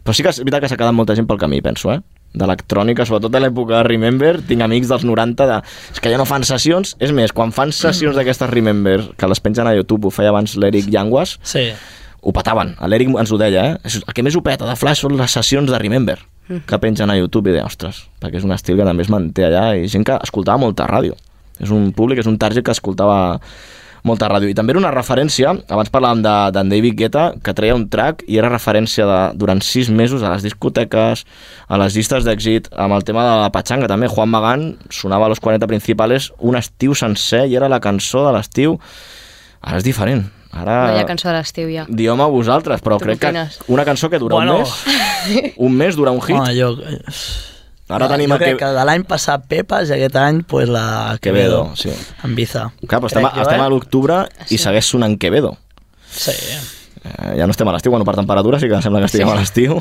[0.04, 2.00] Però sí que és veritat que s'ha quedat molta gent pel camí, penso, eh?
[2.34, 5.58] D'electrònica, sobretot de l'època de Remember, tinc amics dels 90 de...
[5.92, 9.40] És que ja no fan sessions, és més, quan fan sessions d'aquestes Remember, que les
[9.44, 11.68] pengen a YouTube, ho feia abans l'Eric Llanguas, Sí.
[12.22, 13.98] ho petaven, l'Eric ens ho deia, eh?
[14.06, 16.18] El que més ho peta de Flash són les sessions de Remember,
[16.66, 19.46] que pengen a YouTube i deia, ostres, perquè és un estil que també es manté
[19.48, 21.14] allà i gent que escoltava molta ràdio.
[21.60, 23.38] És un públic, és un target que escoltava
[24.04, 24.48] molta ràdio.
[24.50, 28.24] I també era una referència, abans parlàvem de- d'en David Guetta, que treia un track
[28.26, 31.24] i era referència de, durant sis mesos a les discoteques,
[31.68, 34.08] a les llistes d'èxit, amb el tema de la patxanga també.
[34.08, 38.32] Juan Magán sonava a los 40 principals un estiu sencer i era la cançó de
[38.36, 38.78] l'estiu.
[39.62, 40.24] Ara és diferent.
[40.52, 40.74] Ara...
[40.90, 41.86] No hi ha cançó de l'estiu ja.
[41.88, 44.58] Dieu-me vosaltres, però Tu crec que una cançó que dura Bueno.
[44.58, 46.36] un mes, un mes dura un hit.
[46.36, 46.74] Home, jo,
[47.96, 48.60] Ara tenim jo crec que...
[48.64, 51.92] que de l'any passat Pepas i aquest any pues, la Quevedo, Quevedo, sí.
[52.24, 52.68] amb Biza.
[52.86, 53.64] Clar, però estem, estem eh?
[53.64, 55.56] a l'octubre i segueix sonant Quevedo.
[56.12, 56.34] Sí.
[57.02, 59.34] Eh, ja no estem a l'estiu, bueno, per temperatura sí que sembla que estiguem Sí.
[59.34, 59.80] a l'estiu.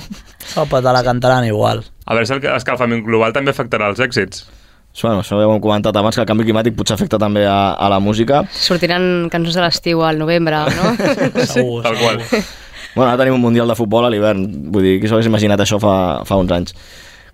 [0.57, 1.84] El te la cantaran igual.
[2.05, 4.47] A veure si el escalfament global també afectarà els èxits.
[5.01, 7.74] Bueno, això ja ho hem comentat abans, que el canvi climàtic potser afecta també a,
[7.80, 8.41] a la música.
[8.51, 10.91] Sortiran cançons de l'estiu al novembre, no?
[11.53, 12.20] Segur, Tal qual.
[12.91, 14.43] Bueno, ara tenim un Mundial de Futbol a l'hivern,
[14.74, 15.93] vull dir, qui s'ho hagués imaginat això fa,
[16.28, 16.76] fa uns anys.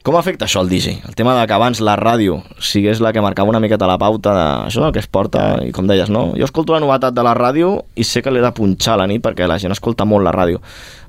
[0.06, 1.02] Com afecta això al DJ?
[1.08, 4.32] El tema de que abans la ràdio sigués la que marcava una miqueta la pauta
[4.34, 6.30] de això del que es porta, i com deies, no?
[6.40, 9.08] Jo escolto la novetat de la ràdio i sé que l'he de punxar a la
[9.12, 10.62] nit perquè la gent escolta molt la ràdio.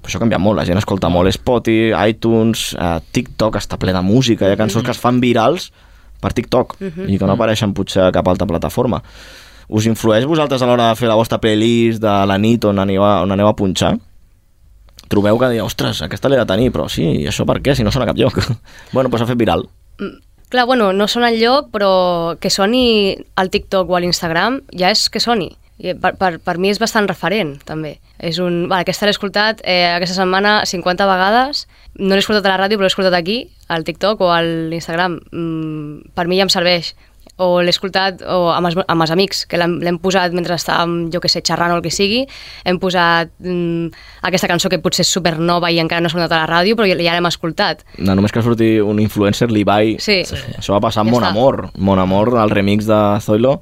[0.02, 3.94] Però això ha canviat molt, la gent escolta molt Spotify, iTunes, eh, TikTok, està ple
[3.94, 5.70] de música, hi ha cançons que es fan virals
[6.20, 7.08] per TikTok Mhm.
[7.08, 9.00] i que no apareixen potser a cap altra plataforma.
[9.68, 13.04] Us influeix vosaltres a l'hora de fer la vostra playlist de la nit on aneu
[13.04, 13.96] a, on aneu a punxar?
[15.08, 17.86] Trobeu que diu, ostres, aquesta l'he de tenir, però sí, i això per què, si
[17.86, 18.40] no sona a cap lloc?
[18.94, 19.66] bueno, doncs s'ha fet viral.
[20.48, 25.08] Clar, bueno, no sona lloc, però que soni al TikTok o a l'Instagram ja és
[25.12, 25.50] que soni.
[25.78, 27.98] I per, per, per mi és bastant referent, també.
[28.18, 28.64] És un...
[28.66, 31.66] Vale, aquesta l'he escoltat eh, aquesta setmana 50 vegades.
[32.00, 33.36] No l'he escoltat a la ràdio, però l'he escoltat aquí,
[33.70, 35.20] al TikTok o a l'Instagram.
[35.30, 36.94] Mm, per mi ja em serveix.
[37.38, 41.20] O l'he escoltat o amb, els, amb els amics, que l'hem posat mentre estàvem, jo
[41.22, 42.24] que sé, xerrant o el que sigui.
[42.66, 43.92] Hem posat mm,
[44.26, 46.88] aquesta cançó que potser és supernova i encara no s'ha sonat a la ràdio, però
[46.90, 47.84] ja, l'hem escoltat.
[47.98, 49.96] No, només que surti un influencer, l'Ibai.
[50.02, 50.24] Sí.
[50.26, 50.40] Sí.
[50.58, 51.30] Això va passar amb Ja Mon està.
[51.36, 51.62] Amor.
[51.78, 53.60] Mon Amor, el remix de Zoilo.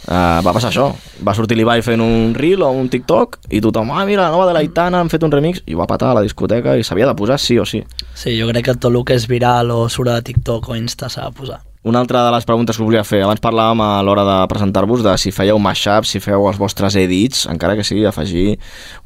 [0.00, 0.88] Uh, va passar això.
[1.22, 4.48] Va sortir l'Ibai fent un reel o un TikTok i tothom, ah, mira, la nova
[4.48, 7.10] de l'Aitana, han fet un remix i ho va patar a la discoteca i s'havia
[7.10, 7.84] de posar sí o sí.
[8.14, 11.12] Sí, jo crec que tot el que és viral o surt a TikTok o Insta
[11.12, 11.60] s'ha de posar.
[11.82, 15.00] Una altra de les preguntes que us volia fer, abans parlàvem a l'hora de presentar-vos
[15.00, 18.58] de si fèieu mashup, si feu els vostres edits, encara que sigui afegir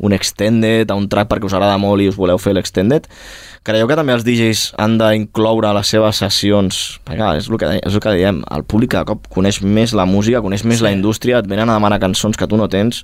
[0.02, 3.06] un extended a un track perquè us agrada molt i us voleu fer l'extended.
[3.64, 7.56] Creieu que també els DJs han d'incloure a les seves sessions, perquè clar, és el,
[7.62, 10.82] que, és el que diem, el públic cada cop coneix més la música, coneix més
[10.82, 10.84] sí.
[10.84, 13.00] la indústria, et venen a demanar cançons que tu no tens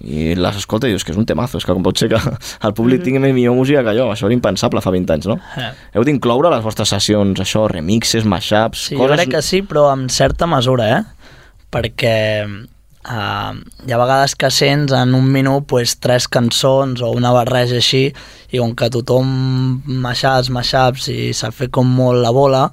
[0.00, 2.20] i les escolta i dius que és un temazo, és que com pot ser que
[2.66, 5.36] el públic tingui més millor música que jo, això era impensable fa 20 anys, no?
[5.60, 5.68] Eh.
[5.92, 9.90] Heu d'incloure a les vostres sessions això, remixes, mashups, Sí, jo crec que sí, però
[9.92, 11.34] amb certa mesura, eh?
[11.70, 12.16] Perquè
[13.08, 13.52] uh,
[13.86, 18.08] hi ha vegades que sents en un minut pues, tres cançons o una barreja així
[18.50, 19.30] i com que tothom
[19.86, 22.68] mashups, mashups i s'ha fet com molt la bola,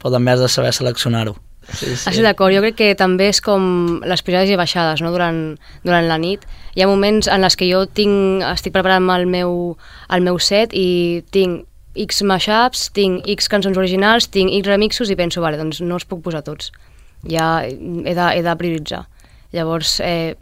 [0.00, 1.36] però també has de saber seleccionar-ho.
[1.70, 1.92] Sí, Sí.
[1.92, 5.12] Estic d'acord, jo crec que també és com les pujades i baixades no?
[5.14, 6.42] durant, durant la nit.
[6.74, 9.76] Hi ha moments en les que jo tinc, estic preparant el meu,
[10.10, 15.18] el meu set i tinc X mashups, tinc X cançons originals, tinc X remixos i
[15.18, 16.72] penso, vale, doncs no els puc posar tots.
[17.28, 19.04] Ja he de, he de prioritzar.
[19.52, 20.36] Llavors, eh,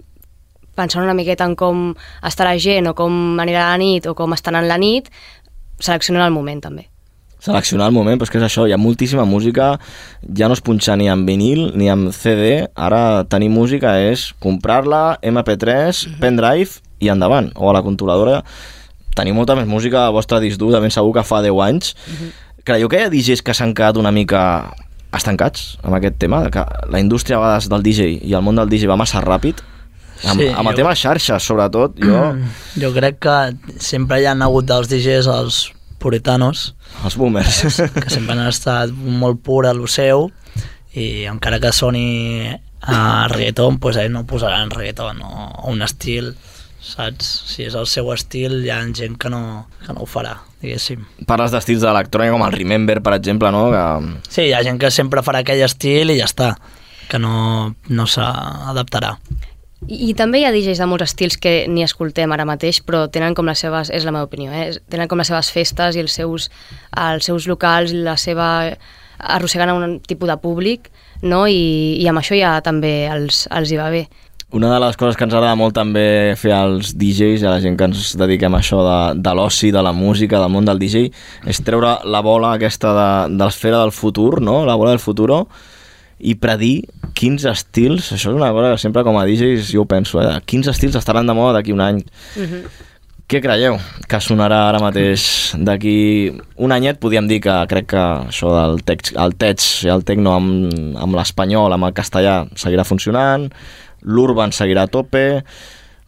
[0.78, 1.90] pensant una miqueta en com
[2.22, 5.11] estarà gent o com anirà la nit o com estan en la nit,
[5.80, 6.88] seleccionant el moment també.
[7.38, 9.78] seleccionar el moment, però és que és això, hi ha moltíssima música,
[10.34, 15.20] ja no es punxa ni amb vinil ni amb CD, ara tenir música és comprar-la,
[15.22, 18.42] MP3, pendrive i endavant, o a la controladora.
[19.14, 21.94] Teniu molta més música a vostre disc dur, de ben segur que fa 10 anys.
[22.66, 24.74] Creieu que hi ha DJs que s'han quedat una mica
[25.16, 28.68] estancats amb aquest tema, que la indústria a vegades del DJ i el món del
[28.68, 29.62] DJ va massa ràpid?
[30.26, 32.34] Amb, Sí, amb el jo- tema xarxes, sobretot, jo...
[32.82, 33.36] Jo crec que
[33.78, 35.61] sempre hi han hagut dels DJs els
[35.98, 37.62] puritanos, Els boomers.
[37.94, 40.28] que sempre han estat molt pura el seu
[40.94, 42.50] i encara que soni
[42.82, 46.34] a reggaeton, pues ells no posaran reggaeton o un estil,
[46.82, 47.26] saps?
[47.50, 51.04] Si és el seu estil, hi ha gent que no, que no ho farà, diguéssim.
[51.28, 53.68] Parles d'estils d'electrònica com el Remember, per exemple, no?
[53.74, 53.84] Que...
[54.28, 56.52] Sí, hi ha gent que sempre farà aquell estil i ja està,
[57.09, 59.16] que no, no s'adaptarà.
[59.86, 63.06] I, I també hi ha DJs de molts estils que ni escoltem ara mateix, però
[63.14, 64.72] tenen com les seves, és la meva opinió, eh?
[64.90, 66.48] tenen com les seves festes i els seus,
[66.98, 68.48] els seus locals, la seva
[69.18, 70.90] arrossegant a un tipus de públic,
[71.22, 71.46] no?
[71.50, 74.06] I, i amb això ja també els, els hi va bé.
[74.51, 77.61] Una de les coses que ens agrada molt també fer als DJs i a la
[77.61, 80.80] gent que ens dediquem a això de, de l'oci, de la música, del món del
[80.80, 81.11] DJ,
[81.53, 84.62] és treure la bola aquesta de, de l'esfera del futur, no?
[84.64, 85.42] la bola del futuro,
[86.18, 89.90] i predir quins estils, això és una cosa que sempre com a DJs jo ho
[89.90, 90.38] penso, eh?
[90.49, 92.01] quins estils estaran de moda d'aquí un any.
[93.28, 93.74] Què creieu
[94.09, 95.26] que sonarà ara mateix
[95.61, 96.96] d'aquí un anyet?
[97.03, 101.18] Podríem dir que crec que això del tech, el tech i el tecno amb, amb
[101.20, 103.51] l'espanyol, amb el castellà, seguirà funcionant,
[104.03, 105.44] l'urban seguirà a tope,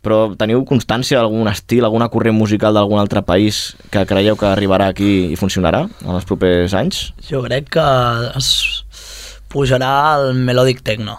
[0.01, 4.89] però teniu constància d'algun estil, alguna corrent musical d'algun altre país que creieu que arribarà
[4.89, 7.11] aquí i funcionarà en els propers anys?
[7.29, 7.89] Jo crec que
[8.39, 8.49] es
[9.53, 11.19] pujarà el Melodic Techno.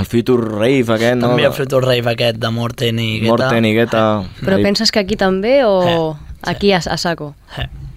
[0.00, 1.28] El Future Rave aquest, no?
[1.28, 3.34] També el Future Rave aquest de Morten i Guetta.
[3.34, 4.04] Morten i Guetta.
[4.40, 4.64] Però Rave.
[4.70, 6.16] penses que aquí també o
[6.48, 7.34] aquí a, a saco?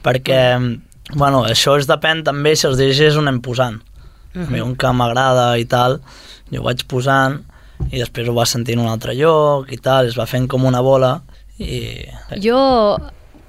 [0.06, 0.42] perquè,
[1.16, 3.80] bueno, això es depèn també si els DJs ho anem posant.
[4.36, 4.44] Uh.
[4.44, 4.62] -huh.
[4.66, 6.02] un que m'agrada i tal,
[6.52, 7.46] jo vaig posant
[7.92, 10.66] i després ho vas sentint en un altre lloc i tal, es va fent com
[10.66, 11.18] una bola
[11.60, 12.06] i...
[12.44, 12.60] Jo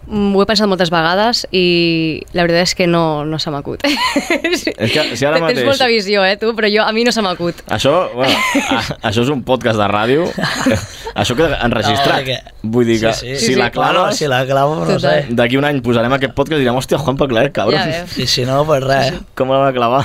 [0.09, 3.83] ho he pensat moltes vegades i la veritat és que no, no se m'acut.
[3.87, 5.65] És que si ara Tens mateix...
[5.67, 7.63] molta visió, eh, tu, però jo, a mi no se m'acut.
[7.73, 8.37] Això, bueno,
[8.71, 8.81] a,
[9.11, 10.27] això és un podcast de ràdio.
[11.21, 12.13] això queda enregistrat.
[12.13, 13.37] No, perquè- Vull dir que Sí, sí.
[13.39, 14.01] si Sí, la sí, claves...
[14.01, 15.01] bueno, si la clavo, no Total.
[15.29, 15.35] sé.
[15.39, 17.79] D'aquí un any posarem aquest podcast i direm, hòstia, Juan Pacler, cabrón.
[17.79, 18.17] Ja veus.
[18.19, 19.13] I si no, pues res.
[19.39, 20.01] Com la va clavar?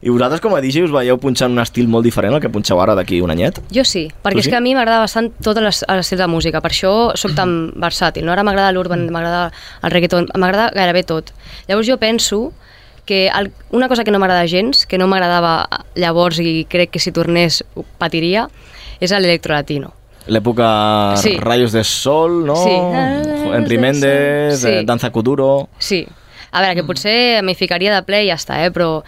[0.00, 2.80] I vosaltres com a DJ us veieu punxant un estil molt diferent al que punxeu
[2.80, 3.60] ara d'aquí un anyet?
[3.74, 4.52] Jo sí, perquè Tu és sí?
[4.54, 8.24] que a mi m'agrada bastant els estils de música, per això sóc tan versàtil.
[8.24, 8.32] No?
[8.32, 9.37] Ara m'agrada l'urban, m'agrada
[9.82, 11.32] el reggaeton, m'agrada gairebé tot.
[11.68, 12.40] Llavors jo penso
[13.08, 15.66] que el, una cosa que no m'agrada gens, que no m'agradava
[15.96, 18.48] llavors i crec que si tornés ho patiria,
[19.00, 19.94] és l'electrolatino.
[20.28, 21.38] L'època Sí.
[21.40, 22.56] Rayos de Sol, no?
[22.60, 22.74] Sí.
[23.54, 24.68] Henry Méndez, Sí.
[24.68, 25.68] eh, Danza Kuduro...
[25.78, 26.02] Sí.
[26.52, 28.70] A veure, que potser m'hi ficaria de ple i ja està, eh?
[28.72, 29.02] però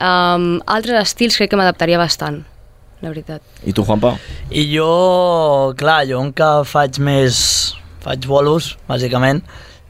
[0.00, 2.42] um, altres estils crec que m'adaptaria bastant.
[3.00, 3.40] la veritat.
[3.64, 4.16] I tu, Juanpa?
[4.50, 7.74] I jo, clar, jo on que faig més...
[8.02, 9.40] faig bolos, bàsicament,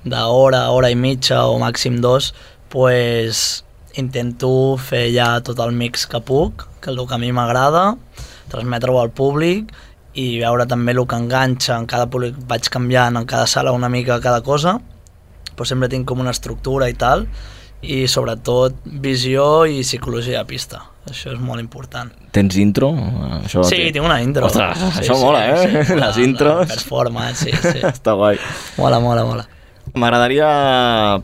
[0.04, 2.32] d'hora, hora i mitja o màxim dos,
[2.68, 3.64] pues
[3.98, 7.96] intento fer ja tot el mix que puc, que és el que a mi m'agrada,
[8.52, 9.72] transmetre-ho al públic
[10.18, 13.88] i veure també el que enganxa en cada públic, vaig canviant en cada sala una
[13.88, 14.78] mica cada cosa,
[15.54, 17.26] però sempre tinc com una estructura i tal,
[17.82, 20.80] i sobretot visió i psicologia de pista.
[21.08, 22.10] Això és molt important.
[22.34, 22.90] Tens intro?
[23.38, 24.46] Això Sí, tinc una intro.
[24.46, 25.84] Ostres, Sí, això sí, mola, eh?
[25.86, 26.66] sí, Les intros.
[26.68, 27.78] Per format, sí, sí.
[27.94, 28.36] Està guai.
[28.76, 29.46] Mola, mola, mola.
[29.98, 30.48] M'agradaria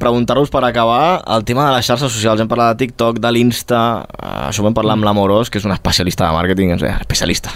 [0.00, 2.40] preguntar-vos per acabar el tema de les xarxes socials.
[2.42, 5.64] Hem parlat de TikTok, de l'Insta, eh, això ho vam parlar amb l'Amorós, que és
[5.68, 7.50] un especialista de màrqueting, especialista.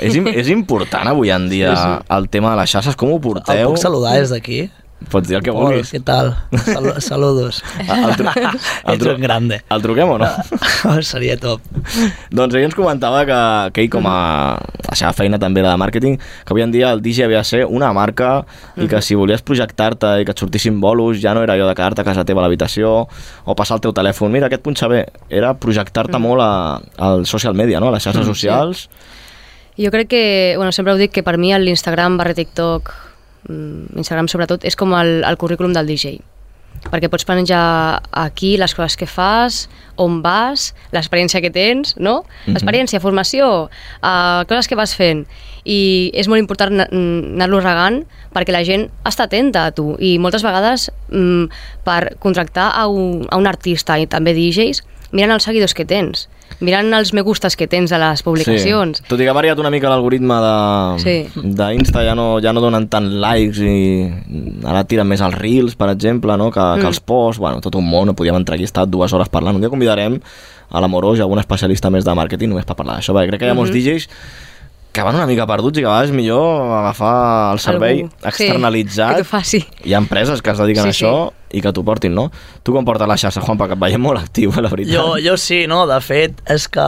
[0.00, 2.06] És, és important avui en dia Sí, sí.
[2.16, 3.72] el tema de les xarxes, com ho El porteu?
[3.72, 4.68] puc saludar des d'aquí?
[5.10, 5.90] Pots dir el que vulguis.
[5.94, 6.34] què tal?
[6.66, 7.62] Sal saludos.
[7.80, 8.58] El, tru el,
[8.94, 9.62] Ets un grande.
[9.72, 10.28] el truquem o no?
[11.02, 11.62] Seria top.
[12.30, 13.38] doncs ell ens comentava que,
[13.74, 16.92] que ell com a la seva feina també la de màrqueting, que avui en dia
[16.92, 18.44] el DJ havia de ser una marca
[18.76, 21.74] i que si volies projectar-te i que et sortissin bolos ja no era allò de
[21.78, 23.06] quedar-te a casa teva a l'habitació
[23.44, 26.52] o passar el teu telèfon, mira aquest punxa bé era projectar-te molt a,
[26.98, 27.88] al social media, no?
[27.88, 28.88] a les xarxes Mm, socials
[29.80, 33.09] Jo crec que, bueno, sempre ho dic, que per mi l'Instagram barra TikTok, mm,
[33.48, 36.20] Instagram sobretot, és com el, el currículum del DJ.
[36.90, 39.68] Perquè pots penjar aquí les coses que fas,
[40.00, 42.22] on vas, l'experiència que tens, no?
[42.46, 42.54] Mhm.
[42.54, 43.68] L'experiència, formació,
[44.00, 45.26] uh, coses que vas fent.
[45.64, 49.96] I és molt important na- anar-lo regant perquè la gent està atenta a tu.
[50.00, 51.44] I moltes vegades, mm,
[51.84, 56.28] per contractar a un, a un artista i també DJs, miren els seguidors que tens,
[56.60, 58.98] miren els me gustes que tens a les publicacions.
[58.98, 59.04] Sí.
[59.08, 61.40] Tot i que ha variat una mica l'algoritme de- Sí.
[61.42, 64.10] d'Insta, ja, no, ja no donen tant likes i
[64.64, 66.50] ara tiren més els reels, per exemple, no?
[66.50, 66.86] que, que Mm.
[66.86, 69.54] els posts, bueno, tot un món, no podíem entrar aquí, estar dues hores parlant.
[69.54, 70.20] Un dia convidarem
[70.70, 73.46] a l'Amorós i algun especialista més de màrqueting només per parlar d'això, perquè crec que
[73.46, 73.78] hi ha molts Mhm.
[73.78, 74.08] DJs
[74.92, 78.10] que van una mica perduts i que a vegades és millor agafar el servei Algú,
[78.10, 79.12] sí, externalitzat.
[79.16, 79.60] que t'ho faci.
[79.86, 82.28] Hi ha empreses que es dediquen a Sí, això i que t'ho portin, no?
[82.62, 84.92] Tu com portes la xarxa, Juan, perquè et veiem molt actiu, la veritat.
[84.94, 85.84] Jo, jo sí, no?
[85.90, 86.82] De fet, és que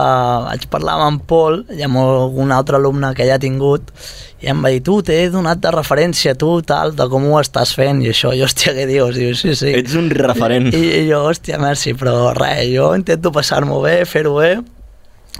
[0.47, 3.91] vaig parlar amb en Pol i amb algun altre alumne que ja ha tingut
[4.43, 7.71] i em va dir, tu t'he donat de referència, tu, tal, de com ho estàs
[7.75, 9.15] fent i això, jo, hòstia, què dius?
[9.15, 9.71] Diu, sí, sí.
[9.79, 10.73] Ets un referent.
[10.75, 14.57] I, i jo, hòstia, merci, però res, jo intento passar-m'ho bé, fer-ho bé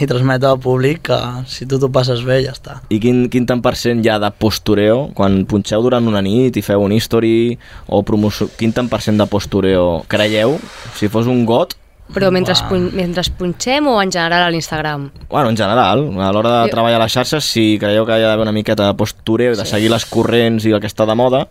[0.02, 2.80] i transmetre al públic que si tu t'ho passes bé, ja està.
[2.90, 6.58] I quin, quin tant per cent hi ha de postureo quan punxeu durant una nit
[6.58, 10.58] i feu un history o promoció, quin tant per cent de postureo creieu?
[10.98, 11.78] Si fos un got,
[12.14, 15.10] Però mentre, pun mentre punxem o en general a l'Instagram?
[15.30, 18.24] bueno, en general, a l'hora de Jo- treballar a les xarxes, si creieu que hi
[18.24, 21.16] ha d'haver una miqueta de postureo, de seguir les corrents i el que està de
[21.16, 21.48] moda,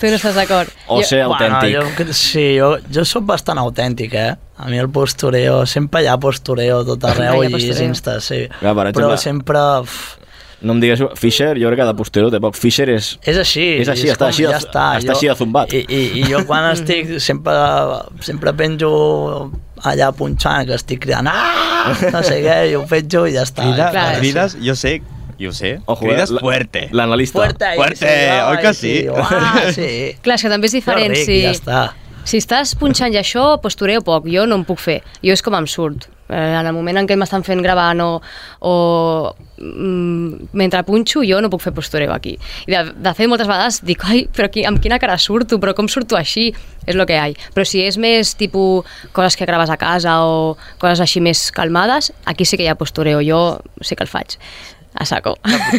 [0.00, 0.68] Tu no estàs d'acord?
[0.88, 1.76] O ser autèntic.
[1.76, 4.34] Bueno, jo, sí, jo, jo sóc bastant autèntic, eh?
[4.58, 7.80] A mi el postureo, sempre hi ha postureo tot arreu i és.
[7.80, 8.48] Insta, sí.
[8.60, 9.58] Clar, per Però exemple- sempre...
[9.82, 10.16] Uf,
[10.64, 11.02] no em digues...
[11.20, 12.56] Fisher, jo crec que de postureo té poc.
[12.58, 13.12] Fisher és...
[13.22, 13.64] és així.
[13.82, 14.84] És així, és està com, així de- ja està.
[15.00, 15.72] està així de zumbat.
[15.76, 17.54] I, i, I jo quan estic, sempre,
[18.24, 18.90] sempre penjo
[19.84, 21.92] allà punxant, que estic cridant ah!
[22.14, 23.66] no sé què, i ho penjo i ja està.
[23.66, 24.94] Crida, Clar, crides, jo sé,
[25.40, 26.86] jo sé, Ojo, crides eh, la- fuerte.
[26.92, 27.38] L'analista.
[27.42, 28.94] Fuerte, Fuerte, sí, oi que i sí?
[29.12, 29.90] Uah, sí.
[30.24, 31.12] Clar, és que també és diferent.
[31.12, 31.82] ric, si, ja està.
[32.24, 34.30] Si estàs punxant i això, postureo poc.
[34.32, 35.02] Jo no em puc fer.
[35.20, 36.08] Jo és com em surt.
[36.28, 38.10] Eh, en el moment en què m'estan fent gravant o,
[38.64, 38.74] o
[39.58, 42.36] mm, mentre punxo, jo no puc fer postureo aquí.
[42.64, 45.60] I de, de fet, moltes vegades dic, ai, però qui, amb quina cara surto?
[45.60, 46.50] Però com surto així?
[46.84, 47.50] És el que hi ha.
[47.56, 52.12] Però si és més tipus coses que graves a casa o coses així més calmades,
[52.24, 53.20] aquí sí que hi ha postureo.
[53.24, 54.38] Jo sí que el faig.
[54.94, 55.32] A saco.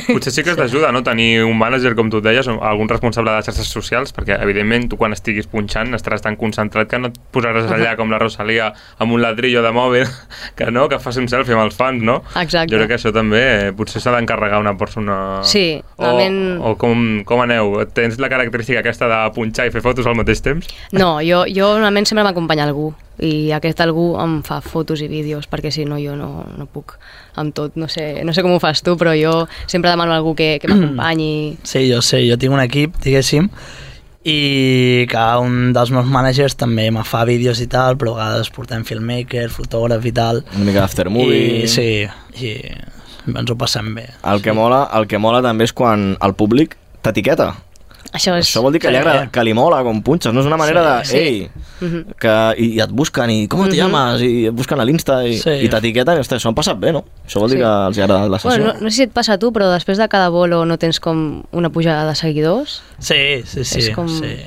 [0.10, 3.32] Potser sí que és d'ajuda, no?, tenir un mànager, com tu deies, o algun responsable
[3.32, 7.20] de xarxes socials, perquè, evidentment, tu quan estiguis punxant estaràs tan concentrat que no et
[7.32, 10.04] posaràs allà com la Rosalia amb un ladrillo de mòbil,
[10.60, 12.18] que no, que faci un selfie amb els fans, no?
[12.42, 12.74] Exacte.
[12.74, 15.40] Jo crec que això també eh, potser s'ha d'encarregar una persona...
[15.48, 17.86] Sí, O, normalment- o com, com aneu?
[17.96, 20.68] Tens la característica aquesta de punxar i fer fotos al mateix temps?
[20.92, 22.92] No, jo, jo normalment sempre m'acompanya algú
[23.24, 26.98] i aquest algú em fa fotos i vídeos perquè si no jo no, no puc
[27.40, 30.20] amb tot, no sé, no sé com ho fas tu però jo sempre demano a
[30.20, 33.50] algú que, que m'acompanyi Sí, jo sé, jo tinc un equip, diguéssim,
[34.26, 38.50] i que un dels meus managers també me fa vídeos i tal, però a vegades
[38.54, 40.42] portem filmmaker, fotògraf i tal.
[40.56, 41.62] Una mica d'aftermovie.
[41.62, 41.86] I, sí,
[42.42, 42.56] i
[43.30, 44.08] ens ho passem bé.
[44.26, 46.74] El que, mola, el que mola també és quan el públic
[47.06, 47.52] t'etiqueta.
[48.14, 48.45] Això, és...
[48.48, 50.84] Això vol dir que li, agrada, que li mola com punxes, no és una manera
[50.99, 51.06] de...
[51.06, 51.18] Sí, sí.
[51.18, 51.49] Ei,
[51.82, 52.14] Mhm.
[52.18, 53.76] que, i, i et busquen, i com te Mhm.
[53.76, 55.49] llames, i et busquen a l'Insta, i, Sí.
[55.49, 57.03] i t'etiqueten, i ostres, s'ho han passat bé, no?
[57.27, 57.64] Això vol dir Sí.
[57.64, 58.49] que els agradat la sessió.
[58.64, 60.77] Bueno, no, no sé si et passa a tu, però després de cada bolo no
[60.77, 62.82] tens com una pujada de seguidors?
[62.99, 63.80] Sí, sí, sí.
[63.80, 64.38] És com- sí.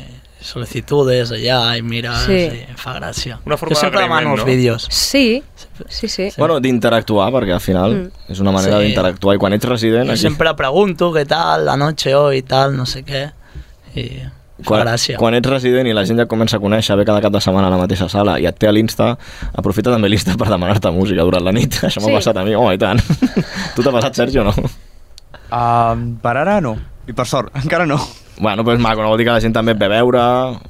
[0.41, 2.33] sol·licitudes allà i mires Sí.
[2.33, 3.39] i fa gràcia.
[3.45, 4.45] Una forma jo sempre demano els no?
[4.47, 4.87] vídeos.
[4.91, 5.43] Sí,
[5.89, 6.29] sí, sí.
[6.39, 8.33] Bueno, d'interactuar, perquè al final Mm.
[8.33, 8.85] és una manera Sí.
[8.87, 10.07] d'interactuar i quan ets resident...
[10.07, 13.33] Jo Aquí, sempre pregunto què tal, la noche hoy, tal, no sé què.
[13.99, 15.17] I fa quan, gràcia.
[15.21, 17.69] quan ets resident i la gent ja comença a conèixer, ve cada cap de setmana
[17.69, 19.13] a la mateixa sala i et té a l'Insta,
[19.55, 21.79] aprofita també l'Insta per demanar-te música durant la nit.
[21.87, 22.17] Això m'ha Sí.
[22.19, 22.99] passat a mi, home, i tant.
[23.77, 24.55] tu t'ha passat, Sergi, o no?
[25.49, 26.75] Uh, per ara no.
[27.09, 28.01] I per sort, encara no.
[28.39, 30.21] Bueno, doncs maco, no vol dir que la gent també et ve a veure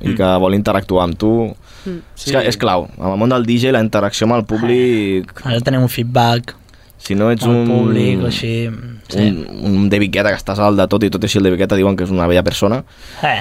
[0.00, 1.32] i que vol interactuar amb tu.
[1.84, 1.98] Mm.
[2.14, 2.30] Sí.
[2.30, 2.86] És, que és clau.
[2.96, 5.34] En el món del DJ, la interacció amb el públic...
[5.44, 6.54] Ara tenim un feedback
[6.98, 7.64] Si no ets un...
[7.68, 8.68] públic, així...
[9.08, 9.22] Sí.
[9.24, 11.62] un, un David Guetta que estàs al de tot i tot i així el David
[11.62, 12.82] Guetta diuen que és una bella persona.
[13.24, 13.38] Eh.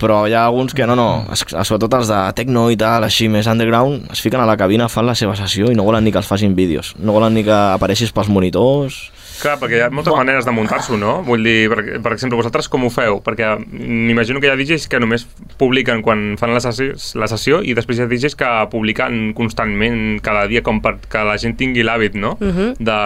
[0.00, 1.26] però hi ha alguns que no, no.
[1.34, 4.88] Es- sobretot els de techno i tal, així més underground es fiquen a la cabina,
[4.88, 7.44] fan la seva sessió i no volen ni que els facin vídeos, no volen ni
[7.44, 9.02] que apareixis pels monitors
[9.42, 11.16] Clar, perquè hi ha moltes maneres de muntar-s'ho, no?
[11.26, 13.18] Vull dir, per, per exemple, vosaltres com ho feu?
[13.26, 15.24] Perquè m'imagino que hi ha DJs que només
[15.58, 20.20] publiquen quan fan la sessió, la sessió i després hi ha DJs que publiquen constantment
[20.22, 22.36] cada dia com per que la gent tingui l'hàbit, no?
[22.38, 22.76] Mhm.
[22.78, 23.00] de,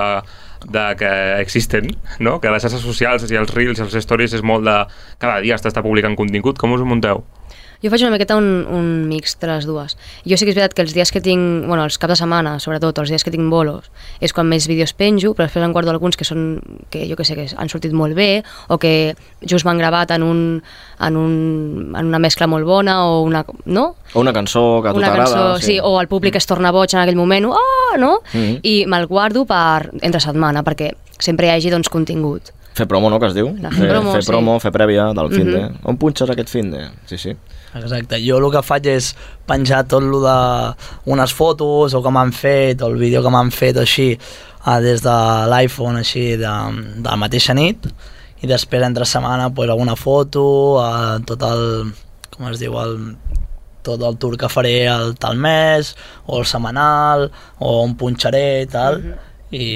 [0.77, 1.89] de que existen,
[2.21, 2.37] no?
[2.41, 4.77] Que les xarxes socials i els reels i els stories és molt de...
[5.23, 6.61] Cada dia estàs publicant contingut.
[6.61, 7.25] Com us ho munteu?
[7.83, 9.97] Jo faig una miqueta un, un mix de les dues.
[10.25, 12.57] Jo sí que és veritat que els dies que tinc, bueno, els caps de setmana,
[12.63, 13.91] sobretot, els dies que tinc bolos,
[14.21, 17.27] és quan més vídeos penjo, però després en guardo alguns que són, que jo que
[17.29, 20.43] sé, que han sortit molt bé, o que just m'han gravat en, un,
[21.01, 23.87] en, un, en una mescla molt bona, o una, no?
[24.15, 25.79] o una cançó que a tu t'agrada cançó, sí.
[25.83, 28.21] o el públic es torna boig en aquell moment, oh, no?
[28.33, 28.61] Mhm.
[28.63, 32.53] I me'l guardo per entre setmana, perquè sempre hi hagi doncs, contingut.
[32.77, 33.55] fer promo, no, que es diu?
[33.63, 34.29] La fer promo, fer sí.
[34.29, 35.61] promo, fer prèvia del fin de...
[35.63, 35.79] Mhm.
[35.89, 36.83] On punxes aquest fin de?
[37.09, 37.33] Sí, sí.
[37.75, 39.13] Exacte, jo el que faig és
[39.47, 40.37] penjar tot lo de
[41.13, 45.03] unes fotos o que m'han fet o el vídeo que m'han fet així eh, des
[45.05, 45.17] de
[45.51, 46.55] l'iPhone així de,
[46.97, 47.89] de la mateixa nit.
[48.43, 50.45] I després entre setmana pues, alguna foto
[50.83, 51.93] eh, tot el
[52.37, 52.99] com es diu el,
[53.87, 55.95] tot el tour que faré el tal mes
[56.27, 59.03] o el setmanal o on punxaré tal.
[59.55, 59.67] I,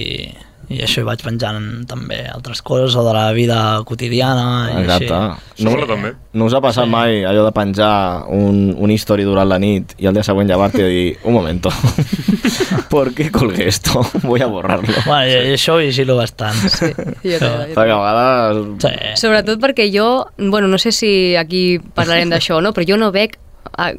[0.71, 5.17] i això hi vaig penjant també altres coses o de la vida quotidiana i Exacte.
[5.17, 5.65] així.
[5.67, 6.13] No, Mola també.
[6.33, 6.93] no us ha passat sí.
[6.93, 7.91] mai allò de penjar
[8.31, 11.73] un, un history durant la nit i el dia següent llevar-te i dir, un momento,
[12.91, 14.07] ¿por qué colgué esto?
[14.23, 14.95] Voy a borrarlo.
[15.07, 16.55] Bueno, i això ho vigilo bastant.
[16.71, 17.75] Sí, jo també.
[17.75, 18.65] Perquè a vegades...
[18.87, 18.95] Sí.
[19.27, 22.71] Sobretot perquè jo, bueno, no sé si aquí parlarem d'això, no?
[22.77, 23.17] però jo no ah,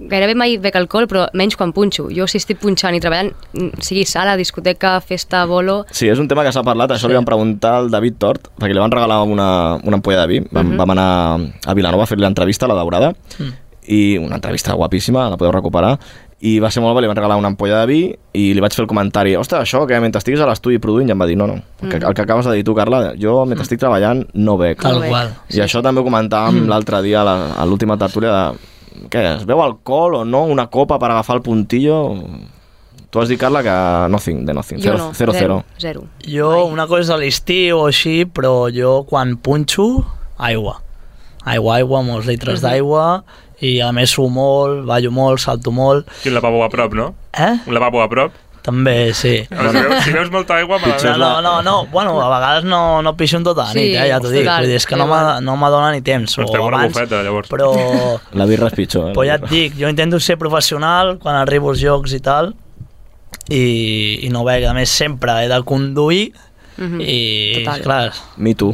[0.09, 2.09] gairebé mai bec alcohol, però menys quan punxo.
[2.13, 5.85] Jo si estic punxant i treballant, mm, sigui sala, discoteca, festa, bolo...
[5.91, 7.07] Sí, és un tema que s'ha parlat, això Sí.
[7.07, 10.39] li vam preguntar al David Tort, perquè li van regalar una, una ampolla de vi,
[10.51, 10.77] vam, Mhm.
[10.77, 13.53] vam anar a Vilanova a fer-li l'entrevista a la Daurada, Mm.
[13.87, 15.97] i una entrevista guapíssima, la podeu recuperar,
[16.43, 18.73] i va ser molt bé, li van regalar una ampolla de vi i li vaig
[18.73, 21.35] fer el comentari, ostres, això que mentre estiguis a l'estudi produint, i em va dir,
[21.37, 22.07] no, no, el que, Mhm.
[22.07, 24.79] el que acabes de dir tu, Carla, jo mentre estic treballant no bec.
[24.81, 25.29] Tal qual.
[25.49, 28.57] I això també ho comentàvem l'altre dia a l'última tertúlia de,
[29.09, 30.43] què, es veu alcohol o no?
[30.45, 31.97] Una copa per agafar el puntillo?
[33.11, 33.73] Tu has dit, Carla, que
[34.09, 35.63] nothing, de nothing, Jo zero, no, zero, zero.
[35.79, 36.03] zero.
[36.25, 40.05] Jo, una cosa és a l'estiu o així, però jo quan punxo,
[40.37, 40.77] aigua.
[41.43, 42.69] Aigua, aigua, molts litres Mhm.
[42.69, 43.23] d'aigua,
[43.59, 46.07] i a més suo molt, ballo molt, salto molt.
[46.25, 47.13] I un lavabo a prop, no?
[47.33, 47.57] Eh?
[47.67, 48.31] Un lavabo a prop.
[48.61, 49.31] També, sí.
[49.49, 53.15] Si veus, si veus molta aigua, No, no, no, no, bueno, a vegades no, no
[53.17, 55.07] pixo en tota la Sí, nit, eh, ja t'ho dic, vull dir, és que no
[55.41, 57.49] no m'adona ni temps, Doncs o abans, bufeta, llavors.
[57.49, 57.71] però,
[58.37, 59.15] La birra és pitjor, eh?
[59.17, 62.53] però ja et dic, jo intento ser professional quan arribo als jocs i tal,
[63.49, 63.63] i,
[64.27, 66.29] i no veig, a més sempre he de conduir,
[66.81, 67.81] i Total.
[67.83, 68.71] clar, Me too.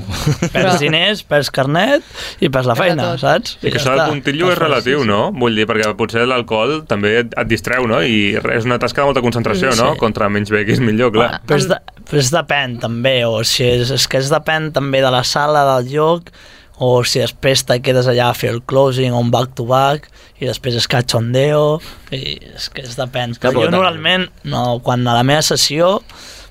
[0.53, 2.03] perds diners, perds carnet
[2.39, 3.57] i perds la feina, saps?
[3.61, 5.31] I que això del puntillo és relatiu, no?
[5.35, 7.99] Vull dir, perquè potser l'alcohol també et, et distreu, no?
[8.05, 9.81] I és una tasca de molta concentració, Sí.
[9.81, 9.95] no?
[9.99, 11.41] Contra menys beguis, millor, clar.
[11.47, 15.01] Però, és de, però és depèn també, o si és, és que és depèn també
[15.03, 16.31] de la sala del lloc,
[16.79, 20.75] o si després te quedes allà a fer el closing o un back-to-back i després
[20.77, 21.79] és cachondeo
[22.13, 23.33] i és que és depèn.
[23.41, 25.95] Però jo normalment, no, quan a la meva sessió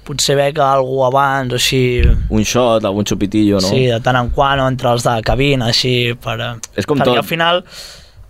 [0.07, 1.83] potser bec algú abans o així,
[2.31, 3.69] Un shot, algun xupitillo, no?
[3.69, 6.39] sí, de tant en quant, o entre els de cabina, així, per,
[6.77, 7.23] És com perquè tot.
[7.25, 7.63] al final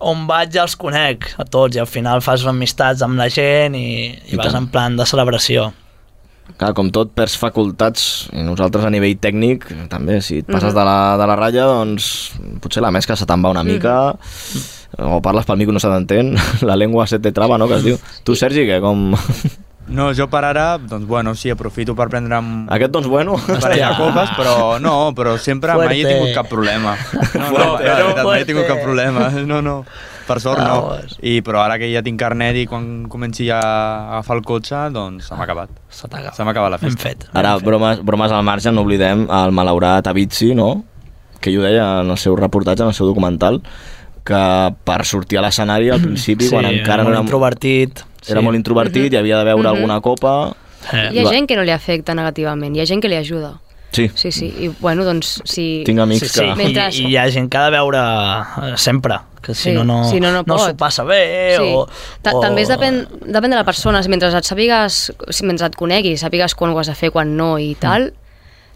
[0.01, 3.75] on vaig ja els conec a tots i al final fas amistats amb la gent
[3.79, 4.65] i, i, I vas tant.
[4.65, 5.71] en plan de celebració.
[6.57, 10.77] Clar, com tot, perds facultats, i nosaltres a nivell tècnic, també, si et passes Mhm.
[10.79, 12.07] de, la, de la ratlla, doncs
[12.63, 13.97] potser la mescla se te'n va una mica,
[14.99, 16.37] o parles pel micro no se t'entén,
[16.69, 17.99] la llengua se te trava, no?, que es diu.
[18.23, 19.11] Tu, Sergi, què, com...
[19.89, 22.67] No, jo per ara, doncs bueno, sí, aprofito per prendre'm...
[22.75, 23.37] Aquest, doncs bueno...
[23.47, 25.87] Parell de copes, però no, però sempre Fuerte.
[25.95, 26.97] mai he tingut cap problema.
[27.15, 27.85] No, no, Fuerte.
[27.85, 29.29] de veritat, mai he tingut cap problema.
[29.47, 29.77] No, no,
[30.27, 30.97] per sort no.
[31.23, 33.61] I, però ara que ja tinc carnet i quan comenci a
[34.17, 35.79] agafar el cotxe, doncs se m'ha acabat.
[35.95, 37.03] Se m'ha acabat la festa.
[37.07, 37.29] fet.
[37.39, 40.73] Ara, bromes, bromes al marge, no oblidem el malaurat Avicii, no?,
[41.39, 43.61] que ell ho deia en el seu reportatge, en el seu documental,
[44.27, 44.41] que
[44.85, 47.23] per sortir a l'escenari al principi, Sí, quan encara no molt era...
[47.25, 48.03] introvertit.
[48.27, 48.45] Era sí.
[48.45, 49.75] molt introvertit i havia de beure Mhm.
[49.77, 50.35] alguna copa...
[50.93, 53.55] Hi ha gent que no li afecta negativament, hi ha gent que li ajuda.
[53.93, 54.11] Sí.
[54.15, 55.83] Sí, sí, i bueno, doncs si...
[55.87, 56.41] Tinc amics sí, sí.
[56.45, 56.89] que- Mentre...
[56.93, 59.85] I, I hi ha gent que ha de veure eh, sempre, que si Sí, no
[59.85, 61.71] no, si no, no no s'ho passa bé Sí.
[61.75, 61.87] o,
[62.23, 62.41] Ta o...
[62.43, 64.03] També es depèn, depèn de la persona.
[64.03, 67.37] Si mentre et sàpigues, si mentre et coneguis, sàpigues quan ho has de fer, quan
[67.39, 68.11] no i tal,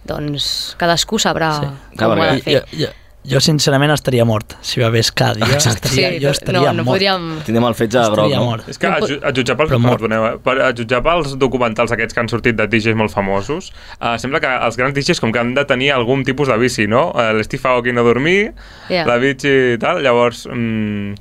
[0.07, 1.69] doncs cadascú sabrà sí.
[1.99, 2.55] com ho ha de fer.
[2.73, 2.91] Jo, jo,
[3.29, 5.59] jo sincerament estaria mort si bevés cada dia.
[5.59, 6.95] Estaria, Sí, jo estaria no, no mort.
[6.97, 7.27] podríem...
[7.45, 8.45] Tindrem el fetge groc, Estaria no?
[8.49, 8.69] mort.
[8.73, 12.17] És que a, ju- a, jutjar pels, perdoneu, eh, per, a jutjar pels documentals aquests
[12.17, 15.39] que han sortit de DJs molt famosos, uh, sembla que els grans DJs com que
[15.43, 17.11] han de tenir algun tipus de bici, no?
[17.13, 18.55] Uh, L'Steve Aoki no dormir,
[18.89, 19.05] Ja.
[19.07, 20.47] la bici i tal, llavors...
[20.51, 21.15] Mm,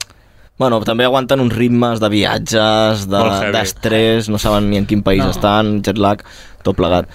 [0.60, 5.22] Bueno, també aguanten uns ritmes de viatges, de- d'estrès, no saben ni en quin país
[5.24, 5.30] No.
[5.32, 6.24] estan, jet lag,
[6.64, 7.08] tot plegat.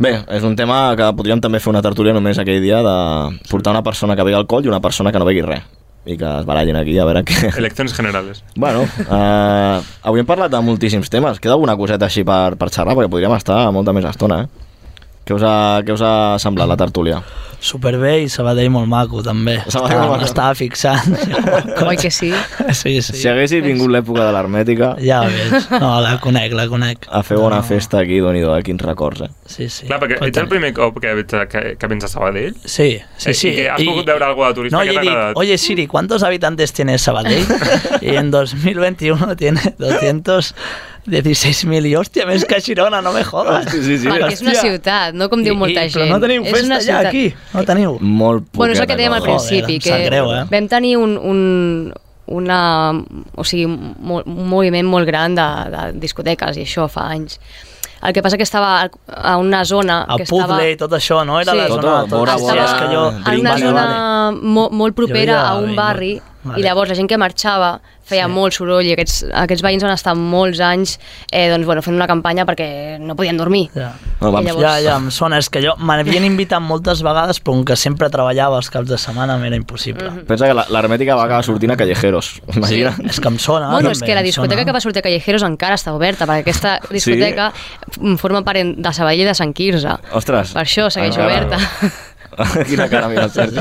[0.00, 2.94] Bé, és un tema que podríem també fer una tertúlia només aquell dia de
[3.50, 5.66] portar una persona que begui alcohol i una persona que no begui res
[6.08, 7.50] i que es barallin aquí a veure què...
[7.60, 8.40] eleccions generales.
[8.56, 11.36] Bueno, uh, avui hem parlat de moltíssims temes.
[11.44, 12.96] Queda alguna coseta així per, per xerrar?
[12.96, 14.69] Perquè podríem estar molta més estona, eh?
[15.26, 15.54] Què us ha,
[15.86, 17.20] què us ha semblat la tertúlia?
[17.60, 19.58] Superbé i Sabadell molt maco, també.
[19.68, 20.24] Sabadell molt maco.
[20.24, 21.12] Estava fixant.
[21.84, 22.30] Oi que sí?
[22.72, 23.18] Sí, sí.
[23.20, 24.94] Si haguessis vingut l'època de l'hermètica...
[25.04, 25.66] Ja ho veig.
[25.76, 27.04] No, la conec, la conec.
[27.12, 28.64] A fer bona festa aquí, doni do, eh?
[28.64, 29.30] Quins records, eh?
[29.44, 29.84] Sí, sí.
[29.90, 31.12] Clar, perquè ets el primer cop que,
[31.52, 32.56] que, que vens a Sabadell?
[32.64, 33.52] Sí, sí, Eh, sí.
[33.52, 35.36] I que has pogut veure algo de turista no, que t'ha agradat.
[35.44, 37.44] oye Siri, ¿cuántos habitantes tiene Sabadell?
[38.00, 39.60] y en 2021 tiene
[41.06, 43.70] 216.000 y hostia, més que Girona, no me jodas.
[43.70, 44.08] Sí, sí, sí.
[44.08, 46.04] Perquè és una ciutat, no com diu molta I, gent.
[46.06, 47.06] Però no teniu és festa una ja ciutat.
[47.06, 47.24] aquí,
[47.54, 47.96] no teniu.
[48.00, 50.44] Molt Bueno, és el que dèiem al principi, que greu, eh?
[50.50, 51.40] vam tenir un, un,
[52.26, 52.60] una,
[53.34, 57.40] o sigui, un, mo- un moviment molt gran de, de discoteques i això fa anys.
[58.00, 60.46] El que passa que estava a una zona El que estava...
[60.54, 61.40] puzzle i tot això, no?
[61.40, 61.58] Era Sí.
[61.58, 62.04] la Tota, zona...
[62.08, 63.02] vora, Tot, vora, és que jo...
[63.10, 64.38] en una Vale, zona vale.
[64.40, 66.14] mo, molt propera ja a un barri
[66.44, 66.60] Vale.
[66.60, 67.74] i llavors la gent que marxava
[68.10, 68.32] feia sí.
[68.34, 70.96] molt soroll i aquests, aquests veïns van estar molts anys
[71.30, 73.68] eh, doncs, bueno, fent una campanya perquè no podien dormir.
[73.74, 73.92] Ja.
[74.20, 77.64] No, llavors- Ja, ja, em sona, és que jo m'havien invitat moltes vegades, però com
[77.64, 80.10] que sempre treballava els caps de setmana m'era impossible.
[80.10, 80.26] Mhm.
[80.26, 82.92] Pensa que la- l'hermètica va acabar sortint a Callejeros, imagina.
[82.96, 83.06] Sí.
[83.10, 84.64] És que em sona, Bueno, també, és que la discoteca sona.
[84.66, 87.52] que va sortir a Callejeros encara està oberta, perquè aquesta discoteca
[87.94, 88.16] sí?
[88.18, 89.96] forma part de Sabadell i de Sant Quirze.
[90.12, 90.52] Ostres.
[90.52, 91.46] Per això segueix Encara.
[91.46, 92.09] oberta.
[92.68, 93.58] Quina cara, mira, el Sergi.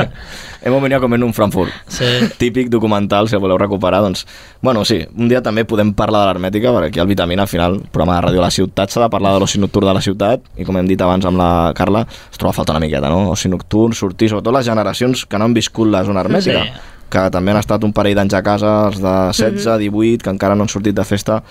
[0.61, 1.71] Hemos venido a comer un Frankfurt.
[1.87, 2.05] Sí.
[2.37, 4.25] Típic documental, si el voleu recuperar, doncs...
[4.61, 7.79] Bueno, sí, un dia també podem parlar de l'hermètica, perquè aquí al Vitamina, al final,
[7.91, 10.43] programa de ràdio a la ciutat, s'ha de parlar de l'oci nocturn de la ciutat,
[10.59, 13.29] i com hem dit abans amb la Carla, es troba a faltar una miqueta, no?
[13.33, 16.95] Oci nocturn, sortir, sobretot les generacions que no han viscut la zona hermètica, Sí.
[17.09, 20.55] que també han estat un parell d'anys a casa, els de 16, 18, que encara
[20.55, 21.41] no han sortit de festa.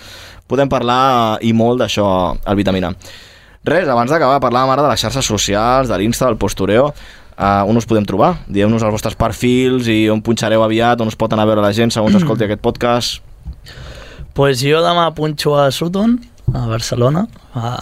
[0.46, 2.06] Podem parlar i molt d'això
[2.44, 2.92] al Vitamina.
[3.68, 6.88] Res, abans d'acabar, parlàvem ara de les xarxes socials, de l'Insta, del postureo.
[7.38, 8.32] Uh, on us podem trobar?
[8.50, 11.74] Dieu-nos els vostres perfils i on punxareu aviat, on us pot anar a veure la
[11.76, 13.20] gent segons escolti aquest podcast.
[14.34, 16.16] Pues jo demà punxo a Sutton,
[16.54, 17.72] a Barcelona, a,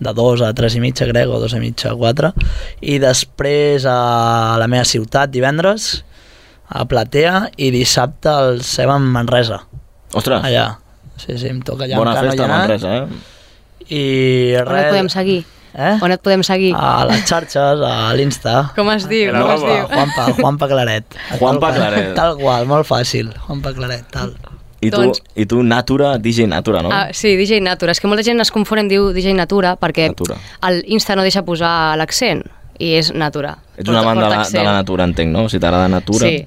[0.00, 2.32] de 2 a 3 i mitja, crec, o 2 i mitja a 4,
[2.80, 5.90] i després a la meva ciutat divendres,
[6.70, 9.60] a Platea, i dissabte al Seba en Manresa.
[10.14, 10.42] Ostres!
[10.46, 10.70] Allà.
[11.20, 12.48] Sí, sí, em toca allà Bona festa a.
[12.48, 13.38] Manresa, eh?
[13.90, 14.90] I On et res...
[14.92, 15.40] podem seguir?
[15.74, 15.96] Eh?
[16.02, 16.72] On et podem seguir?
[16.74, 18.54] A les xarxes, a l'Insta.
[18.74, 19.30] Com es diu?
[19.34, 19.84] No, Com es diu?
[19.92, 21.18] Juanpa, Juanpa Claret.
[21.38, 22.14] Juanpa Claret.
[22.18, 23.30] Tal qual, molt fàcil.
[23.46, 24.34] Juanpa Claret, tal.
[24.80, 26.88] I tu, Doncs- i tu Natura, DJ Natura, no?
[26.90, 27.92] Ah, sí, DJ Natura.
[27.92, 30.38] És que molta gent es confon diu DJ Natura perquè Natura.
[30.70, 32.40] el Insta no deixa posar l'accent
[32.80, 33.54] i és Natura.
[33.76, 35.46] Ets una amant de la, de la natura, entenc, no?
[35.52, 36.44] Si t'agrada Natura, Sí.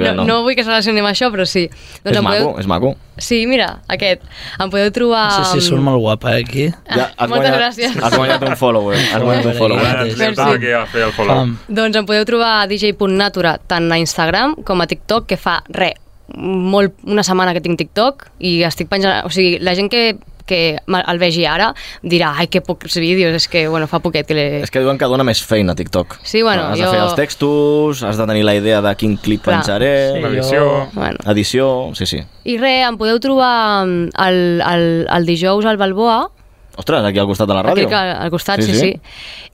[0.00, 1.66] ve No, no vull que es relacioni amb això, però sí.
[1.68, 2.94] és em maco, és maco.
[3.16, 4.24] Sí, mira, aquest.
[4.60, 5.24] Em podeu trobar...
[5.36, 6.64] Sí, sí, surt molt guapa, eh, aquí.
[6.88, 7.98] Ja, has Moltes guanyat, gràcies.
[8.02, 9.98] Has guanyat un follower, has guanyat un follower.
[10.18, 10.40] Merci.
[10.48, 11.52] aquí a fer el follow.
[11.68, 15.92] Doncs em podeu trobar a dj.natura tant a Instagram com a TikTok, que fa re,
[16.36, 19.26] molt, una setmana que tinc TikTok i estic penjant...
[19.28, 20.16] O sigui, la gent que,
[20.46, 21.70] que el vegi ara
[22.02, 24.34] dirà ai, que pocs vídeos, és que, bueno, fa poquet que...
[24.36, 24.46] Le...
[24.66, 26.18] És que diuen que dona més feina TikTok.
[26.22, 29.16] Sí, bueno, has jo- de fer els textos, has de tenir la idea de quin
[29.16, 29.60] clip Clar.
[29.62, 29.92] penjaré...
[30.14, 30.88] Sí, Edició.
[30.92, 31.18] Bueno.
[31.32, 32.20] Edició, sí, sí.
[32.44, 36.30] I res, em podeu trobar mm, el, el, el dijous al Balboa,
[36.76, 37.96] Ostres, aquí al costat de la aquí ràdio.
[37.96, 38.88] al, al costat, sí, sí,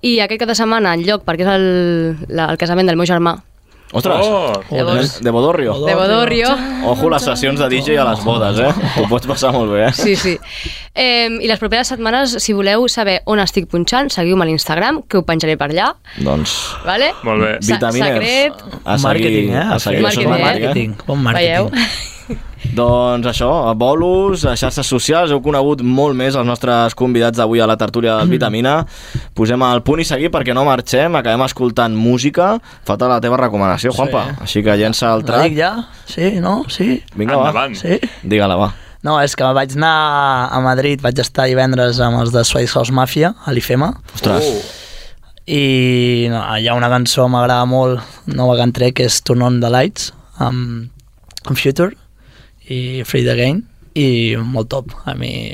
[0.00, 1.66] I aquest cap de setmana, en lloc, perquè és el,
[2.32, 3.34] la, el casament del meu germà.
[3.92, 4.52] Ostres, Oh!
[4.70, 5.72] Llavors- de Bodorrio.
[5.84, 6.48] De Bodorrio.
[6.86, 8.72] Ojo les sessions de DJ a les bodes, eh?
[8.94, 9.92] T'ho pots passar molt bé, eh?
[9.92, 10.36] Sí, sí.
[10.94, 15.18] Eh, I les properes setmanes, si voleu saber on estic punxant, seguiu-me a l'Instagram, que
[15.18, 15.90] ho penjaré per allà,
[16.22, 16.54] Doncs...
[16.86, 17.10] vale?
[17.26, 17.52] Molt bé.
[17.62, 18.14] Sa Vitamines.
[18.14, 18.52] secret.
[18.84, 19.66] A seguir, Màrqueting, eh?
[19.74, 20.26] A seguir, és eh?
[20.28, 21.70] màrqueting, Bon màrqueting.
[21.74, 22.19] Veieu?
[22.80, 27.60] Doncs això, a bolos, a xarxes socials, heu conegut molt més els nostres convidats d'avui
[27.60, 28.74] a la tertúlia del Vitamina.
[29.34, 32.52] Posem el punt i seguir perquè no marxem, acabem escoltant música.
[32.86, 34.26] Falta la teva recomanació, Juanpa.
[34.28, 34.36] Sí.
[34.46, 35.48] Així que llença el La track.
[35.48, 35.72] dic ja?
[36.06, 36.60] Sí, no?
[36.68, 37.02] Sí?
[37.16, 37.48] Vinga, va.
[37.50, 37.74] Endavant.
[37.80, 37.98] Sí?
[38.22, 38.70] Digue-la, va.
[39.02, 42.92] No, és que vaig anar a Madrid, vaig estar divendres amb els de Swice House
[42.92, 43.94] Mafia, a l'IFEMA.
[44.14, 44.50] Ostres.
[45.48, 49.22] I no, hi ha una cançó que m'agrada molt, nova que han tret, que és
[49.24, 50.90] Turn on the Lights, amb,
[51.48, 51.96] amb Future
[52.70, 53.64] i Free the Game,
[53.98, 54.92] i molt top.
[55.10, 55.50] A mi,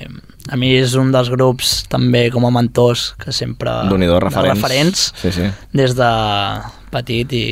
[0.52, 3.72] a mi és un dels grups també com a mentors que sempre...
[3.88, 4.60] Déu-n'hi-do, de referents.
[4.60, 5.48] referents Sí, sí.
[5.72, 6.10] des de
[6.92, 7.44] petit i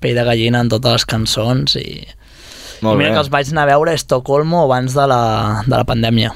[0.00, 2.00] pell de gallina en totes les cançons i,
[2.80, 3.14] Molt I mira bé.
[3.18, 5.18] que els vaig anar a veure a Estocolmo abans de la,
[5.66, 6.30] de la pandèmia.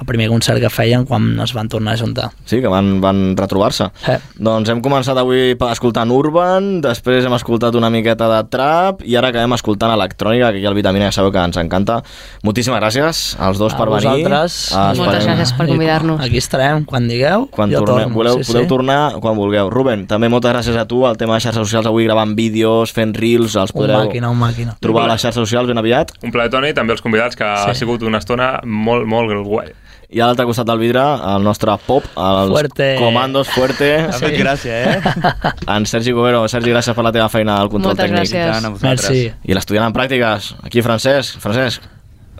[0.00, 2.30] El primer concert que feien quan es van tornar a juntar.
[2.44, 3.88] Sí, que van, van retrobar-se.
[4.04, 4.12] Sí.
[4.38, 9.28] Doncs hem començat avui escoltant Urban, després hem escoltat una miqueta de Trap i ara
[9.32, 12.02] acabem escoltant electrònica, que aquí al Vitamina ja sabeu que ens encanta.
[12.42, 14.04] Moltíssimes gràcies als dos A per venir.
[14.28, 14.58] vosaltres.
[14.74, 16.20] Moltes esperem- gràcies per convidar-nos.
[16.24, 18.14] Aquí estarem, quan digueu, Quan jo torneu, torno.
[18.14, 18.68] voleu, sí, podeu sí.
[18.68, 19.68] tornar quan vulgueu.
[19.70, 23.14] Ruben, també moltes gràcies a tu, al tema de xarxes socials, avui gravant vídeos, fent
[23.16, 24.76] reels, els Un podreu màquina, un màquina.
[24.80, 26.12] trobar a les xarxes socials ben aviat.
[26.22, 27.80] Un plaer, Toni, també els convidats, que ha Sí.
[27.80, 29.72] sigut una estona molt, molt guai.
[30.10, 31.02] I a l'altre costat del vidre,
[31.34, 32.94] el nostre pop, els Fuerte.
[32.96, 33.90] comandos fuerte.
[34.08, 35.00] Ha fet gràcia, eh?
[35.74, 36.46] En Sergi Covero.
[36.48, 38.24] Sergi, gràcies per la teva feina al control Moltes tècnic.
[38.24, 38.54] gràcies.
[38.54, 39.10] Tant a vosaltres.
[39.10, 39.32] Merci.
[39.44, 41.36] I l'estudiant en pràctiques, aquí Francesc.
[41.44, 41.84] Francesc,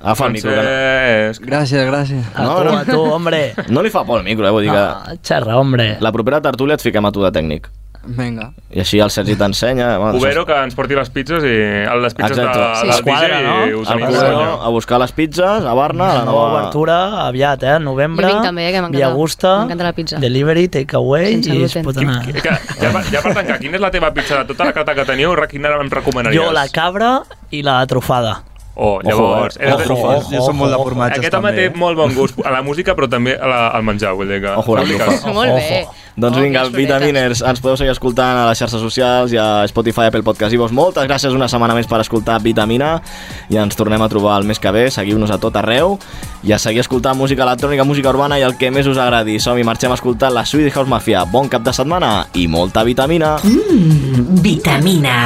[0.01, 0.51] agafa el micro.
[0.51, 1.45] que Francesc.
[1.45, 2.25] Gràcies, gràcies.
[2.35, 2.77] A No, tu, no.
[2.79, 3.43] a tu, hombre.
[3.67, 4.51] No, no li fa por el micro, eh?
[4.51, 5.99] Vull dir que Ah, xerra, hombre.
[6.01, 7.69] la propera tertúlia et fiquem a tu de tècnic.
[8.17, 8.53] Vinga.
[8.73, 9.99] I així el Sergi t'ensenya.
[10.01, 11.51] Bueno, Cubero, que ens porti les pizzas i
[12.01, 12.59] les pizzas Exacte.
[12.59, 13.67] de, Sí, del esquadra, DJ no?
[13.67, 17.79] i tenim Cubero a buscar les pizzas a Barna, a la Nova obertura aviat, eh?
[17.79, 18.27] Novembre.
[18.27, 19.09] Jo vinc també, eh, que m'encanta- Via
[19.85, 20.19] la pizza.
[20.19, 22.25] Delivery, takeaway Sense i es pot anar.
[22.25, 25.05] Que, ja, ja per tancar, quina és la teva pizza de tota la carta que
[25.05, 25.35] teniu?
[25.49, 26.41] Quina em recomanaries?
[26.41, 28.43] Jo la cabra i la trufada.
[28.81, 29.57] Oh, llavors...
[29.59, 29.65] eh?
[29.65, 31.69] he de- Ojo, Ojo, jo som molt de formatges, Aquest home també.
[31.69, 34.39] té molt bon gust a la música, però també a la, al menjar, vull dir
[34.45, 34.53] que...
[34.55, 35.33] Ojo, fabrica- trufa.
[35.35, 35.81] Molt bé.
[36.19, 36.63] Doncs Oh, vinga.
[36.75, 40.59] Vitaminers, ens podeu seguir escoltant a les xarxes socials i a Spotify, Apple Podcast i
[40.59, 40.73] vos.
[40.75, 42.97] Moltes gràcies una setmana més per escoltar Vitamina
[43.51, 44.89] i ens tornem a trobar el mes que ve.
[44.91, 45.97] Seguiu-nos a tot arreu
[46.43, 49.39] i a seguir escoltant música electrònica, música urbana i el que més us agradi.
[49.43, 51.23] Som i marxem a escoltar la Sweet House Mafia.
[51.25, 53.37] Bon cap de setmana i molta vitamina.
[53.43, 55.19] Mmm, vitamina.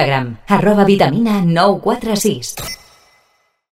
[0.00, 2.59] Instagram, arroba vitamina 946.